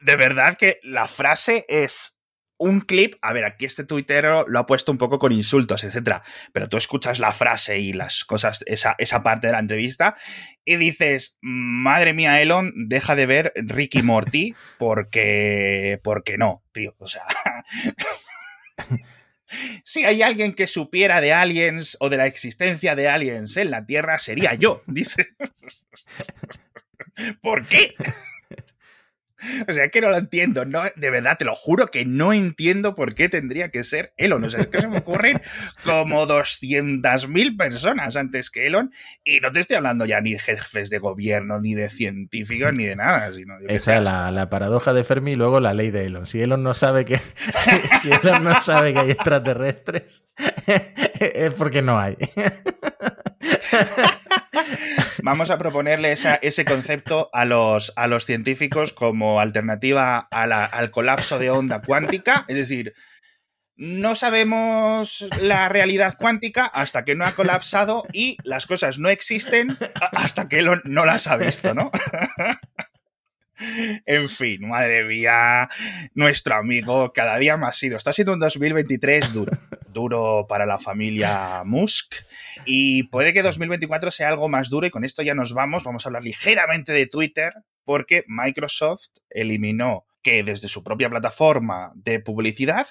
de 0.00 0.16
verdad 0.16 0.56
que 0.56 0.80
la 0.82 1.08
frase 1.08 1.64
es 1.68 2.16
un 2.58 2.80
clip, 2.80 3.16
a 3.22 3.32
ver, 3.32 3.44
aquí 3.44 3.66
este 3.66 3.84
tuitero 3.84 4.44
lo 4.48 4.58
ha 4.58 4.66
puesto 4.66 4.92
un 4.92 4.98
poco 4.98 5.18
con 5.18 5.32
insultos, 5.32 5.84
etcétera, 5.84 6.22
pero 6.52 6.68
tú 6.68 6.76
escuchas 6.76 7.18
la 7.18 7.32
frase 7.32 7.78
y 7.78 7.92
las 7.92 8.24
cosas, 8.24 8.62
esa, 8.66 8.94
esa 8.98 9.22
parte 9.22 9.48
de 9.48 9.52
la 9.52 9.58
entrevista, 9.58 10.16
y 10.64 10.76
dices, 10.76 11.38
madre 11.40 12.14
mía, 12.14 12.40
Elon, 12.40 12.72
deja 12.88 13.14
de 13.14 13.26
ver 13.26 13.52
Ricky 13.56 14.02
Morty, 14.02 14.54
porque, 14.78 16.00
porque 16.02 16.38
no, 16.38 16.64
tío, 16.72 16.94
o 16.98 17.06
sea. 17.06 17.26
si 19.84 20.04
hay 20.04 20.22
alguien 20.22 20.54
que 20.54 20.66
supiera 20.66 21.20
de 21.20 21.32
aliens 21.32 21.96
o 22.00 22.08
de 22.08 22.16
la 22.16 22.26
existencia 22.26 22.94
de 22.94 23.08
aliens 23.08 23.56
en 23.56 23.70
la 23.70 23.86
Tierra, 23.86 24.18
sería 24.18 24.54
yo, 24.54 24.82
dice. 24.86 25.28
¿Por 27.40 27.66
qué? 27.66 27.94
O 29.68 29.72
sea, 29.72 29.88
que 29.88 30.00
no 30.00 30.10
lo 30.10 30.16
entiendo. 30.16 30.64
No, 30.64 30.82
de 30.94 31.10
verdad, 31.10 31.36
te 31.38 31.44
lo 31.44 31.54
juro 31.54 31.86
que 31.86 32.04
no 32.04 32.32
entiendo 32.32 32.94
por 32.94 33.14
qué 33.14 33.28
tendría 33.28 33.70
que 33.70 33.84
ser 33.84 34.12
Elon. 34.16 34.44
O 34.44 34.50
sea, 34.50 34.60
es 34.60 34.66
que 34.68 34.80
se 34.80 34.88
me 34.88 34.98
ocurren 34.98 35.40
como 35.84 36.26
200.000 36.26 37.56
personas 37.56 38.16
antes 38.16 38.50
que 38.50 38.66
Elon. 38.66 38.92
Y 39.24 39.40
no 39.40 39.52
te 39.52 39.60
estoy 39.60 39.76
hablando 39.76 40.04
ya 40.06 40.20
ni 40.20 40.32
de 40.32 40.38
jefes 40.38 40.90
de 40.90 40.98
gobierno, 40.98 41.60
ni 41.60 41.74
de 41.74 41.88
científicos, 41.88 42.72
ni 42.72 42.84
de 42.84 42.96
nada. 42.96 43.32
Sino, 43.32 43.54
Esa 43.68 43.96
es 43.96 44.02
la, 44.02 44.30
la, 44.30 44.48
paradoja 44.50 44.92
de 44.92 45.04
Fermi 45.04 45.32
y 45.32 45.36
luego 45.36 45.60
la 45.60 45.74
ley 45.74 45.90
de 45.90 46.06
Elon. 46.06 46.26
Si 46.26 46.40
Elon 46.40 46.62
no 46.62 46.74
sabe 46.74 47.04
que, 47.04 47.18
si 48.00 48.10
Elon 48.10 48.44
no 48.44 48.60
sabe 48.60 48.92
que 48.92 49.00
hay 49.00 49.10
extraterrestres, 49.10 50.24
es 51.20 51.54
porque 51.54 51.82
no 51.82 51.98
hay. 51.98 52.16
Vamos 55.26 55.50
a 55.50 55.58
proponerle 55.58 56.12
ese 56.12 56.64
concepto 56.64 57.30
a 57.32 57.44
los, 57.44 57.92
a 57.96 58.06
los 58.06 58.26
científicos 58.26 58.92
como 58.92 59.40
alternativa 59.40 60.28
al 60.30 60.90
colapso 60.92 61.40
de 61.40 61.50
onda 61.50 61.82
cuántica. 61.82 62.44
Es 62.46 62.54
decir, 62.54 62.94
no 63.74 64.14
sabemos 64.14 65.26
la 65.42 65.68
realidad 65.68 66.14
cuántica 66.16 66.64
hasta 66.66 67.04
que 67.04 67.16
no 67.16 67.24
ha 67.24 67.32
colapsado 67.32 68.04
y 68.12 68.36
las 68.44 68.66
cosas 68.66 69.00
no 69.00 69.08
existen 69.08 69.76
hasta 70.12 70.48
que 70.48 70.62
no 70.62 71.04
las 71.04 71.26
ha 71.26 71.36
visto, 71.36 71.74
¿no? 71.74 71.90
En 74.04 74.28
fin, 74.28 74.68
madre 74.68 75.04
mía, 75.04 75.68
nuestro 76.14 76.56
amigo 76.56 77.12
cada 77.12 77.38
día 77.38 77.56
más 77.56 77.78
sido. 77.78 77.96
Está 77.96 78.12
siendo 78.12 78.34
un 78.34 78.40
2023 78.40 79.32
duro, 79.32 79.52
duro 79.92 80.46
para 80.48 80.66
la 80.66 80.78
familia 80.78 81.62
Musk 81.64 82.14
y 82.66 83.04
puede 83.04 83.32
que 83.32 83.42
2024 83.42 84.10
sea 84.10 84.28
algo 84.28 84.48
más 84.48 84.68
duro 84.68 84.86
y 84.86 84.90
con 84.90 85.04
esto 85.04 85.22
ya 85.22 85.34
nos 85.34 85.54
vamos. 85.54 85.84
Vamos 85.84 86.04
a 86.04 86.08
hablar 86.08 86.22
ligeramente 86.22 86.92
de 86.92 87.06
Twitter 87.06 87.54
porque 87.84 88.24
Microsoft 88.26 89.08
eliminó 89.30 90.06
que 90.22 90.42
desde 90.42 90.68
su 90.68 90.82
propia 90.82 91.08
plataforma 91.08 91.92
de 91.94 92.20
publicidad, 92.20 92.88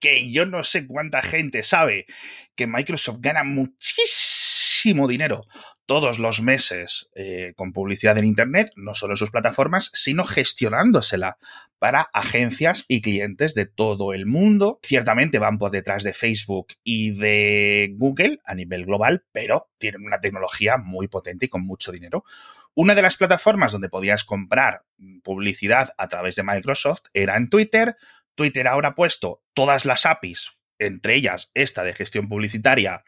que 0.00 0.30
yo 0.30 0.46
no 0.46 0.62
sé 0.62 0.86
cuánta 0.86 1.22
gente 1.22 1.62
sabe 1.62 2.06
que 2.54 2.66
Microsoft 2.66 3.18
gana 3.20 3.44
muchísimo 3.44 4.67
dinero 5.08 5.46
todos 5.86 6.18
los 6.18 6.42
meses 6.42 7.08
eh, 7.14 7.54
con 7.56 7.72
publicidad 7.72 8.18
en 8.18 8.26
Internet, 8.26 8.70
no 8.76 8.94
solo 8.94 9.14
en 9.14 9.16
sus 9.16 9.30
plataformas, 9.30 9.90
sino 9.94 10.24
gestionándosela 10.24 11.38
para 11.78 12.02
agencias 12.12 12.84
y 12.88 13.00
clientes 13.00 13.54
de 13.54 13.66
todo 13.66 14.12
el 14.12 14.26
mundo. 14.26 14.80
Ciertamente 14.82 15.38
van 15.38 15.58
por 15.58 15.70
detrás 15.70 16.04
de 16.04 16.12
Facebook 16.12 16.68
y 16.84 17.12
de 17.12 17.94
Google 17.96 18.38
a 18.44 18.54
nivel 18.54 18.84
global, 18.84 19.24
pero 19.32 19.70
tienen 19.78 20.04
una 20.04 20.20
tecnología 20.20 20.76
muy 20.76 21.08
potente 21.08 21.46
y 21.46 21.48
con 21.48 21.64
mucho 21.64 21.90
dinero. 21.90 22.24
Una 22.74 22.94
de 22.94 23.02
las 23.02 23.16
plataformas 23.16 23.72
donde 23.72 23.88
podías 23.88 24.24
comprar 24.24 24.84
publicidad 25.24 25.90
a 25.96 26.08
través 26.08 26.36
de 26.36 26.42
Microsoft 26.42 27.04
era 27.14 27.36
en 27.36 27.48
Twitter. 27.48 27.96
Twitter 28.34 28.68
ahora 28.68 28.88
ha 28.88 28.94
puesto 28.94 29.42
todas 29.54 29.86
las 29.86 30.04
APIs, 30.04 30.52
entre 30.78 31.14
ellas 31.14 31.50
esta 31.54 31.82
de 31.82 31.94
gestión 31.94 32.28
publicitaria, 32.28 33.04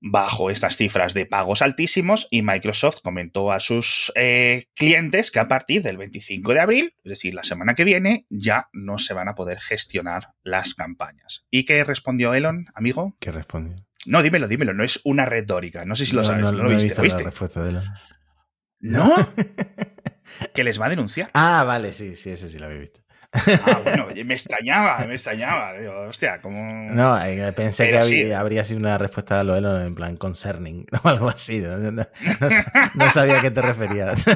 bajo 0.00 0.50
estas 0.50 0.76
cifras 0.76 1.14
de 1.14 1.26
pagos 1.26 1.62
altísimos 1.62 2.26
y 2.30 2.42
Microsoft 2.42 3.00
comentó 3.02 3.52
a 3.52 3.60
sus 3.60 4.12
eh, 4.16 4.64
clientes 4.74 5.30
que 5.30 5.38
a 5.38 5.48
partir 5.48 5.82
del 5.82 5.98
25 5.98 6.54
de 6.54 6.60
abril, 6.60 6.94
es 7.04 7.10
decir, 7.10 7.34
la 7.34 7.44
semana 7.44 7.74
que 7.74 7.84
viene, 7.84 8.26
ya 8.30 8.68
no 8.72 8.98
se 8.98 9.14
van 9.14 9.28
a 9.28 9.34
poder 9.34 9.60
gestionar 9.60 10.34
las 10.42 10.74
campañas. 10.74 11.44
¿Y 11.50 11.64
qué 11.64 11.84
respondió 11.84 12.34
Elon, 12.34 12.66
amigo? 12.74 13.16
¿Qué 13.20 13.30
respondió? 13.30 13.76
No, 14.06 14.22
dímelo, 14.22 14.48
dímelo, 14.48 14.72
no 14.72 14.82
es 14.82 15.00
una 15.04 15.26
retórica, 15.26 15.84
no 15.84 15.94
sé 15.94 16.06
si 16.06 16.16
lo 16.16 16.24
sabes, 16.24 16.42
no, 16.42 16.52
lo 16.52 16.68
viste, 16.70 17.00
¿viste? 17.02 17.22
La 17.22 17.30
respuesta 17.30 17.62
de 17.62 17.70
Elon. 17.70 17.84
¿No? 18.80 19.10
que 20.54 20.64
les 20.64 20.80
va 20.80 20.86
a 20.86 20.90
denunciar. 20.90 21.30
Ah, 21.34 21.64
vale, 21.64 21.92
sí, 21.92 22.16
sí, 22.16 22.30
eso 22.30 22.48
sí 22.48 22.58
lo 22.58 22.66
había 22.66 22.78
visto. 22.78 22.99
Ah, 23.32 23.80
bueno, 23.84 24.08
me 24.24 24.34
extrañaba, 24.34 25.04
me 25.06 25.14
extrañaba. 25.14 25.74
Digo, 25.78 26.00
hostia, 26.00 26.40
como. 26.40 26.90
No, 26.90 27.22
eh, 27.24 27.52
pensé 27.52 27.88
que 27.88 28.34
habría, 28.34 28.64
sido 28.64 28.80
una 28.80 28.98
respuesta 28.98 29.38
a 29.38 29.44
lo 29.44 29.54
de 29.54 29.86
en 29.86 29.94
plan 29.94 30.16
concerning 30.16 30.84
o 31.04 31.08
algo 31.08 31.28
así. 31.28 31.60
No, 31.60 33.10
sabía 33.10 33.38
a 33.38 33.40
qué 33.40 33.50
te 33.50 33.62
referías. 33.62 34.24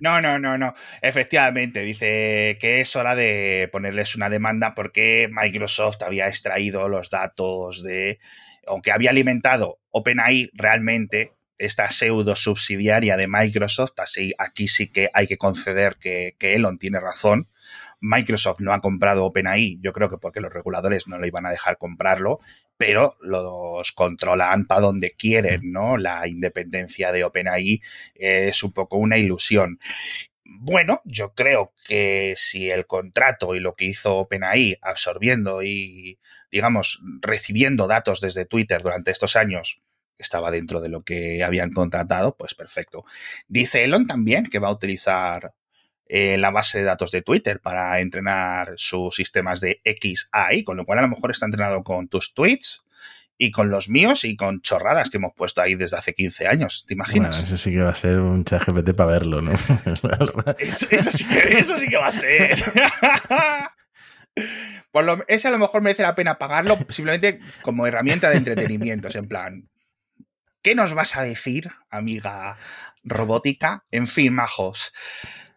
No, 0.00 0.20
no, 0.20 0.38
no, 0.38 0.56
no. 0.56 0.74
Efectivamente, 1.02 1.80
dice 1.80 2.56
que 2.60 2.80
es 2.80 2.94
hora 2.94 3.16
de 3.16 3.68
ponerles 3.72 4.14
una 4.14 4.30
demanda 4.30 4.72
porque 4.76 5.28
Microsoft 5.28 6.02
había 6.02 6.28
extraído 6.28 6.88
los 6.88 7.10
datos 7.10 7.82
de. 7.82 8.20
Aunque 8.68 8.92
había 8.92 9.10
alimentado 9.10 9.80
OpenAI 9.90 10.50
realmente, 10.54 11.32
esta 11.56 11.90
pseudo 11.90 12.36
subsidiaria 12.36 13.16
de 13.16 13.26
Microsoft, 13.26 13.98
así 13.98 14.32
aquí 14.38 14.68
sí 14.68 14.92
que 14.92 15.10
hay 15.12 15.26
que 15.26 15.36
conceder 15.36 15.96
que, 15.96 16.36
que 16.38 16.54
Elon 16.54 16.78
tiene 16.78 17.00
razón 17.00 17.48
Microsoft 18.00 18.60
no 18.60 18.72
ha 18.72 18.80
comprado 18.80 19.24
OpenAI, 19.24 19.78
yo 19.80 19.92
creo 19.92 20.08
que 20.08 20.18
porque 20.18 20.40
los 20.40 20.52
reguladores 20.52 21.08
no 21.08 21.18
le 21.18 21.28
iban 21.28 21.46
a 21.46 21.50
dejar 21.50 21.78
comprarlo, 21.78 22.38
pero 22.76 23.16
los 23.20 23.92
controlan 23.92 24.66
para 24.66 24.82
donde 24.82 25.10
quieren, 25.10 25.72
¿no? 25.72 25.96
La 25.96 26.26
independencia 26.28 27.12
de 27.12 27.24
OpenAI 27.24 27.82
es 28.14 28.62
un 28.62 28.72
poco 28.72 28.98
una 28.98 29.18
ilusión. 29.18 29.80
Bueno, 30.44 31.02
yo 31.04 31.34
creo 31.34 31.74
que 31.86 32.34
si 32.36 32.70
el 32.70 32.86
contrato 32.86 33.54
y 33.54 33.60
lo 33.60 33.74
que 33.74 33.84
hizo 33.84 34.16
OpenAI 34.16 34.78
absorbiendo 34.80 35.62
y, 35.62 36.18
digamos, 36.50 37.02
recibiendo 37.20 37.86
datos 37.86 38.20
desde 38.20 38.46
Twitter 38.46 38.80
durante 38.80 39.10
estos 39.10 39.36
años 39.36 39.80
estaba 40.16 40.50
dentro 40.50 40.80
de 40.80 40.88
lo 40.88 41.02
que 41.02 41.44
habían 41.44 41.72
contratado, 41.72 42.36
pues 42.36 42.54
perfecto. 42.54 43.04
Dice 43.46 43.84
Elon 43.84 44.06
también 44.06 44.46
que 44.46 44.58
va 44.58 44.68
a 44.68 44.72
utilizar 44.72 45.52
eh, 46.08 46.38
la 46.38 46.50
base 46.50 46.78
de 46.78 46.84
datos 46.84 47.10
de 47.10 47.22
Twitter 47.22 47.60
para 47.60 48.00
entrenar 48.00 48.72
sus 48.76 49.14
sistemas 49.14 49.60
de 49.60 49.82
XAI, 49.84 50.64
con 50.64 50.78
lo 50.78 50.86
cual 50.86 51.00
a 51.00 51.02
lo 51.02 51.08
mejor 51.08 51.30
está 51.30 51.44
entrenado 51.46 51.82
con 51.82 52.08
tus 52.08 52.32
tweets 52.32 52.82
y 53.36 53.50
con 53.52 53.70
los 53.70 53.88
míos 53.88 54.24
y 54.24 54.34
con 54.34 54.60
chorradas 54.62 55.10
que 55.10 55.18
hemos 55.18 55.32
puesto 55.34 55.62
ahí 55.62 55.76
desde 55.76 55.96
hace 55.96 56.14
15 56.14 56.48
años. 56.48 56.84
¿Te 56.86 56.94
imaginas? 56.94 57.36
Bueno, 57.36 57.44
eso 57.44 57.56
sí 57.56 57.70
que 57.70 57.82
va 57.82 57.90
a 57.90 57.94
ser 57.94 58.18
un 58.18 58.44
chat 58.44 58.64
GPT 58.64 58.94
para 58.94 59.12
verlo, 59.12 59.40
¿no? 59.40 59.52
eso, 60.58 60.86
sí 61.12 61.24
que, 61.26 61.58
eso, 61.58 61.78
sí 61.78 61.86
que, 61.88 61.96
va 61.96 62.08
a 62.08 62.12
ser. 62.12 62.58
Por 64.90 65.04
lo, 65.04 65.24
ese 65.28 65.46
a 65.48 65.52
lo 65.52 65.58
mejor 65.58 65.82
merece 65.82 66.02
la 66.02 66.14
pena 66.14 66.38
pagarlo 66.38 66.78
simplemente 66.88 67.40
como 67.62 67.86
herramienta 67.86 68.30
de 68.30 68.38
entretenimiento. 68.38 69.08
en 69.16 69.28
plan, 69.28 69.68
¿qué 70.62 70.74
nos 70.74 70.94
vas 70.94 71.16
a 71.16 71.22
decir, 71.22 71.70
amiga 71.90 72.56
robótica? 73.04 73.84
En 73.90 74.08
fin, 74.08 74.34
majos. 74.34 74.92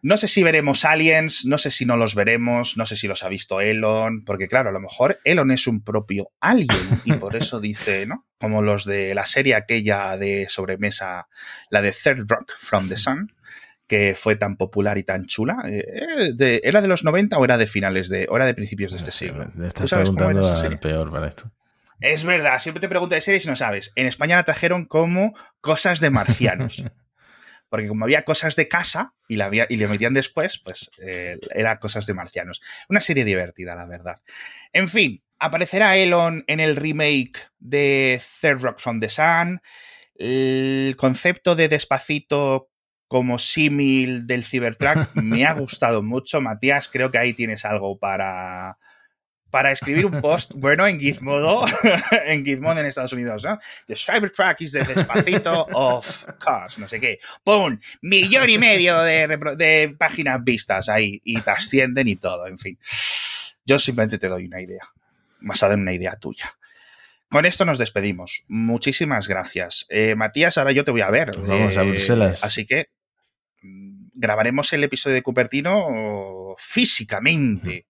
No 0.04 0.16
sé 0.16 0.26
si 0.26 0.42
veremos 0.42 0.84
aliens, 0.84 1.44
no 1.44 1.58
sé 1.58 1.70
si 1.70 1.86
no 1.86 1.96
los 1.96 2.16
veremos, 2.16 2.76
no 2.76 2.86
sé 2.86 2.96
si 2.96 3.06
los 3.06 3.22
ha 3.22 3.28
visto 3.28 3.60
Elon, 3.60 4.24
porque 4.24 4.48
claro, 4.48 4.70
a 4.70 4.72
lo 4.72 4.80
mejor 4.80 5.20
Elon 5.22 5.52
es 5.52 5.68
un 5.68 5.84
propio 5.84 6.32
alien 6.40 6.68
y 7.04 7.12
por 7.12 7.36
eso 7.36 7.60
dice, 7.60 8.04
¿no? 8.04 8.26
Como 8.40 8.62
los 8.62 8.84
de 8.84 9.14
la 9.14 9.26
serie 9.26 9.54
aquella 9.54 10.16
de 10.16 10.46
sobremesa, 10.48 11.28
la 11.70 11.82
de 11.82 11.92
Third 11.92 12.24
Rock 12.28 12.52
from 12.56 12.88
the 12.88 12.96
Sun, 12.96 13.32
que 13.86 14.16
fue 14.16 14.34
tan 14.34 14.56
popular 14.56 14.98
y 14.98 15.04
tan 15.04 15.26
chula. 15.26 15.62
Eh, 15.66 16.34
¿Era 16.64 16.80
de 16.80 16.88
los 16.88 17.04
90 17.04 17.38
o 17.38 17.44
era 17.44 17.56
de 17.56 17.68
finales 17.68 18.08
de, 18.08 18.26
o 18.28 18.34
era 18.34 18.46
de 18.46 18.54
principios 18.54 18.90
de 18.90 18.98
este 18.98 19.12
siglo? 19.12 19.48
estás 19.64 19.92
preguntando 19.92 20.52
al 20.52 20.78
peor 20.80 21.12
para 21.12 21.28
esto. 21.28 21.52
Es 22.00 22.24
verdad, 22.24 22.58
siempre 22.58 22.80
te 22.80 22.88
pregunto 22.88 23.14
de 23.14 23.20
series 23.20 23.44
y 23.44 23.48
no 23.48 23.54
sabes. 23.54 23.92
En 23.94 24.08
España 24.08 24.34
la 24.34 24.42
trajeron 24.42 24.86
como 24.86 25.34
cosas 25.60 26.00
de 26.00 26.10
marcianos. 26.10 26.82
porque 27.72 27.88
como 27.88 28.04
había 28.04 28.26
cosas 28.26 28.54
de 28.54 28.68
casa 28.68 29.14
y, 29.26 29.36
la 29.36 29.50
y 29.66 29.78
le 29.78 29.88
metían 29.88 30.12
después, 30.12 30.58
pues 30.58 30.90
eh, 30.98 31.38
era 31.54 31.78
cosas 31.78 32.04
de 32.04 32.12
marcianos. 32.12 32.60
Una 32.90 33.00
serie 33.00 33.24
divertida, 33.24 33.74
la 33.74 33.86
verdad. 33.86 34.20
En 34.74 34.90
fin, 34.90 35.24
aparecerá 35.38 35.96
Elon 35.96 36.44
en 36.48 36.60
el 36.60 36.76
remake 36.76 37.48
de 37.60 38.20
Third 38.42 38.60
Rock 38.60 38.78
from 38.78 39.00
the 39.00 39.08
Sun. 39.08 39.62
El 40.14 40.96
concepto 40.98 41.56
de 41.56 41.70
despacito 41.70 42.68
como 43.08 43.38
símil 43.38 44.26
del 44.26 44.44
Cybertruck 44.44 45.08
me 45.14 45.46
ha 45.46 45.54
gustado 45.54 46.02
mucho. 46.02 46.42
Matías, 46.42 46.90
creo 46.92 47.10
que 47.10 47.16
ahí 47.16 47.32
tienes 47.32 47.64
algo 47.64 47.98
para, 47.98 48.76
para 49.52 49.70
escribir 49.70 50.06
un 50.06 50.20
post 50.22 50.54
bueno 50.54 50.86
en 50.86 50.98
Gizmodo, 50.98 51.66
en 52.24 52.42
Gizmodo 52.42 52.80
en 52.80 52.86
Estados 52.86 53.12
Unidos, 53.12 53.44
¿no? 53.44 53.58
The 53.86 53.94
Cybertruck 53.94 54.62
is 54.62 54.72
the 54.72 54.82
despacito 54.82 55.66
of 55.74 56.24
cars, 56.38 56.78
no 56.78 56.88
sé 56.88 56.98
qué. 56.98 57.20
¡Pum! 57.44 57.78
Millón 58.00 58.48
y 58.48 58.58
medio 58.58 59.00
de, 59.02 59.94
páginas 59.98 60.42
vistas 60.42 60.88
ahí 60.88 61.20
y 61.22 61.38
te 61.38 61.50
ascienden 61.50 62.08
y 62.08 62.16
todo, 62.16 62.46
en 62.46 62.58
fin. 62.58 62.78
Yo 63.66 63.78
simplemente 63.78 64.18
te 64.18 64.26
doy 64.26 64.46
una 64.46 64.62
idea, 64.62 64.88
basada 65.40 65.74
en 65.74 65.80
una 65.80 65.92
idea 65.92 66.16
tuya. 66.16 66.50
Con 67.28 67.44
esto 67.44 67.66
nos 67.66 67.78
despedimos. 67.78 68.44
Muchísimas 68.48 69.28
gracias. 69.28 69.84
Eh, 69.90 70.14
Matías, 70.14 70.56
ahora 70.56 70.72
yo 70.72 70.82
te 70.82 70.92
voy 70.92 71.02
a 71.02 71.10
ver. 71.10 71.36
vamos 71.36 71.76
a 71.76 71.82
eh, 71.82 71.90
Bruselas. 71.90 72.42
Así 72.42 72.64
que 72.64 72.88
mm, 73.60 74.08
grabaremos 74.14 74.72
el 74.72 74.84
episodio 74.84 75.14
de 75.14 75.22
Cupertino 75.22 76.54
físicamente 76.56 77.86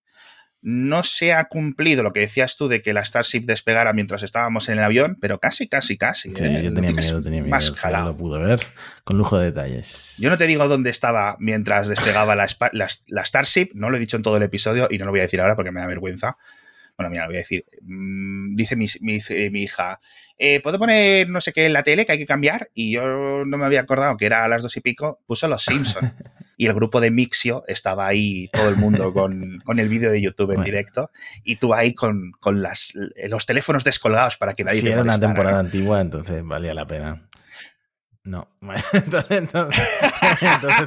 no 0.62 1.02
se 1.02 1.32
ha 1.32 1.44
cumplido 1.44 2.04
lo 2.04 2.12
que 2.12 2.20
decías 2.20 2.56
tú 2.56 2.68
de 2.68 2.82
que 2.82 2.92
la 2.92 3.04
Starship 3.04 3.40
despegara 3.40 3.92
mientras 3.92 4.22
estábamos 4.22 4.68
en 4.68 4.78
el 4.78 4.84
avión, 4.84 5.18
pero 5.20 5.38
casi, 5.38 5.66
casi, 5.66 5.98
casi. 5.98 6.30
Sí, 6.34 6.44
¿eh? 6.44 6.62
yo 6.64 6.72
tenía 6.72 6.92
miedo, 6.92 7.20
tenía 7.20 7.42
miedo. 7.42 7.50
Más 7.50 7.72
Lo 8.04 8.16
pude 8.16 8.38
ver 8.38 8.60
con 9.02 9.18
lujo 9.18 9.38
de 9.38 9.46
detalles. 9.46 10.16
Yo 10.18 10.30
no 10.30 10.38
te 10.38 10.46
digo 10.46 10.68
dónde 10.68 10.90
estija 10.90 11.36
mientras 11.40 11.88
despegaba 11.88 12.36
la, 12.36 12.46
la, 12.72 13.24
Starship, 13.24 13.70
no 13.74 13.90
lo 13.90 13.96
he 13.96 14.00
dicho 14.00 14.16
en 14.16 14.22
todo 14.22 14.36
el 14.36 14.42
episodio 14.44 14.86
y 14.88 14.98
no 14.98 15.04
lo 15.04 15.10
voy 15.10 15.20
a 15.20 15.24
decir 15.24 15.40
ahora 15.40 15.56
porque 15.56 15.72
me 15.72 15.80
da 15.80 15.86
vergüenza. 15.88 16.36
Bueno, 16.96 17.10
mira, 17.10 17.24
lo 17.24 17.30
voy 17.30 17.36
a 17.36 17.40
decir. 17.40 17.64
Mm, 17.82 18.54
dice 18.54 18.76
mi, 18.76 18.86
mi, 19.00 19.18
mi 19.50 19.62
hija, 19.62 19.98
eh, 20.38 20.60
¿puedo 20.60 20.78
poner 20.78 21.28
no 21.28 21.40
sé 21.40 21.52
qué 21.52 21.66
en 21.66 21.72
la 21.72 21.82
tele 21.82 22.06
que 22.06 22.12
hay 22.12 22.18
que 22.18 22.26
cambiar? 22.26 22.70
Y 22.72 22.92
yo 22.92 23.44
no 23.44 23.58
me 23.58 23.64
había 23.64 23.80
acordado 23.80 24.16
que 24.16 24.26
era 24.26 24.44
a 24.44 24.48
las 24.48 24.62
dos 24.62 24.76
y 24.76 24.80
pico, 24.80 25.20
puso 25.26 25.48
Los 25.48 25.64
Simpsons. 25.64 26.12
y 26.62 26.66
el 26.66 26.74
grupo 26.74 27.00
de 27.00 27.10
Mixio 27.10 27.64
estaba 27.66 28.06
ahí, 28.06 28.48
todo 28.52 28.68
el 28.68 28.76
mundo 28.76 29.12
con, 29.12 29.60
el 29.76 29.88
vídeo 29.88 30.12
de 30.12 30.22
YouTube 30.22 30.52
en 30.52 30.62
directo, 30.62 31.10
y 31.42 31.56
tú 31.56 31.74
ahí 31.74 31.92
con, 31.92 32.32
las, 32.52 32.92
los 32.94 33.46
teléfonos 33.46 33.82
descolgados 33.82 34.36
para 34.36 34.54
que 34.54 34.62
nadie 34.62 34.80
si 34.80 34.86
era 34.86 35.02
una 35.02 35.18
temporada 35.18 35.58
antigua, 35.58 36.00
entonces 36.00 36.44
valía 36.44 36.72
la 36.72 36.86
pena. 36.86 37.28
No, 38.22 38.48
entonces, 38.92 39.88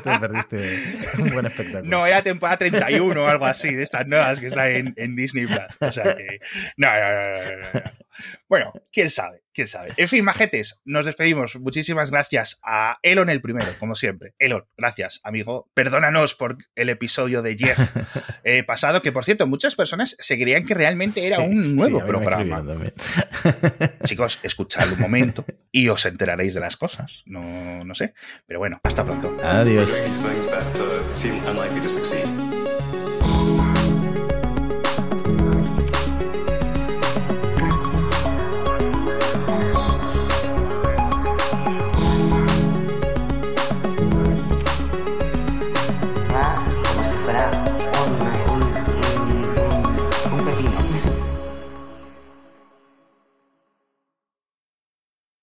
te 0.02 0.20
perdiste 0.20 0.84
un 1.20 1.32
buen 1.32 1.46
espectáculo. 1.46 1.84
No, 1.84 2.08
era 2.08 2.24
temporada 2.24 2.60
31 2.60 3.22
o 3.22 3.28
algo 3.28 3.46
así, 3.46 3.76
de 3.76 3.84
estas 3.84 4.08
nuevas 4.08 4.40
que 4.40 4.48
están 4.48 4.94
en, 4.96 5.16
Disney 5.18 5.46
Plus. 5.46 5.60
O 5.82 5.92
sea 5.92 6.16
que. 6.16 6.40
no, 6.78 6.88
no, 6.88 6.94
no, 6.94 7.44
no. 7.74 7.82
Bueno, 8.48 8.72
quién 8.90 9.10
sabe 9.10 9.45
quién 9.56 9.68
sabe. 9.68 9.94
En 9.98 10.08
fin, 10.08 10.24
majetes, 10.24 10.80
nos 10.86 11.06
despedimos. 11.06 11.56
Muchísimas 11.56 12.12
gracias 12.12 12.60
a 12.62 13.00
Elon 13.02 13.30
el 13.30 13.42
primero, 13.42 13.68
como 13.80 13.96
siempre. 13.96 14.36
Elon, 14.38 14.66
gracias, 14.78 15.22
amigo. 15.24 15.72
Perdónanos 15.74 16.36
por 16.36 16.58
el 16.76 16.90
episodio 16.90 17.42
de 17.42 17.58
Jeff 17.58 17.80
eh, 18.44 18.64
pasado, 18.64 19.02
que 19.02 19.12
por 19.12 19.24
cierto, 19.24 19.48
muchas 19.48 19.76
personas 19.76 20.16
se 20.20 20.38
creían 20.38 20.66
que 20.66 20.74
realmente 20.74 21.26
era 21.26 21.40
un 21.40 21.76
nuevo 21.76 22.06
programa. 22.06 22.64
Chicos, 24.04 24.40
escuchad 24.44 24.92
un 24.92 25.00
momento 25.00 25.46
y 25.72 25.88
os 25.88 26.06
enteraréis 26.06 26.54
de 26.54 26.60
las 26.60 26.76
cosas. 26.78 27.24
No, 27.26 27.80
no 27.80 27.96
sé. 27.96 28.14
Pero 28.46 28.60
bueno, 28.60 28.80
hasta 28.84 29.06
pronto. 29.06 29.36
Adiós. 29.42 29.92